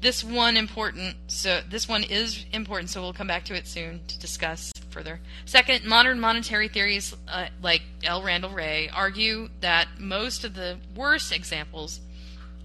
This 0.00 0.24
one 0.24 0.56
important 0.56 1.16
so 1.26 1.60
this 1.68 1.88
one 1.88 2.04
is 2.04 2.44
important 2.52 2.90
so 2.90 3.02
we'll 3.02 3.12
come 3.12 3.26
back 3.26 3.44
to 3.46 3.54
it 3.54 3.66
soon 3.66 4.00
to 4.08 4.18
discuss 4.18 4.72
further. 4.90 5.20
Second 5.44 5.84
modern 5.84 6.20
monetary 6.20 6.68
theories 6.68 7.14
uh, 7.28 7.46
like 7.62 7.82
l. 8.02 8.22
Randall 8.22 8.50
Wray 8.50 8.88
argue 8.92 9.48
that 9.60 9.88
most 9.98 10.44
of 10.44 10.54
the 10.54 10.78
worst 10.94 11.32
examples 11.32 12.00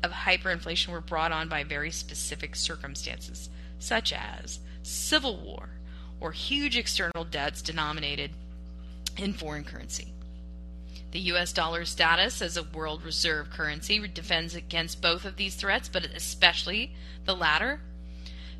of 0.03 0.11
hyperinflation 0.11 0.89
were 0.89 1.01
brought 1.01 1.31
on 1.31 1.49
by 1.49 1.63
very 1.63 1.91
specific 1.91 2.55
circumstances 2.55 3.49
such 3.79 4.13
as 4.13 4.59
civil 4.83 5.37
war 5.37 5.69
or 6.19 6.31
huge 6.31 6.77
external 6.77 7.25
debts 7.29 7.61
denominated 7.61 8.31
in 9.17 9.33
foreign 9.33 9.63
currency 9.63 10.14
the 11.15 11.31
US 11.31 11.53
dollar's 11.53 11.89
status 11.89 12.41
as 12.41 12.57
a 12.57 12.63
world 12.63 13.01
reserve 13.01 13.49
currency 13.49 14.05
defends 14.05 14.53
against 14.53 15.01
both 15.01 15.23
of 15.23 15.37
these 15.37 15.55
threats, 15.55 15.87
but 15.87 16.03
especially 16.03 16.93
the 17.23 17.33
latter. 17.33 17.79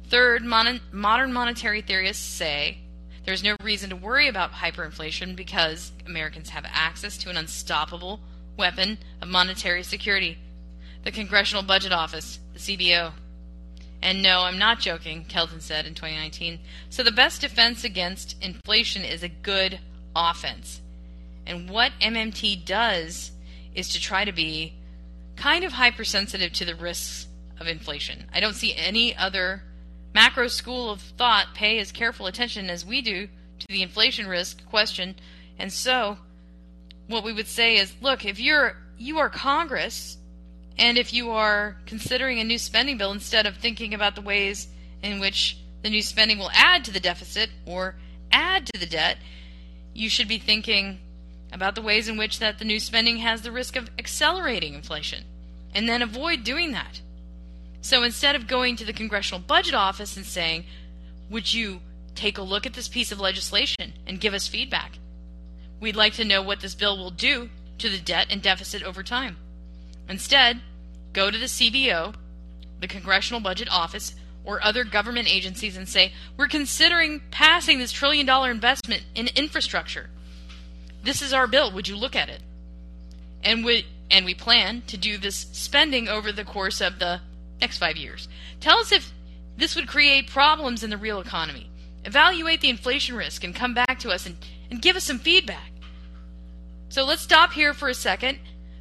Third, 0.08 0.46
mon- 0.46 0.80
modern 0.89 1.34
monetary 1.34 1.82
theorists 1.82 2.24
say 2.24 2.78
there's 3.26 3.44
no 3.44 3.58
reason 3.62 3.89
to 3.89 3.98
worry 3.98 4.30
about 4.30 4.54
hyperinflation 4.54 5.36
because 5.36 5.91
Americans 6.06 6.48
have 6.48 6.63
access 6.65 7.18
to 7.18 7.30
an 7.30 7.36
unstoppable 7.36 8.22
weapon 8.56 9.00
of 9.22 9.28
monetary 9.28 9.84
security 9.84 10.38
the 11.04 11.12
Congressional 11.12 11.62
Budget 11.62 11.91
Office, 11.91 12.39
the 12.54 12.60
CBO. 12.60 13.12
And 14.02 14.24
no, 14.24 14.44
I'm 14.44 14.58
not 14.58 14.80
joking, 14.80 15.26
Kelton 15.26 15.60
said 15.60 15.86
in 15.86 15.94
2019. 15.94 16.60
So 16.89 17.04
the 17.04 17.12
best 17.12 17.41
defense 17.41 17.84
against 17.84 18.41
inflation 18.41 19.04
is 19.04 19.24
a 19.24 19.30
good 19.30 19.80
offense. 20.15 20.80
And 21.46 21.70
what 21.70 21.92
MMT 22.02 22.66
does 22.66 23.32
is 23.74 23.90
to 23.90 24.00
try 24.00 24.26
to 24.26 24.32
be 24.32 24.74
kind 25.36 25.64
of 25.64 25.74
hypersensitive 25.74 26.54
to 26.54 26.66
the 26.66 26.76
risks 26.76 27.28
of 27.60 27.68
inflation. 27.68 28.26
I 28.34 28.40
don't 28.40 28.56
see 28.56 28.74
any 28.76 29.16
other 29.16 29.64
macro 30.14 30.48
school 30.48 30.90
of 30.90 31.02
thought 31.02 31.48
pay 31.54 31.78
as 31.80 31.92
careful 31.92 32.26
attention 32.26 32.70
as 32.70 32.86
we 32.86 33.02
do 33.02 33.28
to 33.60 33.66
the 33.70 33.82
inflation 33.82 34.28
risk 34.28 34.66
question. 34.66 35.16
And 35.60 35.72
so 35.72 36.18
what 37.08 37.24
we 37.24 37.34
would 37.34 37.48
say 37.48 37.78
is 37.78 37.94
look, 38.02 38.26
if 38.26 38.40
you're 38.40 38.78
you 38.98 39.18
are 39.20 39.30
Congress 39.30 40.18
and 40.78 40.98
if 40.98 41.14
you 41.14 41.32
are 41.32 41.78
considering 41.86 42.40
a 42.40 42.44
new 42.44 42.58
spending 42.58 42.98
bill 42.98 43.12
instead 43.12 43.46
of 43.46 43.58
thinking 43.58 43.94
about 43.94 44.16
the 44.16 44.22
ways 44.22 44.68
in 45.04 45.20
which 45.20 45.58
the 45.84 45.90
new 45.90 46.02
spending 46.02 46.38
will 46.38 46.52
add 46.54 46.84
to 46.86 46.92
the 46.92 47.00
deficit 47.00 47.50
or 47.66 47.96
add 48.32 48.66
to 48.66 48.80
the 48.80 48.86
debt, 48.86 49.18
you 49.94 50.10
should 50.10 50.28
be 50.28 50.38
thinking 50.38 51.00
about 51.56 51.74
the 51.74 51.82
ways 51.82 52.10
in 52.10 52.18
which 52.18 52.39
that 52.39 52.60
the 52.60 52.65
new 52.65 52.82
spending 52.82 53.20
has 53.20 53.41
the 53.41 53.52
risk 53.52 53.78
of 53.78 53.89
accelerating 53.98 54.74
inflation 54.74 55.24
and 55.74 55.88
then 55.88 56.02
avoid 56.02 56.44
doing 56.44 56.74
that. 56.74 57.00
So 57.80 58.04
instead 58.04 58.36
of 58.36 58.46
going 58.46 58.76
to 58.76 58.84
the 58.84 58.91
Congressional 58.91 59.39
Budget 59.39 59.74
Office 59.74 60.18
and 60.18 60.26
saying, 60.26 60.65
"Would 61.30 61.54
you 61.54 61.82
take 62.13 62.38
a 62.38 62.41
look 62.41 62.65
at 62.65 62.74
this 62.74 62.89
piece 62.89 63.10
of 63.10 63.22
legislation 63.22 63.94
and 64.06 64.20
give 64.20 64.34
us 64.34 64.50
feedback? 64.50 65.00
We'd 65.80 65.96
like 65.96 66.13
to 66.15 66.26
know 66.26 66.41
what 66.41 66.60
this 66.60 66.76
bill 66.76 66.98
will 66.98 67.10
do 67.10 67.50
to 67.78 67.89
the 67.89 68.00
debt 68.00 68.28
and 68.30 68.41
deficit 68.41 68.84
over 68.84 69.02
time." 69.02 69.38
Instead, 70.10 70.60
go 71.13 71.32
to 71.32 71.38
the 71.38 71.48
CBO, 71.48 72.15
the 72.82 72.88
Congressional 72.88 73.39
Budget 73.39 73.70
Office, 73.70 74.13
or 74.44 74.62
other 74.62 74.84
government 74.84 75.30
agencies 75.30 75.78
and 75.78 75.88
say, 75.88 76.13
"We're 76.36 76.50
considering 76.50 77.22
passing 77.32 77.80
this 77.80 77.94
trillion 77.94 78.26
dollar 78.26 78.52
investment 78.52 79.06
in 79.15 79.30
infrastructure 79.36 80.10
this 81.06 81.22
is 81.22 81.34
our 81.34 81.48
bill. 81.48 81.72
Would 81.72 81.88
you 81.88 81.96
look 81.96 82.15
at 82.15 82.30
it? 82.30 82.41
And 83.44 83.63
we 83.63 83.86
and 84.12 84.26
we 84.26 84.34
plan 84.34 84.84
to 84.88 84.98
do 84.98 85.18
this 85.18 85.48
spending 85.52 86.08
over 86.08 86.32
the 86.32 86.44
course 86.44 86.82
of 86.82 87.00
the 87.00 87.22
next 87.62 87.78
five 87.78 87.98
years. 87.98 88.28
Tell 88.60 88.78
us 88.78 88.91
if 88.91 89.13
this 89.58 89.76
would 89.76 89.88
create 89.88 90.30
problems 90.30 90.84
in 90.84 90.89
the 90.89 90.98
real 90.98 91.20
economy. 91.20 91.70
Evaluate 92.04 92.62
the 92.62 92.70
inflation 92.70 93.15
risk 93.15 93.44
and 93.44 93.56
come 93.56 93.74
back 93.74 94.00
to 94.00 94.10
us 94.10 94.26
and, 94.26 94.38
and 94.70 94.82
give 94.82 94.96
us 94.96 95.06
some 95.06 95.18
feedback. 95.18 95.72
So 96.89 97.04
let's 97.04 97.22
stop 97.22 97.54
here 97.54 97.74
for 97.74 97.89
a 97.89 97.96
second 97.96 98.39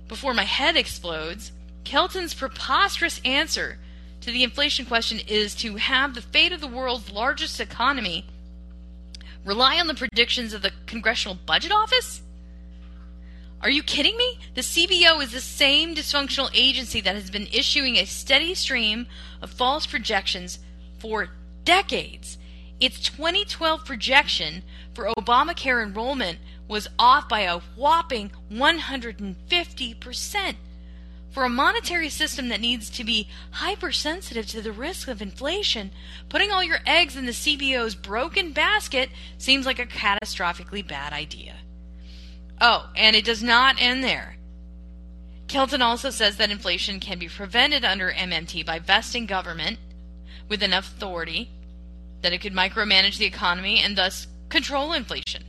before 0.09 0.35
my 0.35 0.45
head 0.45 0.77
explodes. 0.77 1.53
Kelton's 1.85 2.35
preposterous 2.35 3.21
answer 3.25 3.79
to 4.21 4.31
the 4.31 4.43
inflation 4.43 4.85
question 4.87 5.21
is 5.27 5.55
to 5.57 5.77
have 5.77 6.15
the 6.15 6.23
fate 6.23 6.53
of 6.53 6.61
the 6.61 6.67
world's 6.67 7.11
largest 7.11 7.61
economy 7.61 8.27
Rely 9.45 9.79
on 9.79 9.89
the 9.89 9.95
predictions 9.95 10.55
of 10.55 10.63
the 10.63 10.73
Congressional 10.87 11.37
Budget 11.47 11.71
Office? 11.71 12.23
Are 13.61 13.71
you 13.71 13.83
kidding 13.83 14.17
me? 14.17 14.39
The 14.55 14.63
CBO 14.63 15.23
is 15.23 15.33
the 15.33 15.41
same 15.41 15.95
dysfunctional 15.95 16.51
agency 16.55 17.03
that 17.03 17.15
has 17.15 17.31
been 17.31 17.47
issuing 17.53 17.97
a 17.97 18.07
steady 18.07 18.55
stream 18.55 19.07
of 19.43 19.51
false 19.51 19.87
projections 19.87 20.61
for 20.99 21.29
decades. 21.65 22.39
Its 22.81 23.01
2012 23.01 23.85
projection 23.85 24.63
for 24.95 25.11
Obamacare 25.19 25.83
enrollment 25.83 26.39
was 26.67 26.89
off 26.99 27.29
by 27.29 27.41
a 27.41 27.59
whopping 27.77 28.31
150%. 28.51 30.55
For 31.35 31.45
a 31.45 31.49
monetary 31.49 32.11
system 32.11 32.49
that 32.51 32.61
needs 32.61 32.89
to 32.91 33.03
be 33.03 33.29
hypersensitive 33.51 34.47
to 34.47 34.63
the 34.63 34.71
risk 34.71 35.09
of 35.09 35.21
inflation, 35.21 35.91
putting 36.29 36.53
all 36.53 36.63
your 36.63 36.79
eggs 36.87 37.17
in 37.17 37.27
the 37.27 37.33
CBO's 37.33 37.97
broken 37.97 38.53
basket 38.53 39.11
seems 39.37 39.67
like 39.67 39.81
a 39.81 39.85
catastrophically 39.85 40.87
bad 40.87 41.13
idea. 41.13 41.57
Oh, 42.61 42.89
and 42.95 43.17
it 43.17 43.25
does 43.25 43.43
not 43.43 43.83
end 43.83 44.05
there. 44.05 44.37
Kelton 45.49 45.83
also 45.83 46.11
says 46.11 46.37
that 46.37 46.53
inflation 46.53 47.01
can 47.01 47.19
be 47.19 47.29
prevented 47.29 47.85
under 47.85 48.13
MMT 48.13 48.65
by 48.65 48.79
vesting 48.79 49.27
government 49.27 49.81
with 50.49 50.63
enough 50.63 50.87
authority 50.87 51.51
that 52.23 52.33
it 52.33 52.43
could 52.43 52.53
micromanage 52.53 53.19
the 53.19 53.27
economy 53.27 53.81
and 53.81 53.99
thus 53.99 54.29
control 54.51 54.93
inflation. 54.93 55.43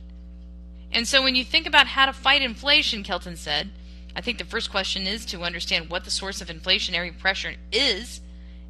And 0.90 1.06
so 1.06 1.22
when 1.22 1.36
you 1.36 1.44
think 1.44 1.64
about 1.64 1.86
how 1.86 2.06
to 2.06 2.12
fight 2.12 2.42
inflation, 2.42 3.04
Kelton 3.04 3.36
said, 3.36 3.70
I 4.16 4.22
think 4.22 4.38
the 4.38 4.44
first 4.44 4.70
question 4.70 5.06
is 5.06 5.26
to 5.26 5.42
understand 5.42 5.90
what 5.90 6.04
the 6.04 6.10
source 6.10 6.40
of 6.40 6.48
inflationary 6.48 7.16
pressure 7.16 7.52
is, 7.70 8.22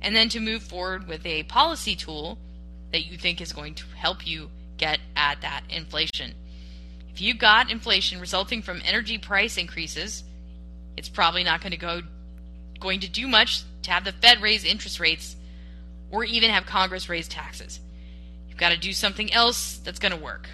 and 0.02 0.14
then 0.14 0.28
to 0.30 0.40
move 0.40 0.64
forward 0.64 1.06
with 1.06 1.24
a 1.24 1.44
policy 1.44 1.94
tool 1.94 2.36
that 2.90 3.06
you 3.06 3.16
think 3.16 3.40
is 3.40 3.52
going 3.52 3.74
to 3.76 3.84
help 3.94 4.26
you 4.26 4.50
get 4.76 4.98
at 5.14 5.40
that 5.42 5.62
inflation. 5.70 6.34
If 7.10 7.20
you 7.20 7.32
got 7.32 7.70
inflation 7.70 8.20
resulting 8.20 8.60
from 8.60 8.82
energy 8.84 9.18
price 9.18 9.56
increases, 9.56 10.24
it's 10.96 11.08
probably 11.08 11.44
not 11.44 11.60
going 11.60 11.70
to 11.70 11.78
go 11.78 12.00
going 12.80 13.00
to 13.00 13.08
do 13.08 13.28
much 13.28 13.62
to 13.82 13.90
have 13.92 14.04
the 14.04 14.12
Fed 14.12 14.42
raise 14.42 14.64
interest 14.64 14.98
rates 14.98 15.36
or 16.10 16.24
even 16.24 16.50
have 16.50 16.66
Congress 16.66 17.08
raise 17.08 17.28
taxes. 17.28 17.80
You've 18.48 18.58
got 18.58 18.70
to 18.70 18.76
do 18.78 18.92
something 18.92 19.32
else 19.32 19.78
that's 19.78 20.00
going 20.00 20.12
to 20.12 20.22
work. 20.22 20.48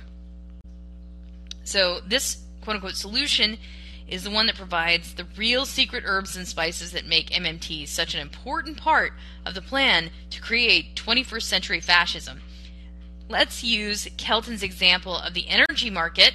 So 1.64 2.00
this 2.06 2.42
quote 2.60 2.76
unquote 2.76 2.94
solution 2.94 3.56
is 4.06 4.24
the 4.24 4.30
one 4.30 4.46
that 4.46 4.56
provides 4.56 5.14
the 5.14 5.26
real 5.36 5.64
secret 5.64 6.04
herbs 6.06 6.36
and 6.36 6.46
spices 6.46 6.92
that 6.92 7.06
make 7.06 7.30
MMT 7.30 7.88
such 7.88 8.14
an 8.14 8.20
important 8.20 8.76
part 8.76 9.12
of 9.46 9.54
the 9.54 9.62
plan 9.62 10.10
to 10.30 10.40
create 10.40 10.96
21st 10.96 11.42
century 11.42 11.80
fascism. 11.80 12.42
Let's 13.28 13.64
use 13.64 14.08
Kelton's 14.16 14.62
example 14.62 15.16
of 15.16 15.34
the 15.34 15.48
energy 15.48 15.88
market 15.88 16.34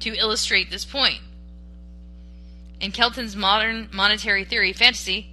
to 0.00 0.16
illustrate 0.16 0.70
this 0.70 0.84
point. 0.84 1.20
In 2.80 2.92
Kelton's 2.92 3.34
modern 3.34 3.88
monetary 3.92 4.44
theory 4.44 4.72
fantasy, 4.72 5.32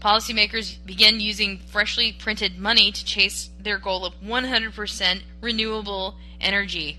policymakers 0.00 0.84
begin 0.86 1.20
using 1.20 1.58
freshly 1.58 2.12
printed 2.12 2.58
money 2.58 2.90
to 2.90 3.04
chase 3.04 3.50
their 3.60 3.78
goal 3.78 4.06
of 4.06 4.14
100% 4.22 5.22
renewable 5.42 6.16
energy 6.40 6.98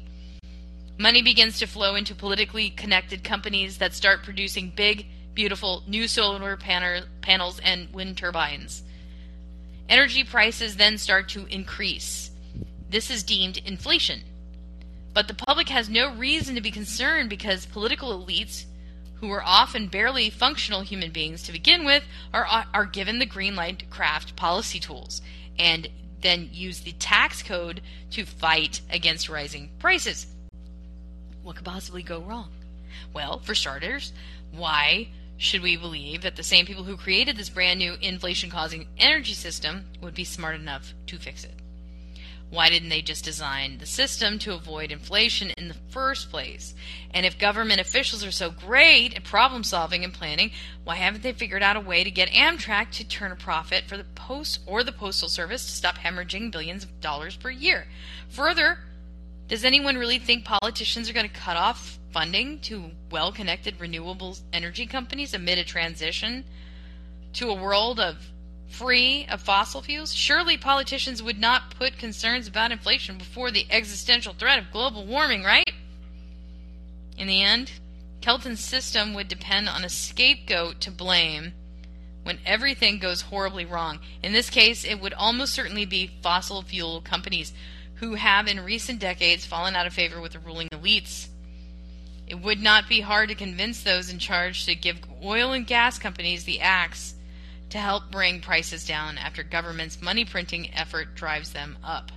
Money 1.01 1.23
begins 1.23 1.57
to 1.57 1.65
flow 1.65 1.95
into 1.95 2.13
politically 2.13 2.69
connected 2.69 3.23
companies 3.23 3.79
that 3.79 3.95
start 3.95 4.21
producing 4.21 4.69
big, 4.69 5.07
beautiful 5.33 5.81
new 5.87 6.07
solar 6.07 6.55
panels 6.55 7.59
and 7.63 7.91
wind 7.91 8.19
turbines. 8.19 8.83
Energy 9.89 10.23
prices 10.23 10.75
then 10.75 10.99
start 10.99 11.27
to 11.29 11.47
increase. 11.47 12.29
This 12.87 13.09
is 13.09 13.23
deemed 13.23 13.57
inflation. 13.65 14.21
But 15.11 15.27
the 15.27 15.33
public 15.33 15.69
has 15.69 15.89
no 15.89 16.13
reason 16.13 16.53
to 16.53 16.61
be 16.61 16.69
concerned 16.69 17.31
because 17.31 17.65
political 17.65 18.23
elites, 18.23 18.65
who 19.15 19.31
are 19.31 19.43
often 19.43 19.87
barely 19.87 20.29
functional 20.29 20.81
human 20.81 21.11
beings 21.11 21.41
to 21.43 21.51
begin 21.51 21.83
with, 21.83 22.03
are, 22.31 22.45
are 22.75 22.85
given 22.85 23.17
the 23.17 23.25
green 23.25 23.55
light 23.55 23.79
to 23.79 23.85
craft 23.85 24.35
policy 24.35 24.79
tools 24.79 25.23
and 25.57 25.87
then 26.21 26.49
use 26.51 26.81
the 26.81 26.91
tax 26.91 27.41
code 27.41 27.81
to 28.11 28.23
fight 28.23 28.81
against 28.91 29.29
rising 29.29 29.71
prices. 29.79 30.27
What 31.43 31.55
could 31.55 31.65
possibly 31.65 32.03
go 32.03 32.19
wrong? 32.21 32.51
Well, 33.13 33.39
for 33.39 33.55
starters, 33.55 34.13
why 34.51 35.09
should 35.37 35.61
we 35.61 35.75
believe 35.75 36.21
that 36.21 36.35
the 36.35 36.43
same 36.43 36.65
people 36.65 36.83
who 36.83 36.97
created 36.97 37.35
this 37.35 37.49
brand 37.49 37.79
new 37.79 37.95
inflation 38.01 38.49
causing 38.49 38.87
energy 38.97 39.33
system 39.33 39.85
would 40.01 40.13
be 40.13 40.23
smart 40.23 40.55
enough 40.55 40.93
to 41.07 41.17
fix 41.17 41.43
it? 41.43 41.55
Why 42.51 42.69
didn't 42.69 42.89
they 42.89 43.01
just 43.01 43.23
design 43.23 43.77
the 43.77 43.85
system 43.85 44.37
to 44.39 44.53
avoid 44.53 44.91
inflation 44.91 45.51
in 45.57 45.69
the 45.69 45.77
first 45.89 46.29
place? 46.29 46.75
And 47.11 47.25
if 47.25 47.39
government 47.39 47.79
officials 47.79 48.25
are 48.25 48.31
so 48.31 48.51
great 48.51 49.15
at 49.15 49.23
problem 49.23 49.63
solving 49.63 50.03
and 50.03 50.13
planning, 50.13 50.51
why 50.83 50.97
haven't 50.97 51.23
they 51.23 51.31
figured 51.31 51.63
out 51.63 51.77
a 51.77 51.79
way 51.79 52.03
to 52.03 52.11
get 52.11 52.29
Amtrak 52.29 52.91
to 52.91 53.07
turn 53.07 53.31
a 53.31 53.37
profit 53.37 53.85
for 53.87 53.95
the 53.95 54.03
post 54.03 54.59
or 54.65 54.83
the 54.83 54.91
postal 54.91 55.29
service 55.29 55.65
to 55.65 55.71
stop 55.71 55.95
hemorrhaging 55.95 56.51
billions 56.51 56.83
of 56.83 56.99
dollars 56.99 57.37
per 57.37 57.49
year? 57.49 57.87
Further, 58.27 58.79
does 59.51 59.65
anyone 59.65 59.97
really 59.97 60.17
think 60.17 60.45
politicians 60.45 61.09
are 61.09 61.13
going 61.13 61.27
to 61.27 61.33
cut 61.33 61.57
off 61.57 61.99
funding 62.11 62.57
to 62.59 62.85
well 63.11 63.33
connected 63.33 63.77
renewable 63.81 64.37
energy 64.53 64.85
companies 64.85 65.33
amid 65.33 65.57
a 65.57 65.63
transition 65.65 66.45
to 67.33 67.49
a 67.49 67.53
world 67.53 67.99
of 67.99 68.15
free 68.69 69.27
of 69.29 69.41
fossil 69.41 69.81
fuels? 69.81 70.13
Surely 70.13 70.55
politicians 70.55 71.21
would 71.21 71.37
not 71.37 71.75
put 71.75 71.97
concerns 71.97 72.47
about 72.47 72.71
inflation 72.71 73.17
before 73.17 73.51
the 73.51 73.67
existential 73.69 74.33
threat 74.33 74.57
of 74.57 74.71
global 74.71 75.05
warming, 75.05 75.43
right? 75.43 75.69
In 77.17 77.27
the 77.27 77.41
end, 77.41 77.73
Kelton's 78.21 78.61
system 78.61 79.13
would 79.13 79.27
depend 79.27 79.67
on 79.67 79.83
a 79.83 79.89
scapegoat 79.89 80.79
to 80.79 80.91
blame 80.91 81.51
when 82.23 82.39
everything 82.45 82.99
goes 82.99 83.23
horribly 83.23 83.65
wrong. 83.65 83.99
In 84.23 84.31
this 84.31 84.49
case, 84.49 84.85
it 84.85 85.01
would 85.01 85.13
almost 85.13 85.51
certainly 85.51 85.83
be 85.83 86.09
fossil 86.23 86.61
fuel 86.61 87.01
companies 87.01 87.51
who 88.01 88.15
have 88.15 88.47
in 88.47 88.59
recent 88.59 88.99
decades 88.99 89.45
fallen 89.45 89.75
out 89.75 89.85
of 89.85 89.93
favor 89.93 90.19
with 90.19 90.33
the 90.33 90.39
ruling 90.39 90.67
elites. 90.69 91.27
It 92.27 92.41
would 92.41 92.59
not 92.59 92.89
be 92.89 93.01
hard 93.01 93.29
to 93.29 93.35
convince 93.35 93.83
those 93.83 94.09
in 94.09 94.17
charge 94.17 94.65
to 94.65 94.73
give 94.73 94.99
oil 95.23 95.51
and 95.51 95.67
gas 95.67 95.99
companies 95.99 96.43
the 96.43 96.61
axe 96.61 97.13
to 97.69 97.77
help 97.77 98.11
bring 98.11 98.41
prices 98.41 98.87
down 98.87 99.19
after 99.19 99.43
government's 99.43 100.01
money 100.01 100.25
printing 100.25 100.73
effort 100.73 101.13
drives 101.13 101.53
them 101.53 101.77
up. 101.83 102.11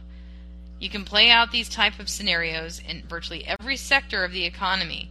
You 0.81 0.89
can 0.89 1.05
play 1.05 1.31
out 1.31 1.53
these 1.53 1.69
type 1.69 1.99
of 1.99 2.09
scenarios 2.09 2.81
in 2.89 3.03
virtually 3.07 3.47
every 3.47 3.77
sector 3.77 4.25
of 4.25 4.33
the 4.33 4.47
economy. 4.47 5.11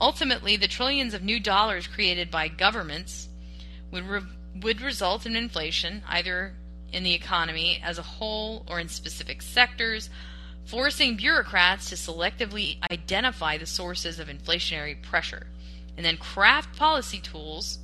Ultimately, 0.00 0.56
the 0.56 0.68
trillions 0.68 1.14
of 1.14 1.22
new 1.22 1.38
dollars 1.38 1.86
created 1.86 2.32
by 2.32 2.48
governments 2.48 3.28
would 3.92 4.04
re- 4.04 4.22
would 4.56 4.80
result 4.80 5.24
in 5.24 5.36
inflation 5.36 6.02
either 6.08 6.54
in 6.92 7.02
the 7.02 7.14
economy 7.14 7.80
as 7.84 7.98
a 7.98 8.02
whole 8.02 8.64
or 8.68 8.80
in 8.80 8.88
specific 8.88 9.42
sectors, 9.42 10.10
forcing 10.64 11.16
bureaucrats 11.16 11.88
to 11.88 11.94
selectively 11.94 12.78
identify 12.90 13.56
the 13.56 13.66
sources 13.66 14.18
of 14.18 14.28
inflationary 14.28 15.00
pressure 15.02 15.46
and 15.96 16.06
then 16.06 16.16
craft 16.16 16.76
policy 16.76 17.18
tools 17.18 17.78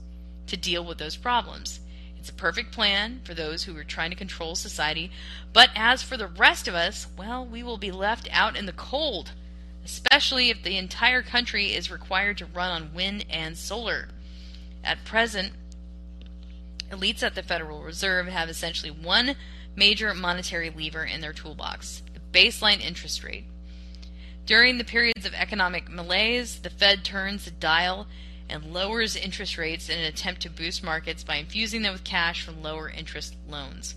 to 0.47 0.57
deal 0.57 0.85
with 0.85 0.99
those 0.99 1.17
problems. 1.17 1.81
It's 2.19 2.31
a 2.31 2.35
perfect 2.35 2.73
plan 2.73 3.21
for 3.25 3.35
those 3.35 3.65
who 3.65 3.77
are 3.77 3.85
trying 3.85 4.11
to 4.11 4.17
control 4.17 4.55
society, 4.55 5.11
but 5.53 5.71
as 5.77 6.03
for 6.03 6.17
the 6.17 6.27
rest 6.27 6.67
of 6.67 6.75
us, 6.75 7.07
well, 7.17 7.45
we 7.45 7.63
will 7.63 7.79
be 7.79 7.91
left 7.91 8.29
out 8.33 8.57
in 8.57 8.67
the 8.67 8.73
cold, 8.73 9.33
especially 9.85 10.51
if 10.51 10.63
the 10.63 10.77
entire 10.77 11.23
country 11.23 11.75
is 11.75 11.91
required 11.91 12.39
to 12.39 12.47
run 12.47 12.71
on 12.71 12.95
wind 12.95 13.27
and 13.31 13.57
solar. 13.57 14.09
At 14.83 15.05
present, 15.05 15.53
elites 16.91 17.23
at 17.23 17.35
the 17.35 17.43
Federal 17.43 17.83
Reserve 17.83 18.27
have 18.27 18.49
essentially 18.49 18.91
one 18.91 19.37
major 19.75 20.15
monetary 20.15 20.71
lever 20.71 21.05
in 21.05 21.21
their 21.21 21.33
toolbox 21.33 22.03
the 22.15 22.39
baseline 22.39 22.81
interest 22.81 23.23
rate. 23.23 23.45
During 24.47 24.79
the 24.79 24.85
periods 24.85 25.27
of 25.27 25.35
economic 25.35 25.91
malaise, 25.91 26.61
the 26.61 26.71
Fed 26.71 27.05
turns 27.05 27.45
the 27.45 27.51
dial 27.51 28.07
and 28.49 28.73
lowers 28.73 29.17
interest 29.17 29.59
rates 29.59 29.89
in 29.89 29.99
an 29.99 30.05
attempt 30.05 30.43
to 30.43 30.51
boost 30.51 30.85
markets 30.85 31.25
by 31.25 31.37
infusing 31.37 31.83
them 31.83 31.93
with 31.93 32.05
cash 32.05 32.43
from 32.43 32.63
lower 32.63 32.89
interest 32.89 33.35
loans. 33.49 33.97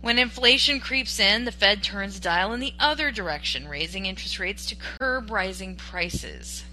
When 0.00 0.18
inflation 0.18 0.78
creeps 0.78 1.18
in, 1.18 1.44
the 1.44 1.52
Fed 1.52 1.82
turns 1.82 2.14
the 2.14 2.20
dial 2.20 2.52
in 2.52 2.60
the 2.60 2.74
other 2.78 3.10
direction, 3.10 3.66
raising 3.66 4.06
interest 4.06 4.38
rates 4.38 4.66
to 4.66 4.76
curb 4.76 5.30
rising 5.30 5.74
prices. 5.74 6.64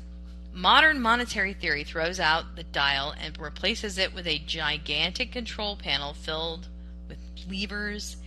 Modern 0.53 1.01
monetary 1.01 1.53
theory 1.53 1.83
throws 1.83 2.19
out 2.19 2.55
the 2.55 2.63
dial 2.63 3.15
and 3.19 3.35
replaces 3.39 3.97
it 3.97 4.13
with 4.13 4.27
a 4.27 4.37
gigantic 4.37 5.31
control 5.31 5.75
panel 5.75 6.13
filled 6.13 6.67
with 7.07 7.17
levers, 7.49 8.17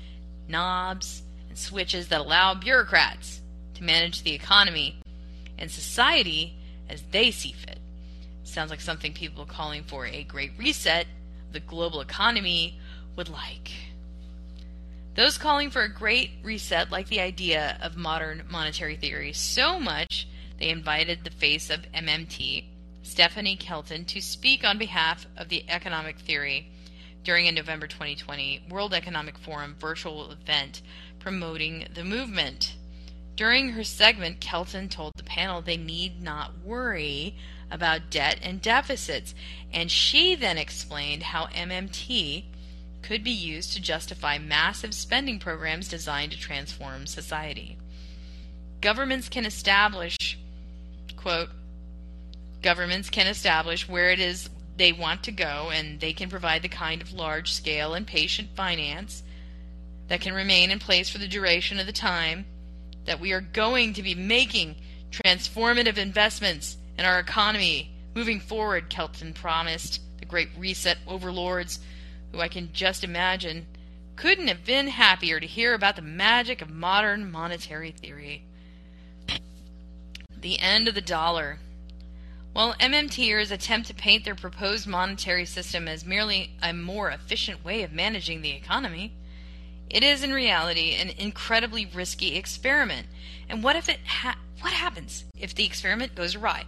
knobs, 0.49 1.23
and 1.49 1.57
switches 1.57 2.09
that 2.09 2.21
allow 2.21 2.53
bureaucrats 2.53 3.41
to 3.75 3.85
manage 3.85 4.23
the 4.23 4.35
economy 4.35 4.99
and 5.57 5.71
society 5.71 6.57
as 6.89 7.03
they 7.13 7.31
see 7.31 7.53
fit. 7.53 7.79
Sounds 8.43 8.71
like 8.71 8.81
something 8.81 9.13
people 9.13 9.47
calling 9.47 9.85
for 9.85 10.05
a 10.05 10.25
great 10.25 10.51
reset 10.59 11.07
of 11.47 11.53
the 11.53 11.61
global 11.61 12.01
economy 12.01 12.81
would 13.15 13.29
like. 13.29 13.71
Those 15.15 15.39
calling 15.39 15.71
for 15.71 15.83
a 15.83 15.93
great 15.93 16.33
reset 16.43 16.91
like 16.91 17.09
the 17.09 17.21
idea 17.21 17.79
of 17.81 17.97
modern 17.97 18.43
monetary 18.51 18.97
theory 18.97 19.33
so 19.33 19.79
much 19.79 20.27
they 20.59 20.69
invited 20.69 21.25
the 21.25 21.31
face 21.31 21.71
of 21.71 21.91
MMT, 21.93 22.65
Stephanie 23.03 23.57
Kelton, 23.57 24.05
to 24.07 24.21
speak 24.21 24.65
on 24.65 24.79
behalf 24.79 25.27
of 25.37 25.49
the 25.49 25.65
economic 25.69 26.19
theory 26.19 26.71
during 27.25 27.49
a 27.49 27.53
November 27.53 27.87
2020 27.87 28.65
World 28.71 28.95
Economic 28.95 29.37
Forum 29.39 29.77
virtual 29.79 30.31
event 30.31 30.83
promoting 31.19 31.89
the 31.93 32.05
movement. 32.05 32.77
During 33.35 33.71
her 33.71 33.85
segment, 33.85 34.41
Kelton 34.41 34.89
told 34.89 35.13
the 35.17 35.25
panel 35.25 35.61
they 35.61 35.77
need 35.77 36.23
not 36.23 36.65
worry 36.65 37.35
about 37.71 38.11
debt 38.11 38.39
and 38.43 38.63
deficits. 38.63 39.35
And 39.73 39.91
she 39.91 40.35
then 40.35 40.57
explained 40.57 41.25
how 41.25 41.47
MMT 41.47 42.45
could 43.03 43.23
be 43.23 43.31
used 43.31 43.73
to 43.73 43.81
justify 43.81 44.39
massive 44.39 44.95
spending 44.95 45.39
programs 45.39 45.89
designed 45.89 46.33
to 46.33 46.39
transform 46.39 47.07
society. 47.07 47.77
Governments 48.81 49.29
can 49.29 49.47
establish, 49.47 50.39
quote, 51.27 51.51
governments 52.63 53.11
can 53.11 53.27
establish 53.27 53.89
where 53.89 54.11
it 54.11 54.21
is 54.21 54.49
they 54.77 54.93
want 54.93 55.25
to 55.25 55.33
go, 55.33 55.73
and 55.75 55.99
they 55.99 56.13
can 56.13 56.31
provide 56.31 56.63
the 56.63 56.69
kind 56.69 57.03
of 57.03 57.13
large 57.13 57.53
scale 57.53 57.95
and 57.95 58.07
patient 58.07 58.49
finance 58.55 59.25
that 60.07 60.21
can 60.21 60.33
remain 60.33 60.71
in 60.71 60.79
place 60.79 61.11
for 61.11 61.19
the 61.19 61.27
duration 61.27 61.81
of 61.81 61.87
the 61.87 61.93
time 61.93 62.47
that 63.07 63.19
we 63.19 63.33
are 63.33 63.41
going 63.41 63.93
to 63.93 64.05
be 64.05 64.15
making 64.15 64.77
transformative 65.11 65.99
investments 65.99 66.77
in 66.97 67.05
our 67.05 67.19
economy 67.19 67.91
moving 68.15 68.39
forward, 68.39 68.89
Kelton 68.89 69.33
promised 69.33 70.01
the 70.21 70.27
great 70.27 70.51
reset 70.57 70.99
overlords, 71.09 71.81
who 72.31 72.39
I 72.39 72.47
can 72.47 72.71
just 72.73 73.03
imagine 73.03 73.67
couldn't 74.15 74.47
have 74.47 74.65
been 74.65 74.87
happier 74.87 75.41
to 75.41 75.47
hear 75.47 75.75
about 75.75 75.97
the 75.97 76.03
magic 76.03 76.63
of 76.63 76.71
modern 76.71 77.33
monetary 77.33 77.91
theory. 77.91 78.45
The 80.47 80.61
end 80.61 80.87
of 80.87 80.95
the 80.95 81.01
dollar. 81.01 81.59
While 82.53 82.75
MMTers 82.75 83.51
attempt 83.51 83.89
to 83.89 83.95
paint 83.95 84.25
their 84.25 84.37
proposed 84.37 84.87
monetary 84.87 85.45
system 85.45 85.89
as 85.89 86.05
merely 86.05 86.53
a 86.63 86.73
more 86.73 87.11
efficient 87.11 87.65
way 87.65 87.83
of 87.83 87.91
managing 87.91 88.43
the 88.43 88.53
economy, 88.53 89.13
it 89.91 90.05
is 90.05 90.23
in 90.23 90.33
reality 90.33 90.95
an 90.95 91.11
incredibly 91.11 91.85
risky 91.85 92.37
experiment. 92.37 93.09
And 93.49 93.65
what 93.65 93.75
if 93.75 93.89
it 93.89 93.99
ha- 94.07 94.39
what 94.61 94.73
happens 94.73 95.25
if 95.37 95.53
the 95.53 95.65
experiment 95.65 96.15
goes 96.15 96.37
awry? 96.37 96.67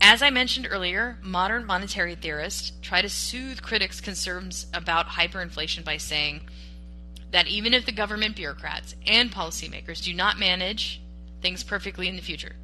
As 0.00 0.20
I 0.20 0.30
mentioned 0.30 0.66
earlier, 0.68 1.18
modern 1.22 1.66
monetary 1.66 2.16
theorists 2.16 2.72
try 2.82 3.00
to 3.00 3.08
soothe 3.08 3.62
critics' 3.62 4.00
concerns 4.00 4.66
about 4.74 5.10
hyperinflation 5.10 5.84
by 5.84 5.98
saying 5.98 6.48
that 7.30 7.46
even 7.46 7.74
if 7.74 7.86
the 7.86 7.92
government 7.92 8.34
bureaucrats 8.34 8.96
and 9.06 9.30
policymakers 9.30 10.02
do 10.02 10.12
not 10.12 10.36
manage 10.36 11.00
things 11.40 11.62
perfectly 11.62 12.08
in 12.08 12.16
the 12.16 12.22
future, 12.22 12.56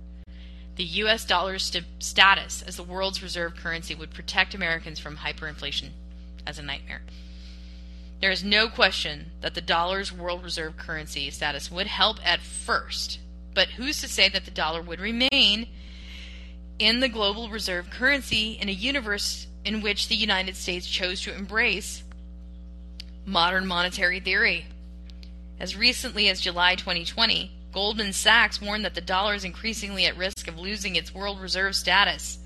the 0.77 0.85
US 0.85 1.25
dollar's 1.25 1.65
st- 1.65 1.85
status 2.01 2.63
as 2.63 2.77
the 2.77 2.83
world's 2.83 3.23
reserve 3.23 3.57
currency 3.57 3.95
would 3.95 4.11
protect 4.13 4.55
Americans 4.55 4.99
from 4.99 5.19
hyperinflation 5.19 5.91
as 6.47 6.59
a 6.59 6.63
nightmare. 6.63 7.03
There 8.21 8.31
is 8.31 8.43
no 8.45 8.69
question 8.69 9.33
that 9.41 9.55
the 9.55 9.61
dollar's 9.61 10.13
world 10.13 10.43
reserve 10.43 10.77
currency 10.77 11.31
status 11.31 11.71
would 11.71 11.87
help 11.87 12.19
at 12.27 12.41
first 12.41 13.19
But 13.55 13.69
who's 13.71 14.01
to 14.01 14.09
say 14.09 14.29
that 14.29 14.45
the 14.45 14.51
dollar 14.51 14.83
would 14.83 15.01
remain 15.01 15.69
in 16.79 17.01
the 17.01 17.09
global 17.09 17.49
reserve 17.49 17.89
currency 17.91 18.53
in 18.61 18.69
a 18.69 18.73
universe 18.73 19.47
in 19.65 19.81
which 19.81 20.09
the 20.09 20.17
United 20.17 20.57
States 20.57 20.87
chose 20.87 21.21
to 21.23 21.35
embrace 21.35 22.03
modern 23.25 23.67
monetary 23.67 24.21
theory? 24.21 24.67
As 25.61 25.77
recently 25.77 26.29
as 26.29 26.41
July 26.41 26.75
2020, 26.75 27.53
Goldman 27.75 28.13
Sachs 28.13 28.63
warned 28.63 28.85
that 28.85 28.95
the 28.95 29.01
dollar 29.01 29.35
is 29.35 29.43
increasingly 29.43 30.07
at 30.07 30.17
risk 30.17 30.47
of 30.47 30.57
losing 30.57 30.95
its 30.95 31.13
world 31.13 31.41
reserve 31.41 31.75
status. 31.75 32.39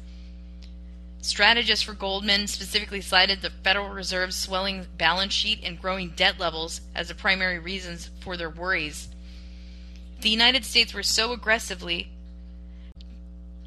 Strategists 1.21 1.85
for 1.85 1.93
Goldman 1.93 2.47
specifically 2.47 3.03
cited 3.03 3.43
the 3.43 3.51
Federal 3.51 3.91
Reserve's 3.91 4.37
swelling 4.37 4.87
balance 4.97 5.35
sheet 5.35 5.61
and 5.63 5.79
growing 5.79 6.15
debt 6.17 6.41
levels 6.41 6.81
as 6.95 7.09
the 7.09 7.15
primary 7.15 7.59
reasons 7.59 8.09
for 8.21 8.39
their 8.39 8.49
worries. 8.49 9.09
The 10.23 10.31
United 10.31 10.65
States 10.65 10.95
were 10.95 11.03
so 11.03 11.33
aggressively 11.33 12.09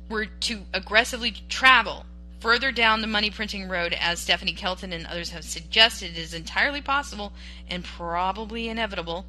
were 0.10 0.26
to 0.26 0.62
aggressively 0.74 1.36
travel 1.48 2.08
further 2.40 2.72
down 2.72 3.02
the 3.02 3.08
money 3.08 3.30
printing 3.30 3.70
road 3.70 3.96
as 4.02 4.20
Stephanie 4.20 4.54
Kelton 4.54 4.92
and 4.92 5.06
others 5.06 5.30
have 5.30 5.44
suggested 5.44 6.12
it 6.12 6.18
is 6.18 6.34
entirely 6.34 6.82
possible 6.82 7.34
and 7.70 7.84
probably 7.84 8.68
inevitable. 8.68 9.28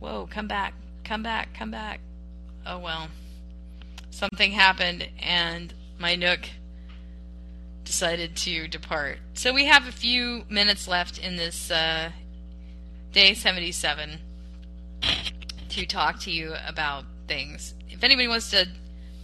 Whoa, 0.00 0.26
come 0.26 0.48
back, 0.48 0.72
come 1.10 1.24
back, 1.24 1.52
come 1.54 1.72
back. 1.72 1.98
Oh 2.64 2.78
well. 2.78 3.08
Something 4.10 4.52
happened 4.52 5.08
and 5.18 5.74
my 5.98 6.14
Nook 6.14 6.48
decided 7.82 8.36
to 8.36 8.68
depart. 8.68 9.18
So 9.34 9.52
we 9.52 9.64
have 9.64 9.88
a 9.88 9.92
few 9.92 10.44
minutes 10.48 10.86
left 10.86 11.18
in 11.18 11.34
this 11.34 11.68
uh, 11.68 12.12
day 13.10 13.34
77 13.34 14.20
to 15.70 15.84
talk 15.84 16.20
to 16.20 16.30
you 16.30 16.54
about 16.64 17.06
things. 17.26 17.74
If 17.88 18.04
anybody 18.04 18.28
wants 18.28 18.50
to 18.50 18.68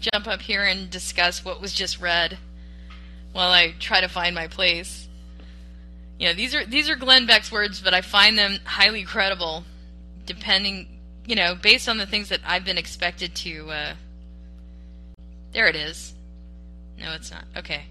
jump 0.00 0.26
up 0.26 0.40
here 0.40 0.64
and 0.64 0.90
discuss 0.90 1.44
what 1.44 1.60
was 1.60 1.72
just 1.72 2.00
read 2.00 2.36
while 3.30 3.52
I 3.52 3.74
try 3.78 4.00
to 4.00 4.08
find 4.08 4.34
my 4.34 4.48
place. 4.48 5.06
You 6.18 6.26
know, 6.26 6.34
these 6.34 6.52
are 6.52 6.66
these 6.66 6.90
are 6.90 6.96
Glenn 6.96 7.26
Beck's 7.26 7.52
words, 7.52 7.80
but 7.80 7.94
I 7.94 8.00
find 8.00 8.36
them 8.36 8.58
highly 8.64 9.04
credible, 9.04 9.62
depending, 10.24 10.95
you 11.26 11.34
know, 11.34 11.54
based 11.54 11.88
on 11.88 11.98
the 11.98 12.06
things 12.06 12.28
that 12.28 12.40
I've 12.46 12.64
been 12.64 12.78
expected 12.78 13.34
to. 13.36 13.70
Uh, 13.70 13.94
there 15.52 15.68
it 15.68 15.76
is. 15.76 16.14
No, 16.98 17.12
it's 17.12 17.30
not. 17.30 17.44
Okay. 17.56 17.84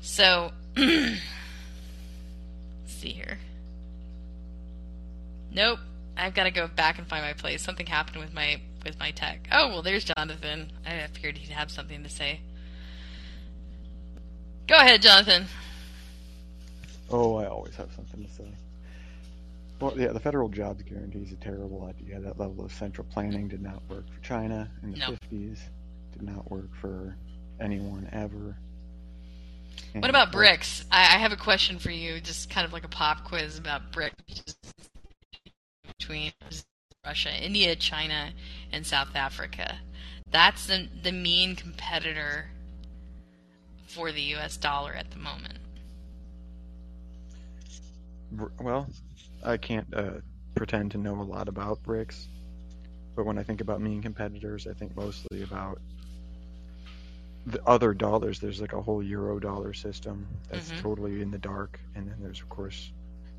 So, 0.00 0.52
let's 0.76 1.20
see 2.86 3.10
here. 3.10 3.38
Nope. 5.52 5.78
I've 6.16 6.34
got 6.34 6.44
to 6.44 6.50
go 6.50 6.68
back 6.68 6.98
and 6.98 7.06
find 7.06 7.24
my 7.24 7.32
place. 7.32 7.62
Something 7.62 7.86
happened 7.86 8.18
with 8.18 8.34
my 8.34 8.60
with 8.84 8.98
my 8.98 9.10
tech. 9.10 9.48
Oh 9.52 9.68
well, 9.68 9.82
there's 9.82 10.04
Jonathan. 10.04 10.70
I 10.86 11.06
figured 11.12 11.38
he'd 11.38 11.52
have 11.52 11.70
something 11.70 12.02
to 12.02 12.08
say. 12.08 12.40
Go 14.66 14.76
ahead, 14.76 15.02
Jonathan. 15.02 15.46
Oh, 17.10 17.36
I 17.36 17.46
always 17.46 17.74
have 17.76 17.88
something 17.96 18.24
to 18.24 18.30
say. 18.30 18.52
Well, 19.80 19.94
yeah, 19.98 20.12
the 20.12 20.20
federal 20.20 20.48
jobs 20.48 20.82
guarantee 20.82 21.20
is 21.20 21.32
a 21.32 21.36
terrible 21.36 21.84
idea. 21.84 22.20
That 22.20 22.38
level 22.38 22.64
of 22.64 22.72
central 22.72 23.06
planning 23.10 23.48
did 23.48 23.62
not 23.62 23.82
work 23.88 24.04
for 24.12 24.20
China 24.20 24.70
in 24.82 24.92
the 24.92 24.98
No. 24.98 25.06
50s. 25.12 25.58
Did 26.12 26.22
not 26.22 26.50
work 26.50 26.68
for 26.80 27.16
anyone 27.60 28.08
ever. 28.12 28.56
And 29.94 30.02
What 30.02 30.10
about 30.10 30.32
BRICS? 30.32 30.84
I, 30.90 31.00
I 31.16 31.18
have 31.18 31.32
a 31.32 31.36
question 31.36 31.78
for 31.78 31.90
you, 31.90 32.20
just 32.20 32.50
kind 32.50 32.66
of 32.66 32.72
like 32.72 32.84
a 32.84 32.88
pop 32.88 33.24
quiz 33.24 33.56
about 33.58 33.92
BRICS 33.92 34.54
between 35.98 36.32
Russia, 37.04 37.30
India, 37.42 37.74
China, 37.74 38.32
and 38.72 38.86
South 38.86 39.14
Africa. 39.14 39.78
That's 40.30 40.66
the 40.66 40.88
the 41.02 41.12
main 41.12 41.56
competitor 41.56 42.50
for 43.86 44.12
the 44.12 44.20
U.S. 44.22 44.56
dollar 44.56 44.92
at 44.92 45.10
the 45.10 45.18
moment. 45.18 45.58
Well, 48.60 48.86
I 49.42 49.56
can't 49.56 49.92
uh, 49.94 50.20
pretend 50.54 50.92
to 50.92 50.98
know 50.98 51.20
a 51.20 51.22
lot 51.22 51.48
about 51.48 51.82
BRICS, 51.82 52.28
but 53.16 53.24
when 53.26 53.38
I 53.38 53.42
think 53.42 53.60
about 53.60 53.80
mean 53.80 54.02
competitors, 54.02 54.66
I 54.66 54.74
think 54.74 54.96
mostly 54.96 55.42
about 55.42 55.80
the 57.46 57.62
other 57.66 57.94
dollars. 57.94 58.38
There's 58.40 58.60
like 58.60 58.72
a 58.72 58.82
whole 58.82 59.02
euro 59.02 59.38
dollar 59.38 59.72
system 59.72 60.26
that's 60.50 60.70
Mhm. 60.70 60.76
totally 60.76 61.22
in 61.22 61.30
the 61.30 61.38
dark, 61.38 61.80
and 61.94 62.08
then 62.08 62.16
there's 62.20 62.40
of 62.40 62.48
course 62.48 62.92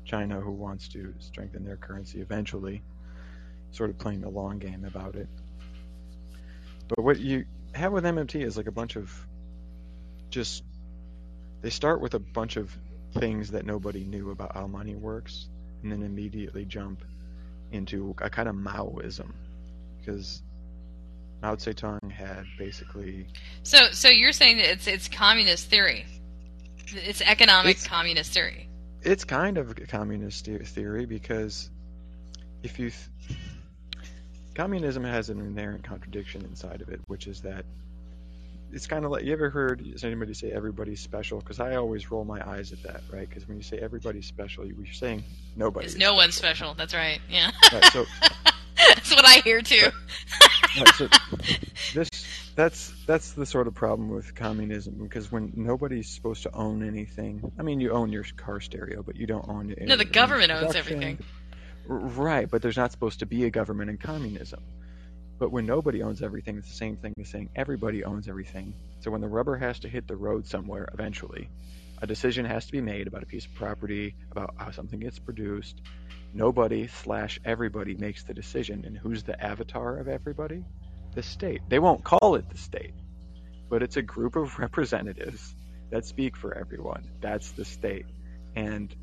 China 0.04 0.40
who 0.40 0.50
wants 0.52 0.88
to 0.88 1.14
strengthen 1.20 1.64
their 1.64 1.76
currency 1.76 2.20
eventually, 2.20 2.82
sort 3.70 3.90
of 3.90 3.98
playing 3.98 4.20
the 4.20 4.28
long 4.30 4.58
game 4.58 4.84
about 4.84 5.14
it. 5.14 5.28
But 6.88 7.04
what 7.04 7.20
you 7.20 7.44
have 7.74 7.92
with 7.92 8.04
MMT 8.04 8.42
is 8.42 8.56
like 8.56 8.66
a 8.66 8.72
bunch 8.72 8.96
of 8.96 9.10
just 10.30 10.64
they 11.62 11.70
start 11.70 12.00
with 12.00 12.14
a 12.14 12.18
bunch 12.18 12.56
of 12.56 12.76
things 13.14 13.52
that 13.52 13.64
nobody 13.64 14.04
knew 14.04 14.30
about 14.30 14.54
how 14.54 14.66
money 14.66 14.96
works, 14.96 15.48
and 15.82 15.90
then 15.92 16.02
immediately 16.02 16.64
jump 16.64 17.04
into 17.72 18.14
a 18.18 18.28
kind 18.30 18.48
of 18.48 18.54
Maoism, 18.54 19.32
because 19.98 20.42
Mao 21.42 21.54
Zedong 21.56 22.10
had 22.10 22.44
basically 22.58 23.26
So, 23.62 23.86
so 23.92 24.08
you're 24.08 24.32
saying 24.32 24.58
that 24.58 24.68
it's 24.70 24.86
it's 24.86 25.08
communist 25.08 25.68
theory? 25.68 26.04
It's 26.94 27.20
economic 27.22 27.70
It's- 27.76 27.86
communist 27.86 28.32
theory. 28.32 28.68
it's 29.02 29.24
kind 29.24 29.58
of 29.58 29.70
a 29.70 29.74
communist 29.74 30.44
theory 30.46 31.06
because 31.06 31.70
if 32.62 32.78
you 32.78 32.90
th- 32.90 33.38
communism 34.54 35.02
has 35.02 35.30
an 35.30 35.40
inherent 35.40 35.82
contradiction 35.82 36.44
inside 36.44 36.82
of 36.82 36.88
it, 36.90 37.00
which 37.06 37.26
is 37.26 37.40
that 37.42 37.64
it's 38.72 38.86
kind 38.86 39.04
of 39.04 39.10
like 39.10 39.24
you 39.24 39.32
ever 39.32 39.50
heard 39.50 39.86
anybody 40.02 40.34
say 40.34 40.50
everybody's 40.50 41.00
special? 41.00 41.38
Because 41.38 41.60
I 41.60 41.76
always 41.76 42.10
roll 42.10 42.24
my 42.24 42.46
eyes 42.48 42.72
at 42.72 42.82
that, 42.84 43.02
right? 43.12 43.28
Because 43.28 43.46
when 43.46 43.56
you 43.56 43.62
say 43.62 43.78
everybody's 43.78 44.26
special, 44.26 44.64
you- 44.66 44.76
you're 44.82 44.92
saying 44.94 45.22
nobody. 45.56 45.86
Is 45.86 45.96
no 45.96 46.14
one 46.14 46.32
special? 46.32 46.74
That's 46.74 46.94
right. 46.94 47.20
Yeah, 47.28 47.50
Right, 47.72 47.84
so 47.86 48.04
that's 48.76 49.10
what 49.14 49.24
I 49.26 49.40
hear 49.44 49.62
too. 49.62 49.88
Right, 50.78 50.88
so 50.94 51.08
this 51.94 52.08
that's 52.54 52.92
that's 53.06 53.32
the 53.32 53.46
sort 53.46 53.66
of 53.66 53.74
problem 53.74 54.08
with 54.10 54.34
communism 54.34 54.94
because 55.02 55.30
when 55.32 55.52
nobody's 55.54 56.08
supposed 56.08 56.42
to 56.44 56.54
own 56.54 56.86
anything, 56.86 57.52
I 57.58 57.62
mean, 57.62 57.80
you 57.80 57.90
own 57.92 58.10
your 58.12 58.24
car 58.36 58.60
stereo, 58.60 59.02
but 59.02 59.16
you 59.16 59.26
don't 59.26 59.48
own 59.48 59.70
it. 59.70 59.82
No, 59.86 59.96
the 59.96 60.04
government 60.04 60.50
owns 60.50 60.74
everything. 60.74 61.18
Right, 61.86 62.48
but 62.50 62.62
there's 62.62 62.76
not 62.76 62.92
supposed 62.92 63.18
to 63.20 63.26
be 63.26 63.44
a 63.44 63.50
government 63.50 63.90
in 63.90 63.96
communism. 63.98 64.60
But 65.42 65.50
when 65.50 65.66
nobody 65.66 66.04
owns 66.04 66.22
everything, 66.22 66.56
it's 66.56 66.68
the 66.68 66.76
same 66.76 66.96
thing 66.96 67.14
as 67.18 67.28
saying 67.28 67.48
everybody 67.56 68.04
owns 68.04 68.28
everything. 68.28 68.74
So 69.00 69.10
when 69.10 69.20
the 69.20 69.26
rubber 69.26 69.56
has 69.56 69.80
to 69.80 69.88
hit 69.88 70.06
the 70.06 70.14
road 70.14 70.46
somewhere 70.46 70.88
eventually, 70.94 71.50
a 72.00 72.06
decision 72.06 72.44
has 72.44 72.66
to 72.66 72.70
be 72.70 72.80
made 72.80 73.08
about 73.08 73.24
a 73.24 73.26
piece 73.26 73.46
of 73.46 73.54
property, 73.56 74.14
about 74.30 74.54
how 74.56 74.70
something 74.70 75.00
gets 75.00 75.18
produced. 75.18 75.80
Nobody 76.32 76.86
slash 76.86 77.40
everybody 77.44 77.96
makes 77.96 78.22
the 78.22 78.32
decision. 78.32 78.84
And 78.86 78.96
who's 78.96 79.24
the 79.24 79.44
avatar 79.44 79.98
of 79.98 80.06
everybody? 80.06 80.64
The 81.16 81.24
state. 81.24 81.62
They 81.68 81.80
won't 81.80 82.04
call 82.04 82.36
it 82.36 82.48
the 82.48 82.56
state, 82.56 82.94
but 83.68 83.82
it's 83.82 83.96
a 83.96 84.02
group 84.02 84.36
of 84.36 84.56
representatives 84.60 85.56
that 85.90 86.06
speak 86.06 86.36
for 86.36 86.56
everyone. 86.56 87.02
That's 87.20 87.50
the 87.50 87.64
state. 87.64 88.06
And 88.54 88.94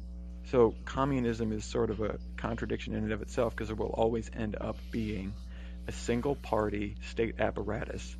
so 0.45 0.73
communism 0.85 1.51
is 1.51 1.65
sort 1.65 1.89
of 1.89 1.99
a 1.99 2.17
contradiction 2.37 2.95
in 2.95 3.03
and 3.03 3.11
of 3.11 3.21
itself 3.21 3.57
because 3.57 3.71
it 3.71 3.77
will 3.77 3.87
always 3.87 4.31
end 4.33 4.55
up 4.61 4.77
being 4.89 5.33
a 5.87 5.91
single 5.91 6.35
party 6.35 6.95
state 7.01 7.39
apparatus 7.39 8.15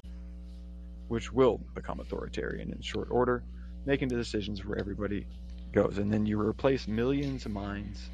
which 1.09 1.33
will 1.33 1.59
become 1.73 1.99
authoritarian 1.99 2.71
in 2.71 2.81
short 2.81 3.09
order, 3.11 3.43
making 3.85 4.07
the 4.07 4.15
decisions 4.15 4.63
where 4.63 4.77
everybody 4.79 5.25
goes. 5.73 5.97
And 5.97 6.13
then 6.13 6.25
you 6.25 6.39
replace 6.39 6.87
millions 6.87 7.45
of 7.45 7.51
minds 7.51 8.09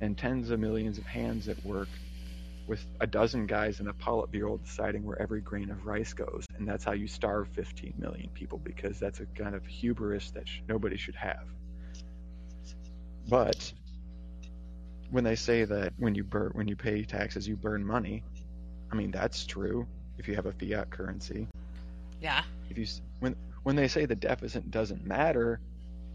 and 0.00 0.18
tens 0.18 0.50
of 0.50 0.58
millions 0.58 0.98
of 0.98 1.06
hands 1.06 1.48
at 1.48 1.64
work 1.64 1.88
with 2.66 2.84
a 3.00 3.06
dozen 3.06 3.46
guys 3.46 3.80
in 3.80 3.88
a 3.88 3.94
Politburo 3.94 4.62
deciding 4.62 5.04
where 5.04 5.20
every 5.20 5.40
grain 5.40 5.70
of 5.70 5.86
rice 5.86 6.12
goes. 6.12 6.44
And 6.58 6.68
that's 6.68 6.84
how 6.84 6.92
you 6.92 7.06
starve 7.06 7.48
15 7.48 7.94
million 7.98 8.28
people 8.34 8.58
because 8.58 8.98
that's 8.98 9.20
a 9.20 9.26
kind 9.26 9.54
of 9.54 9.64
hubris 9.64 10.30
that 10.32 10.48
sh- 10.48 10.60
nobody 10.68 10.96
should 10.96 11.16
have. 11.16 11.46
But 13.28 13.72
when 15.10 15.22
they 15.22 15.36
say 15.36 15.64
that 15.64 15.92
when 15.98 16.14
you 16.16 16.24
burn, 16.24 16.50
when 16.54 16.66
you 16.66 16.76
pay 16.76 17.04
taxes, 17.04 17.46
you 17.46 17.56
burn 17.56 17.84
money, 17.84 18.24
I 18.92 18.96
mean 18.96 19.10
that's 19.10 19.46
true 19.46 19.86
if 20.18 20.28
you 20.28 20.34
have 20.34 20.46
a 20.46 20.52
fiat 20.52 20.90
currency. 20.90 21.46
Yeah. 22.20 22.42
If 22.68 22.78
you 22.78 22.86
when 23.20 23.36
when 23.62 23.76
they 23.76 23.88
say 23.88 24.06
the 24.06 24.16
deficit 24.16 24.70
doesn't 24.70 25.06
matter, 25.06 25.60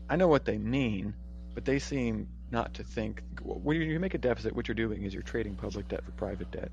I 0.09 0.15
know 0.15 0.27
what 0.27 0.45
they 0.45 0.57
mean, 0.57 1.13
but 1.53 1.65
they 1.65 1.79
seem 1.79 2.27
not 2.51 2.73
to 2.75 2.83
think 2.83 3.21
when 3.41 3.81
you 3.81 3.99
make 3.99 4.13
a 4.13 4.19
deficit, 4.19 4.55
what 4.55 4.67
you're 4.67 4.75
doing 4.75 5.03
is 5.03 5.13
you're 5.13 5.23
trading 5.23 5.55
public 5.55 5.87
debt 5.87 6.03
for 6.05 6.11
private 6.11 6.51
debt. 6.51 6.71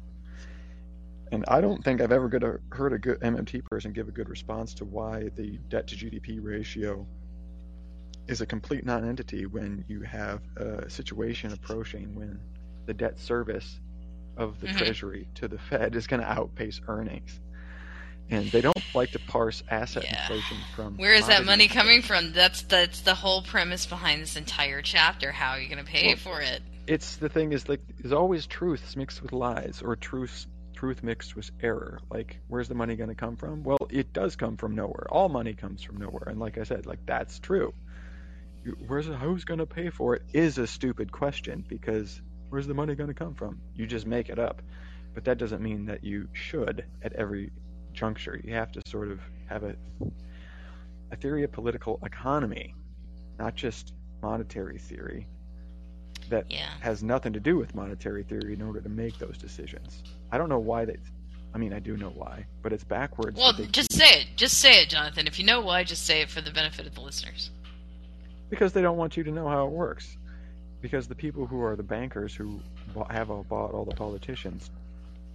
And 1.33 1.45
I 1.49 1.63
don't 1.63 1.83
think 1.83 2.03
I've 2.03 2.13
ever 2.13 2.29
got 2.29 2.43
a, 2.43 2.61
heard 2.71 2.93
a 2.93 2.99
good 2.99 3.19
MMT 3.21 3.65
person 3.65 3.93
give 3.93 4.07
a 4.07 4.11
good 4.11 4.29
response 4.29 4.75
to 4.75 4.85
why 4.85 5.31
the 5.35 5.59
debt 5.71 5.87
to 5.89 5.97
GDP 5.97 6.39
ratio 6.43 7.07
is 8.29 8.43
a 8.43 8.47
complete 8.47 8.85
non-entity 8.85 9.47
when 9.47 9.85
you 9.89 10.03
have 10.03 10.43
a 10.57 10.89
situation 10.91 11.53
approaching 11.53 12.15
when 12.15 12.39
the 12.87 12.93
debt 12.95 13.19
service 13.19 13.81
of 14.37 14.61
the 14.61 14.69
Mhm. 14.69 14.79
Treasury 14.79 15.29
to 15.37 15.49
the 15.49 15.59
Fed 15.59 15.95
is 15.95 16.07
going 16.07 16.21
to 16.21 16.31
outpace 16.31 16.81
earnings. 16.89 17.41
And 18.31 18.51
they 18.51 18.61
don't 18.63 18.77
like 18.95 19.11
to 19.13 19.19
parse 19.19 19.63
asset 19.71 20.05
Yeah. 20.05 20.23
inflation 20.23 20.57
from. 20.75 20.97
Where 20.97 21.13
is 21.13 21.27
that 21.27 21.45
money 21.45 21.65
inflation. 21.65 21.83
coming 21.83 22.03
from? 22.03 22.33
That's 22.33 22.63
that's 22.63 23.01
the 23.03 23.15
whole 23.15 23.43
premise 23.43 23.85
behind 23.85 24.23
this 24.23 24.37
entire 24.37 24.81
chapter. 24.81 25.33
How 25.33 25.51
are 25.51 25.61
you 25.61 25.69
going 25.69 25.85
to 25.85 25.91
pay 25.91 26.07
Well, 26.09 26.17
for 26.17 26.41
it? 26.41 26.63
It's 26.87 27.17
the 27.17 27.29
thing 27.29 27.53
is 27.53 27.69
like 27.69 27.81
there's 27.99 28.13
always 28.13 28.47
truths 28.47 28.97
mixed 28.97 29.23
with 29.23 29.33
lies 29.33 29.83
or 29.85 29.97
truths 29.97 30.47
truth 30.75 31.03
mixed 31.03 31.37
with 31.37 31.51
error. 31.61 32.01
Like 32.11 32.39
where's 32.49 32.69
the 32.69 32.75
money 32.75 32.97
going 32.97 33.11
to 33.11 33.15
come 33.15 33.37
from? 33.37 33.65
Well, 33.65 33.79
it 33.91 34.13
does 34.13 34.35
come 34.37 34.57
from 34.57 34.75
nowhere. 34.75 35.07
All 35.11 35.29
money 35.29 35.53
comes 35.55 35.83
from 35.83 35.99
nowhere. 35.99 36.29
And 36.29 36.41
like 36.41 36.57
I 36.59 36.63
said, 36.63 36.87
like 36.87 37.05
that's 37.05 37.39
true. 37.39 37.75
Where's 38.87 39.07
who's 39.07 39.45
going 39.45 39.59
to 39.59 39.67
pay 39.67 39.91
for 39.91 40.15
it 40.15 40.23
is 40.33 40.57
a 40.59 40.67
stupid 40.67 41.11
question 41.13 41.65
because 41.69 42.23
where's 42.53 42.67
the 42.67 42.75
money 42.75 42.95
going 42.95 43.09
to 43.09 43.15
come 43.15 43.35
from? 43.35 43.59
You 43.75 43.87
just 43.87 44.07
make 44.07 44.29
it 44.29 44.39
up. 44.39 44.61
But 45.15 45.25
that 45.25 45.39
doesn't 45.39 45.63
mean 45.63 45.87
that 45.87 46.05
you 46.05 46.29
should 46.35 46.85
at 47.03 47.15
every 47.15 47.51
juncture. 47.95 48.39
You 48.45 48.53
have 48.53 48.71
to 48.73 48.83
sort 48.87 49.11
of 49.11 49.21
have 49.47 49.63
a 49.65 49.75
a 51.11 51.17
theory 51.17 51.45
of 51.45 51.53
political 51.53 51.99
economy, 52.05 52.75
not 53.39 53.55
just 53.55 53.95
monetary 54.23 54.79
theory 54.79 55.27
that 56.31 56.51
Yeah. 56.51 56.69
has 56.81 57.03
nothing 57.03 57.33
to 57.35 57.41
do 57.41 57.57
with 57.57 57.75
monetary 57.75 58.23
theory 58.23 58.53
in 58.55 58.63
order 58.63 58.81
to 58.83 58.89
make 58.89 59.19
those 59.19 59.37
decisions. 59.39 60.03
I 60.31 60.37
don't 60.39 60.49
know 60.51 60.59
why 60.59 60.85
they. 60.85 60.97
I 61.55 61.59
mean, 61.59 61.73
I 61.75 61.79
do 61.81 61.97
know 61.99 62.11
why, 62.11 62.47
but 62.63 62.73
it's 62.73 62.85
backwards. 62.85 63.39
Well, 63.39 63.53
just 63.53 63.91
keep- 63.91 63.93
say 63.99 64.21
it. 64.21 64.27
Just 64.37 64.59
say 64.59 64.83
it, 64.83 64.89
Jonathan. 64.91 65.27
If 65.27 65.39
you 65.39 65.45
know 65.47 65.61
why, 65.63 65.85
just 65.85 66.05
say 66.07 66.21
it 66.23 66.29
for 66.31 66.41
the 66.43 66.51
benefit 66.51 66.87
of 66.87 66.95
the 66.95 67.01
listeners. 67.01 67.51
because 68.51 68.75
they 68.75 68.83
don't 68.83 68.99
want 68.99 69.17
you 69.17 69.25
to 69.25 69.31
know 69.31 69.49
how 69.49 69.67
it 69.67 69.71
works. 69.73 70.19
Because 70.83 71.07
the 71.09 71.15
people 71.15 71.47
who 71.47 71.63
are 71.63 71.77
the 71.77 71.83
bankers 71.83 72.35
who 72.35 72.61
have 73.09 73.29
bought 73.49 73.73
all 73.73 73.87
the 73.89 73.95
politicians 73.95 74.71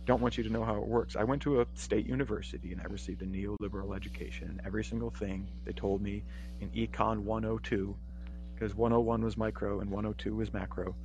don't 0.05 0.21
want 0.21 0.37
you 0.37 0.43
to 0.43 0.49
know 0.49 0.63
how 0.63 0.75
it 0.75 0.85
works. 0.85 1.15
I 1.15 1.23
went 1.23 1.41
to 1.43 1.61
a 1.61 1.67
state 1.73 2.05
university 2.05 2.71
and 2.73 2.81
I 2.81 2.85
received 2.85 3.21
a 3.21 3.25
neoliberal 3.25 3.95
education. 3.95 4.49
And 4.49 4.61
every 4.65 4.83
single 4.83 5.09
thing 5.09 5.47
they 5.65 5.71
told 5.71 6.01
me 6.01 6.23
in 6.61 6.69
Econ 6.69 7.19
102, 7.19 7.95
because 8.53 8.75
101 8.75 9.23
was 9.23 9.37
micro 9.37 9.79
and 9.79 9.89
102 9.89 10.35
was 10.35 10.53
macro, 10.53 10.95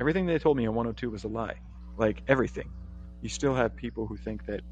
everything 0.00 0.26
they 0.26 0.38
told 0.38 0.56
me 0.56 0.64
in 0.64 0.74
102 0.74 1.10
was 1.10 1.24
a 1.24 1.28
lie. 1.28 1.56
Like 1.96 2.22
everything. 2.28 2.70
You 3.22 3.28
still 3.28 3.54
have 3.54 3.76
people 3.76 4.06
who 4.06 4.16
think 4.16 4.46
that 4.46 4.62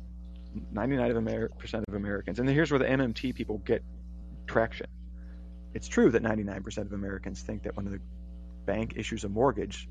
99% 0.74 1.10
of, 1.10 1.16
Amer- 1.16 1.50
of 1.88 1.94
Americans, 1.94 2.40
and 2.40 2.48
here's 2.48 2.70
where 2.70 2.80
the 2.80 2.86
MMT 2.86 3.34
people 3.34 3.58
get 3.58 3.84
traction. 4.46 4.86
It's 5.74 5.86
true 5.86 6.10
that 6.10 6.22
99% 6.22 6.78
of 6.78 6.92
Americans 6.92 7.42
think 7.42 7.62
that 7.62 7.76
when 7.76 7.84
the 7.84 8.00
bank 8.70 8.92
issues 8.94 9.24
a 9.24 9.28
mortgage, 9.28 9.88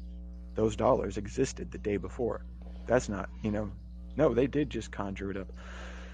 those 0.56 0.78
dollars 0.78 1.18
existed 1.18 1.70
the 1.70 1.78
day 1.78 1.98
before. 1.98 2.46
That's 2.88 3.10
not, 3.10 3.30
you 3.44 3.52
know, 3.52 3.72
no, 4.16 4.34
they 4.34 4.48
did 4.48 4.70
just 4.70 4.90
conjure 4.90 5.32
it 5.32 5.38
up. 5.38 5.52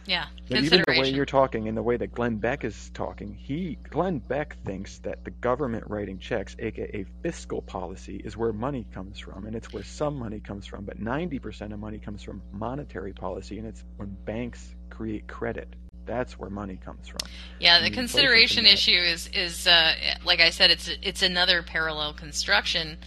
Yeah. 0.07 0.25
Even 0.49 0.83
the 0.87 0.99
way 0.99 1.09
you're 1.09 1.25
talking 1.25 1.67
and 1.67 1.77
the 1.77 1.83
way 1.83 1.97
that 1.97 2.13
Glenn 2.13 2.37
Beck 2.37 2.63
is 2.63 2.91
talking, 2.93 3.35
he 3.35 3.77
Glenn 3.89 4.19
Beck 4.19 4.57
thinks 4.63 4.99
that 4.99 5.23
the 5.23 5.31
government 5.31 5.83
writing 5.87 6.17
checks, 6.17 6.55
aka 6.57 7.05
fiscal 7.21 7.61
policy, 7.61 8.21
is 8.23 8.35
where 8.35 8.53
money 8.53 8.85
comes 8.93 9.19
from, 9.19 9.45
and 9.45 9.55
it's 9.55 9.71
where 9.71 9.83
some 9.83 10.17
money 10.17 10.39
comes 10.39 10.65
from. 10.65 10.85
But 10.85 10.99
90% 10.99 11.73
of 11.73 11.79
money 11.79 11.99
comes 11.99 12.23
from 12.23 12.41
monetary 12.51 13.13
policy, 13.13 13.57
and 13.59 13.67
it's 13.67 13.83
when 13.97 14.15
banks 14.25 14.75
create 14.89 15.27
credit. 15.27 15.75
That's 16.05 16.37
where 16.37 16.49
money 16.49 16.77
comes 16.83 17.07
from. 17.07 17.27
Yeah, 17.59 17.79
the 17.79 17.89
the 17.89 17.95
consideration 17.95 18.65
issue 18.65 18.91
is 18.91 19.29
is 19.33 19.67
uh, 19.67 19.93
like 20.23 20.39
I 20.39 20.49
said, 20.49 20.71
it's 20.71 20.89
it's 21.01 21.21
another 21.21 21.63
parallel 21.63 22.13
construction 22.13 22.97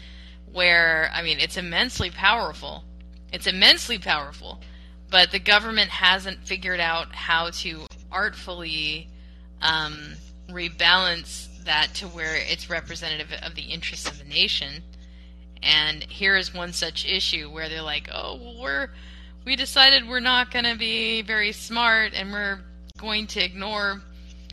where 0.53 1.11
I 1.13 1.23
mean 1.23 1.39
it's 1.39 1.57
immensely 1.57 2.11
powerful. 2.11 2.85
It's 3.33 3.47
immensely 3.47 3.99
powerful, 3.99 4.61
but 5.11 5.31
the 5.31 5.39
government 5.39 5.91
hasn't 5.91 6.47
figured 6.47 6.81
out 6.81 7.15
how 7.15 7.51
to 7.51 7.87
artfully 8.11 9.09
um, 9.61 10.15
rebalance 10.49 11.47
that 11.65 11.95
to 11.95 12.07
where 12.09 12.35
it's 12.37 12.71
representative 12.71 13.31
of 13.43 13.55
the 13.55 13.63
interests 13.63 14.09
of 14.09 14.19
the 14.19 14.25
nation. 14.25 14.83
And 15.63 16.03
here 16.05 16.37
is 16.37 16.55
one 16.55 16.73
such 16.73 17.05
issue 17.05 17.51
where 17.51 17.69
they're 17.69 17.83
like, 17.83 18.09
"Oh, 18.13 18.37
well, 18.37 18.63
we're 18.63 18.89
we 19.45 19.57
decided 19.57 20.09
we're 20.09 20.21
not 20.21 20.51
going 20.51 20.65
to 20.65 20.77
be 20.77 21.23
very 21.23 21.53
smart, 21.53 22.13
and 22.15 22.33
we're 22.33 22.61
going 22.99 23.27
to 23.29 23.43
ignore 23.43 24.03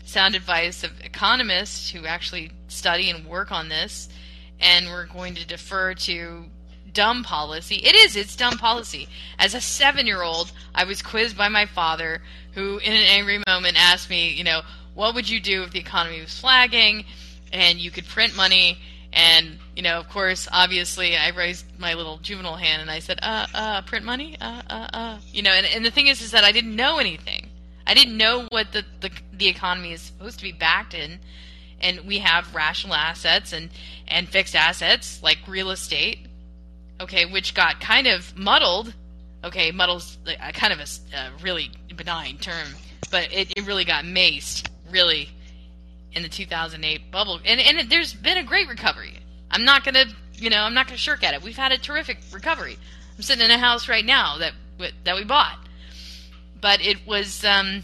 sound 0.05 0.35
advice 0.35 0.83
of 0.83 0.91
economists 1.01 1.89
who 1.89 2.05
actually 2.05 2.51
study 2.67 3.09
and 3.09 3.25
work 3.25 3.51
on 3.51 3.69
this, 3.69 4.07
and 4.59 4.87
we're 4.87 5.07
going 5.07 5.35
to 5.35 5.45
defer 5.45 5.93
to 5.93 6.45
dumb 6.93 7.23
policy. 7.23 7.75
It 7.75 7.95
is, 7.95 8.15
it's 8.15 8.35
dumb 8.35 8.57
policy. 8.57 9.07
As 9.37 9.53
a 9.53 9.61
seven 9.61 10.07
year 10.07 10.21
old, 10.21 10.51
I 10.73 10.85
was 10.85 11.01
quizzed 11.01 11.37
by 11.37 11.49
my 11.49 11.65
father, 11.65 12.21
who 12.53 12.77
in 12.77 12.93
an 12.93 13.03
angry 13.03 13.43
moment 13.47 13.77
asked 13.77 14.09
me, 14.09 14.31
you 14.31 14.43
know, 14.43 14.61
what 14.93 15.13
would 15.13 15.29
you 15.29 15.39
do 15.41 15.63
if 15.63 15.71
the 15.71 15.79
economy 15.79 16.21
was 16.21 16.39
flagging 16.39 17.03
and 17.51 17.79
you 17.79 17.91
could 17.91 18.05
print 18.05 18.35
money? 18.35 18.77
And, 19.11 19.59
you 19.75 19.83
know, 19.83 19.99
of 19.99 20.09
course, 20.09 20.47
obviously, 20.51 21.15
I 21.15 21.29
raised 21.29 21.65
my 21.77 21.93
little 21.93 22.17
juvenile 22.17 22.55
hand 22.55 22.81
and 22.81 22.91
I 22.91 22.99
said, 22.99 23.19
uh, 23.21 23.47
uh, 23.53 23.81
print 23.81 24.05
money? 24.05 24.37
Uh, 24.39 24.61
uh, 24.69 24.87
uh. 24.93 25.19
You 25.31 25.41
know, 25.41 25.51
and, 25.51 25.65
and 25.65 25.85
the 25.85 25.91
thing 25.91 26.07
is, 26.07 26.21
is 26.21 26.31
that 26.31 26.43
I 26.43 26.51
didn't 26.51 26.75
know 26.75 26.97
anything. 26.97 27.49
I 27.87 27.93
didn't 27.93 28.17
know 28.17 28.47
what 28.49 28.71
the, 28.71 28.83
the, 29.01 29.11
the 29.33 29.47
economy 29.47 29.91
is 29.93 30.01
supposed 30.01 30.37
to 30.39 30.43
be 30.43 30.51
backed 30.51 30.93
in. 30.93 31.19
And 31.81 32.01
we 32.01 32.19
have 32.19 32.55
rational 32.55 32.95
assets 32.95 33.53
and, 33.53 33.69
and 34.07 34.27
fixed 34.27 34.55
assets 34.55 35.21
like 35.21 35.39
real 35.47 35.71
estate, 35.71 36.19
okay, 36.99 37.25
which 37.25 37.53
got 37.53 37.79
kind 37.79 38.07
of 38.07 38.35
muddled. 38.37 38.93
Okay, 39.43 39.71
muddles 39.71 40.17
like, 40.25 40.39
uh, 40.41 40.51
kind 40.51 40.73
of 40.73 40.79
a 40.79 40.85
a 41.15 41.29
really 41.43 41.69
benign 41.95 42.37
term, 42.37 42.67
but 43.11 43.31
it, 43.31 43.53
it 43.55 43.67
really 43.67 43.85
got 43.85 44.03
maced, 44.03 44.67
really, 44.89 45.29
in 46.13 46.23
the 46.23 46.29
2008 46.29 47.11
bubble. 47.11 47.39
And, 47.45 47.59
and 47.59 47.77
it, 47.77 47.89
there's 47.89 48.13
been 48.13 48.37
a 48.37 48.43
great 48.43 48.67
recovery. 48.67 49.13
I'm 49.51 49.63
not 49.63 49.83
to, 49.83 50.07
you 50.33 50.49
know, 50.49 50.61
I'm 50.61 50.73
not 50.73 50.87
to 50.87 50.97
shirk 50.97 51.23
at 51.23 51.33
it. 51.33 51.43
We've 51.43 51.55
had 51.55 51.71
a 51.71 51.77
terrific 51.77 52.17
recovery. 52.31 52.77
I'm 53.15 53.21
sitting 53.21 53.45
in 53.45 53.51
a 53.51 53.57
house 53.57 53.87
right 53.87 54.05
now 54.05 54.37
that 54.39 54.53
that 55.05 55.15
we 55.15 55.23
bought, 55.23 55.57
but 56.61 56.81
it 56.81 57.05
was 57.05 57.43
um, 57.45 57.83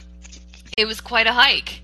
it 0.78 0.86
was 0.86 1.02
quite 1.02 1.28
a 1.28 1.34
hike. 1.34 1.82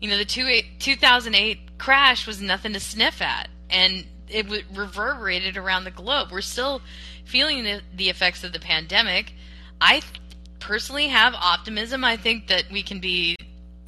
You 0.00 0.08
know, 0.10 0.18
the 0.18 0.24
two 0.24 0.46
eight, 0.46 0.80
2008 0.80 1.78
crash 1.78 2.26
was 2.26 2.40
nothing 2.40 2.72
to 2.72 2.80
sniff 2.80 3.20
at, 3.20 3.48
and 3.70 4.04
it 4.28 4.44
w- 4.44 4.62
reverberated 4.74 5.56
around 5.56 5.84
the 5.84 5.90
globe. 5.90 6.28
We're 6.30 6.40
still 6.40 6.82
feeling 7.24 7.64
the, 7.64 7.80
the 7.94 8.08
effects 8.08 8.44
of 8.44 8.52
the 8.52 8.60
pandemic. 8.60 9.32
I 9.80 10.00
th- 10.00 10.20
personally 10.60 11.08
have 11.08 11.34
optimism. 11.34 12.04
I 12.04 12.16
think 12.16 12.48
that 12.48 12.64
we 12.70 12.82
can 12.82 13.00
be 13.00 13.36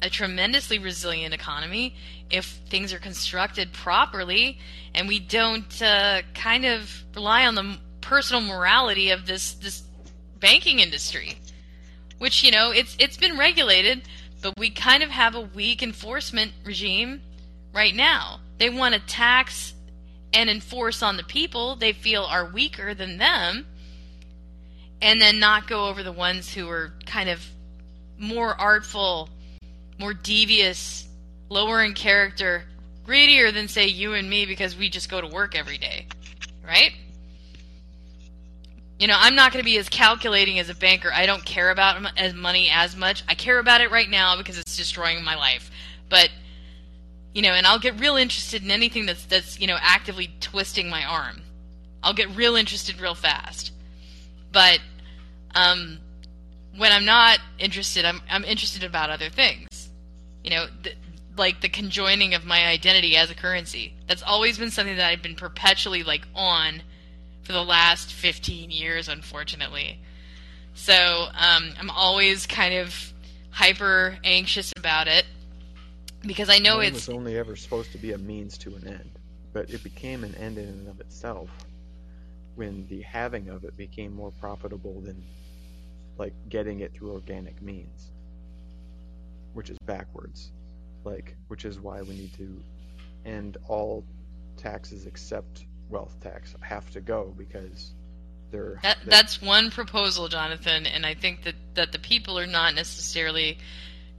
a 0.01 0.09
tremendously 0.09 0.79
resilient 0.79 1.33
economy 1.33 1.95
if 2.29 2.45
things 2.69 2.91
are 2.93 2.99
constructed 2.99 3.71
properly 3.71 4.57
and 4.95 5.07
we 5.07 5.19
don't 5.19 5.81
uh, 5.81 6.21
kind 6.33 6.65
of 6.65 7.03
rely 7.15 7.45
on 7.45 7.55
the 7.55 7.77
personal 8.01 8.41
morality 8.41 9.11
of 9.11 9.27
this 9.27 9.53
this 9.55 9.83
banking 10.39 10.79
industry 10.79 11.37
which 12.21 12.43
you 12.43 12.51
know 12.51 12.71
it's 12.71 12.95
it's 12.99 13.17
been 13.17 13.37
regulated 13.37 14.03
but 14.41 14.53
we 14.57 14.69
kind 14.69 15.03
of 15.03 15.09
have 15.09 15.35
a 15.35 15.41
weak 15.41 15.81
enforcement 15.83 16.51
regime 16.63 17.21
right 17.73 17.95
now 17.95 18.39
they 18.57 18.69
want 18.69 18.93
to 18.93 19.01
tax 19.01 19.73
and 20.33 20.49
enforce 20.49 21.01
on 21.01 21.17
the 21.17 21.23
people 21.23 21.75
they 21.75 21.93
feel 21.93 22.23
are 22.23 22.45
weaker 22.45 22.93
than 22.93 23.17
them 23.17 23.65
and 25.01 25.19
then 25.19 25.39
not 25.39 25.67
go 25.67 25.87
over 25.87 26.03
the 26.03 26.11
ones 26.11 26.53
who 26.53 26.69
are 26.69 26.93
kind 27.05 27.29
of 27.29 27.43
more 28.17 28.59
artful 28.59 29.29
more 30.01 30.13
devious, 30.15 31.07
lower 31.49 31.83
in 31.83 31.93
character, 31.93 32.63
greedier 33.05 33.51
than 33.51 33.67
say 33.67 33.87
you 33.87 34.13
and 34.15 34.29
me 34.29 34.45
because 34.45 34.75
we 34.75 34.89
just 34.89 35.09
go 35.09 35.21
to 35.21 35.27
work 35.27 35.55
every 35.55 35.77
day, 35.77 36.07
right? 36.65 36.91
You 39.01 39.07
know, 39.07 39.17
I'm 39.17 39.33
not 39.33 39.51
going 39.51 39.63
to 39.63 39.65
be 39.65 39.79
as 39.79 39.89
calculating 39.89 40.59
as 40.59 40.69
a 40.69 40.75
banker. 40.75 41.11
I 41.11 41.25
don't 41.25 41.43
care 41.43 41.71
about 41.71 42.05
as 42.19 42.35
money 42.35 42.69
as 42.71 42.95
much. 42.95 43.23
I 43.27 43.33
care 43.33 43.57
about 43.57 43.81
it 43.81 43.89
right 43.89 44.07
now 44.07 44.37
because 44.37 44.59
it's 44.59 44.77
destroying 44.77 45.23
my 45.23 45.33
life. 45.33 45.71
But 46.07 46.29
you 47.33 47.41
know, 47.41 47.53
and 47.53 47.65
I'll 47.65 47.79
get 47.79 47.99
real 47.99 48.15
interested 48.15 48.63
in 48.63 48.69
anything 48.69 49.07
that's 49.07 49.25
that's 49.25 49.59
you 49.59 49.65
know 49.65 49.77
actively 49.81 50.29
twisting 50.39 50.87
my 50.87 51.03
arm. 51.03 51.41
I'll 52.03 52.13
get 52.13 52.35
real 52.35 52.55
interested 52.55 53.01
real 53.01 53.15
fast. 53.15 53.71
But 54.51 54.81
um, 55.55 55.97
when 56.77 56.91
I'm 56.91 57.05
not 57.05 57.39
interested, 57.57 58.05
I'm 58.05 58.21
I'm 58.29 58.43
interested 58.43 58.83
about 58.83 59.09
other 59.09 59.29
things. 59.29 59.89
You 60.43 60.51
know, 60.51 60.67
like 61.35 61.61
the 61.61 61.69
conjoining 61.69 62.35
of 62.35 62.45
my 62.45 62.67
identity 62.67 63.17
as 63.17 63.31
a 63.31 63.35
currency. 63.35 63.95
That's 64.07 64.21
always 64.21 64.59
been 64.59 64.69
something 64.69 64.97
that 64.97 65.07
I've 65.07 65.23
been 65.23 65.35
perpetually 65.35 66.03
like 66.03 66.27
on 66.35 66.83
for 67.43 67.51
the 67.53 67.63
last 67.63 68.13
15 68.13 68.69
years, 68.69 69.07
unfortunately. 69.07 69.99
So 70.73 70.93
um, 70.93 71.71
I'm 71.79 71.89
always 71.89 72.45
kind 72.45 72.75
of 72.75 73.13
hyper 73.49 74.17
anxious 74.23 74.71
about 74.77 75.07
it 75.07 75.25
because 76.21 76.49
I 76.49 76.59
know 76.59 76.77
Money 76.77 76.87
it's 76.87 77.07
was 77.07 77.15
only 77.15 77.37
ever 77.37 77.55
supposed 77.55 77.91
to 77.91 77.97
be 77.97 78.13
a 78.13 78.17
means 78.17 78.57
to 78.59 78.75
an 78.75 78.87
end, 78.87 79.11
but 79.53 79.69
it 79.69 79.83
became 79.83 80.23
an 80.23 80.35
end 80.35 80.57
in 80.57 80.65
and 80.67 80.87
of 80.87 80.99
itself 81.01 81.49
when 82.55 82.85
the 82.87 83.01
having 83.01 83.49
of 83.49 83.63
it 83.63 83.75
became 83.77 84.13
more 84.13 84.31
profitable 84.39 85.01
than 85.01 85.23
like 86.17 86.33
getting 86.49 86.81
it 86.81 86.93
through 86.93 87.11
organic 87.11 87.61
means, 87.61 88.11
which 89.53 89.69
is 89.69 89.77
backwards. 89.85 90.51
Like, 91.03 91.35
which 91.47 91.65
is 91.65 91.79
why 91.79 92.03
we 92.03 92.13
need 92.13 92.33
to 92.33 92.61
end 93.25 93.57
all 93.67 94.05
taxes 94.57 95.07
except 95.07 95.65
wealth 95.91 96.15
tax 96.21 96.55
have 96.61 96.89
to 96.91 97.01
go 97.01 97.33
because 97.37 97.91
they're, 98.51 98.79
That, 98.83 98.97
they're 99.03 99.09
that's 99.09 99.41
one 99.41 99.71
proposal, 99.71 100.27
Jonathan, 100.27 100.85
and 100.85 101.05
I 101.05 101.13
think 101.13 101.43
that, 101.43 101.55
that 101.75 101.91
the 101.91 101.99
people 101.99 102.37
are 102.37 102.47
not 102.47 102.75
necessarily 102.75 103.57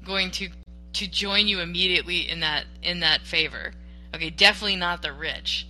going 0.05 0.31
to 0.33 0.49
to 0.95 1.09
join 1.09 1.49
you 1.49 1.61
immediately 1.61 2.29
in 2.29 2.41
that 2.41 2.65
in 2.83 3.01
that 3.01 3.23
favor. 3.23 3.73
Okay, 4.15 4.31
definitely 4.31 4.77
not 4.77 5.03
the 5.03 5.13
rich. 5.13 5.67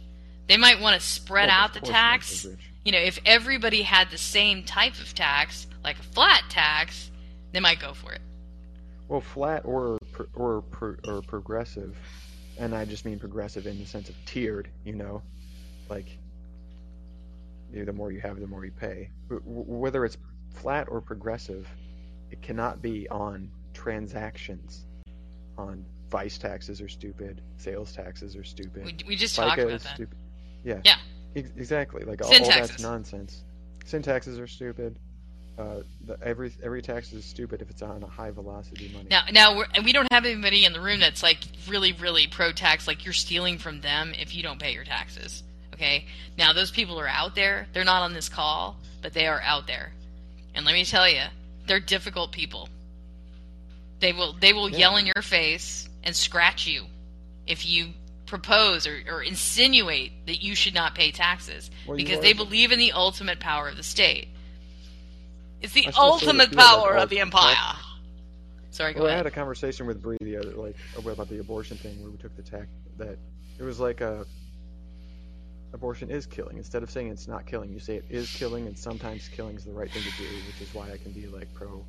They 0.48 0.56
might 0.56 0.80
want 0.80 1.00
to 1.00 1.06
spread 1.06 1.48
well, 1.48 1.56
out 1.56 1.74
the 1.74 1.80
tax. 1.80 2.42
the. 2.42 2.56
You 2.84 2.92
know, 2.92 2.98
if 2.98 3.20
everybody 3.24 3.82
had 3.82 4.10
the 4.10 4.18
same 4.18 4.64
type 4.64 4.98
of 5.00 5.14
tax, 5.14 5.68
like 5.84 5.98
a 6.00 6.02
flat 6.02 6.42
tax, 6.48 7.12
they 7.52 7.60
might 7.60 7.78
go 7.78 7.94
for 7.94 8.12
it. 8.12 8.20
Well, 9.08 9.20
flat 9.20 9.64
or 9.64 9.98
or 10.34 10.64
or 11.04 11.22
progressive, 11.22 11.96
and 12.58 12.74
I 12.74 12.84
just 12.84 13.04
mean 13.04 13.18
progressive 13.18 13.66
in 13.66 13.78
the 13.78 13.86
sense 13.86 14.08
of 14.08 14.16
tiered. 14.26 14.68
You 14.84 14.94
know, 14.94 15.22
like 15.92 16.18
the 17.72 17.92
more 17.92 18.12
you 18.12 18.20
have, 18.20 18.40
the 18.40 18.46
more 18.46 18.64
you 18.64 18.72
pay. 18.72 19.10
Whether 19.44 20.04
it's 20.04 20.16
flat 20.54 20.88
or 20.90 21.00
progressive, 21.00 21.68
it 22.30 22.42
cannot 22.42 22.82
be 22.82 23.08
on 23.08 23.50
transactions. 23.74 24.86
On 25.58 25.84
vice 26.10 26.38
taxes 26.38 26.80
are 26.80 26.88
stupid. 26.88 27.42
Sales 27.56 27.92
taxes 27.92 28.36
are 28.36 28.44
stupid. 28.44 28.84
We, 28.84 28.96
we 29.08 29.16
just 29.16 29.36
talked 29.36 29.58
FICA 29.58 29.62
about 29.64 29.74
is 29.74 29.82
that. 29.82 29.94
stupid. 29.94 30.18
Yeah. 30.64 30.80
Yeah. 30.84 30.96
Ex- 31.36 31.52
exactly. 31.56 32.04
Like 32.04 32.22
all, 32.22 32.32
all 32.32 32.48
that's 32.48 32.80
nonsense. 32.80 33.44
Sin 33.84 34.02
taxes 34.02 34.38
are 34.38 34.46
stupid. 34.46 34.98
Uh, 35.58 35.82
the, 36.06 36.16
every 36.22 36.50
every 36.62 36.80
tax 36.80 37.12
is 37.12 37.26
stupid 37.26 37.60
if 37.60 37.68
it's 37.68 37.82
on 37.82 38.02
a 38.02 38.06
high 38.06 38.30
velocity 38.30 38.90
money. 38.94 39.06
Now, 39.10 39.24
now 39.30 39.56
we're, 39.56 39.66
and 39.74 39.84
we 39.84 39.92
don't 39.92 40.08
have 40.10 40.24
anybody 40.24 40.64
in 40.64 40.72
the 40.72 40.80
room 40.80 41.00
that's 41.00 41.22
like 41.22 41.40
really, 41.68 41.92
really 41.92 42.26
pro 42.26 42.52
tax. 42.52 42.86
Like 42.86 43.04
you're 43.04 43.12
stealing 43.12 43.58
from 43.58 43.82
them 43.82 44.14
if 44.18 44.34
you 44.34 44.42
don't 44.42 44.58
pay 44.58 44.72
your 44.72 44.84
taxes. 44.84 45.42
Okay. 45.82 46.06
Now 46.38 46.52
those 46.52 46.70
people 46.70 47.00
are 47.00 47.08
out 47.08 47.34
there. 47.34 47.66
They're 47.72 47.82
not 47.84 48.02
on 48.02 48.12
this 48.14 48.28
call, 48.28 48.76
but 49.02 49.12
they 49.12 49.26
are 49.26 49.40
out 49.42 49.66
there. 49.66 49.92
And 50.54 50.64
let 50.64 50.74
me 50.74 50.84
tell 50.84 51.08
you, 51.08 51.22
they're 51.66 51.80
difficult 51.80 52.30
people. 52.30 52.68
They 53.98 54.12
will 54.12 54.32
they 54.34 54.52
will 54.52 54.70
Yeah. 54.70 54.78
yell 54.78 54.96
in 54.98 55.06
your 55.06 55.22
face 55.22 55.88
and 56.04 56.14
scratch 56.14 56.66
you 56.68 56.84
if 57.48 57.66
you 57.66 57.94
propose 58.26 58.86
or, 58.86 59.02
or 59.10 59.22
insinuate 59.22 60.26
that 60.26 60.40
you 60.42 60.54
should 60.54 60.72
not 60.74 60.94
pay 60.94 61.10
taxes 61.10 61.68
Well, 61.86 61.96
because 61.96 62.20
they 62.20 62.32
believe 62.32 62.70
in 62.70 62.78
the 62.78 62.92
ultimate 62.92 63.40
power 63.40 63.68
of 63.68 63.76
the 63.76 63.82
state. 63.82 64.28
It's 65.60 65.72
the 65.72 65.86
I 65.88 65.90
still 65.90 66.18
sort 66.18 66.22
of 66.22 66.28
ultimate 66.28 66.54
like 66.54 66.66
power 66.66 66.94
of 66.96 67.08
the 67.10 67.16
tax- 67.16 67.26
empire. 67.26 67.76
Sorry, 68.70 68.94
go 68.94 69.02
Well, 69.02 69.12
I 69.12 69.16
had 69.16 69.26
a 69.26 69.30
conversation 69.30 69.86
with 69.86 70.00
Bree 70.00 70.16
the 70.20 70.36
other, 70.38 70.52
like 70.52 70.76
about 70.96 71.28
the 71.28 71.38
abortion 71.40 71.76
thing 71.76 72.00
where 72.00 72.10
we 72.10 72.16
took 72.18 72.34
the 72.36 72.42
tack 72.42 72.68
that 72.98 73.18
it 73.58 73.62
was 73.64 73.78
like 73.80 74.00
a 74.00 74.24
abortion 75.72 76.10
is 76.10 76.26
killing. 76.26 76.56
Instead 76.56 76.82
of 76.82 76.90
saying 76.90 77.08
it's 77.08 77.28
not 77.28 77.46
killing, 77.46 77.72
you 77.72 77.78
say 77.78 77.96
it 77.96 78.04
is 78.10 78.30
killing, 78.36 78.66
and 78.66 78.78
sometimes 78.78 79.28
killing 79.28 79.56
is 79.56 79.64
the 79.64 79.72
right 79.72 79.90
thing 79.90 80.02
to 80.02 80.10
do, 80.10 80.24
which 80.46 80.60
is 80.60 80.74
why 80.74 80.90
I 80.90 80.96
can 80.96 81.12
be 81.12 81.26
like 81.26 81.52
pro 81.54 81.84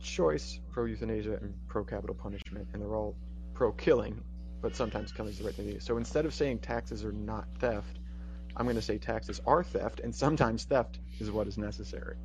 choice, 0.00 0.60
pro 0.70 0.84
euthanasia, 0.84 1.34
and 1.34 1.54
pro 1.68 1.84
capital 1.84 2.14
punishment, 2.14 2.68
and 2.72 2.82
they're 2.82 2.94
all 2.94 3.14
pro 3.54 3.72
killing, 3.72 4.22
but 4.60 4.76
sometimes 4.76 5.12
killing 5.12 5.32
is 5.32 5.38
the 5.38 5.44
right 5.44 5.54
thing 5.54 5.66
to 5.66 5.72
do. 5.74 5.80
So 5.80 5.96
instead 5.96 6.26
of 6.26 6.34
saying 6.34 6.58
taxes 6.58 7.04
are 7.04 7.12
not 7.12 7.46
theft, 7.58 7.98
I'm 8.56 8.66
going 8.66 8.76
to 8.76 8.82
say 8.82 8.98
taxes 8.98 9.40
are 9.46 9.62
theft, 9.62 10.00
and 10.00 10.14
sometimes 10.14 10.64
theft 10.64 10.98
is 11.20 11.30
what 11.30 11.46
is 11.46 11.56
necessary, 11.56 12.16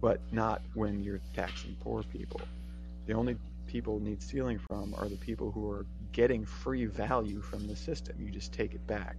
but 0.00 0.20
not 0.32 0.62
when 0.74 1.00
you're 1.00 1.20
taxing 1.34 1.76
poor 1.80 2.02
people. 2.02 2.40
The 3.06 3.14
only 3.14 3.36
people 3.66 4.00
need 4.00 4.22
stealing 4.22 4.58
from 4.58 4.94
are 4.98 5.08
the 5.08 5.16
people 5.16 5.50
who 5.50 5.70
are 5.70 5.86
getting 6.12 6.44
free 6.44 6.84
value 6.84 7.40
from 7.40 7.66
the 7.66 7.74
system. 7.74 8.16
You 8.20 8.30
just 8.30 8.52
take 8.52 8.74
it 8.74 8.86
back. 8.86 9.16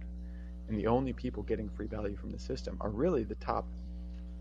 And 0.68 0.78
the 0.78 0.86
only 0.86 1.12
people 1.12 1.42
getting 1.42 1.68
free 1.68 1.86
value 1.86 2.16
from 2.16 2.30
the 2.30 2.38
system 2.38 2.76
are 2.80 2.90
really 2.90 3.24
the 3.24 3.34
top. 3.36 3.66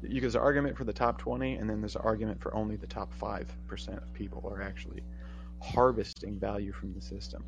There's 0.02 0.36
an 0.36 0.42
argument 0.42 0.78
for 0.78 0.84
the 0.84 0.94
top 0.94 1.18
20, 1.18 1.56
and 1.56 1.70
then 1.70 1.82
there's 1.82 1.96
an 1.96 2.02
argument 2.04 2.42
for 2.42 2.54
only 2.56 2.76
the 2.76 2.88
top 2.88 3.14
5% 3.20 3.98
of 3.98 4.14
people 4.14 4.44
are 4.46 4.62
actually 4.62 5.02
harvesting 5.62 6.38
value 6.40 6.74
from 6.74 6.94
the 6.94 7.02
system. 7.02 7.44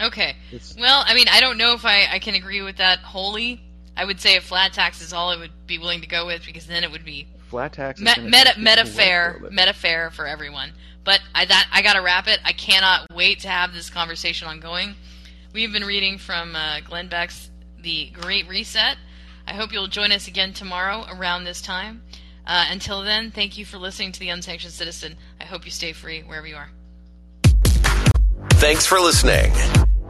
Okay. 0.00 0.36
It's 0.50 0.74
Well, 0.78 1.04
I 1.06 1.14
mean, 1.14 1.26
I 1.30 1.40
don't 1.40 1.58
know 1.58 1.74
if 1.74 1.84
I, 1.84 2.06
I 2.10 2.18
can 2.18 2.34
agree 2.34 2.62
with 2.62 2.76
that 2.76 3.00
wholly. 3.00 3.60
I 3.96 4.04
would 4.04 4.20
say 4.20 4.36
a 4.36 4.40
flat 4.40 4.72
tax 4.72 5.02
is 5.02 5.12
all 5.12 5.30
I 5.30 5.36
would 5.36 5.50
be 5.66 5.78
willing 5.78 6.00
to 6.00 6.06
go 6.06 6.26
with 6.26 6.46
because 6.46 6.66
then 6.66 6.82
it 6.82 6.90
would 6.90 7.04
be 7.04 7.26
flat 7.48 7.74
tax. 7.74 8.00
me- 8.00 8.10
meta 8.18 8.54
meta 8.58 8.86
fair 8.86 9.32
for 9.32 9.38
a 9.38 9.42
living. 9.42 9.56
meta 9.56 9.72
fair 9.74 10.10
for 10.10 10.26
everyone. 10.26 10.72
But 11.04 11.20
I 11.34 11.44
that 11.44 11.68
I 11.70 11.82
gotta 11.82 12.00
wrap 12.00 12.26
it. 12.26 12.40
I 12.44 12.52
cannot 12.52 13.12
wait 13.12 13.40
to 13.40 13.48
have 13.48 13.74
this 13.74 13.90
conversation 13.90 14.48
ongoing. 14.48 14.94
We've 15.52 15.72
been 15.72 15.84
reading 15.84 16.16
from 16.16 16.56
uh, 16.56 16.80
Glenn 16.80 17.08
Beck's 17.08 17.50
The 17.82 18.10
Great 18.20 18.48
Reset. 18.48 18.96
I 19.46 19.54
hope 19.54 19.72
you'll 19.72 19.88
join 19.88 20.12
us 20.12 20.28
again 20.28 20.52
tomorrow 20.52 21.04
around 21.10 21.44
this 21.44 21.60
time. 21.60 22.02
Uh, 22.46 22.66
until 22.70 23.02
then, 23.02 23.30
thank 23.30 23.58
you 23.58 23.64
for 23.64 23.78
listening 23.78 24.12
to 24.12 24.20
the 24.20 24.28
Unsanctioned 24.28 24.72
Citizen. 24.72 25.16
I 25.40 25.44
hope 25.44 25.64
you 25.64 25.70
stay 25.70 25.92
free 25.92 26.22
wherever 26.22 26.46
you 26.46 26.56
are. 26.56 26.70
Thanks 28.54 28.86
for 28.86 29.00
listening. 29.00 29.52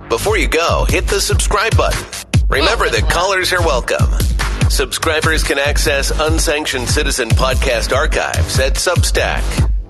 Before 0.09 0.37
you 0.37 0.49
go, 0.49 0.85
hit 0.89 1.07
the 1.07 1.21
subscribe 1.21 1.77
button. 1.77 2.05
Remember 2.49 2.89
that 2.91 3.09
callers 3.11 3.53
are 3.53 3.61
welcome. 3.61 4.11
Subscribers 4.69 5.43
can 5.43 5.59
access 5.59 6.11
Unsanctioned 6.11 6.89
Citizen 6.89 7.31
podcast 7.31 7.95
archives 7.97 8.59
at 8.59 8.75
Substack, 8.75 9.43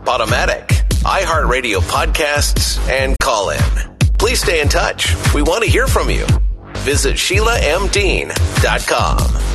Podomatic, 0.04 0.68
iHeartRadio 1.02 1.80
podcasts, 1.80 2.78
and 2.88 3.16
call 3.20 3.50
in. 3.50 3.60
Please 4.18 4.40
stay 4.40 4.60
in 4.60 4.68
touch. 4.68 5.14
We 5.34 5.42
want 5.42 5.64
to 5.64 5.70
hear 5.70 5.88
from 5.88 6.10
you. 6.10 6.26
Visit 6.84 7.16
SheilaMDean.com. 7.16 9.51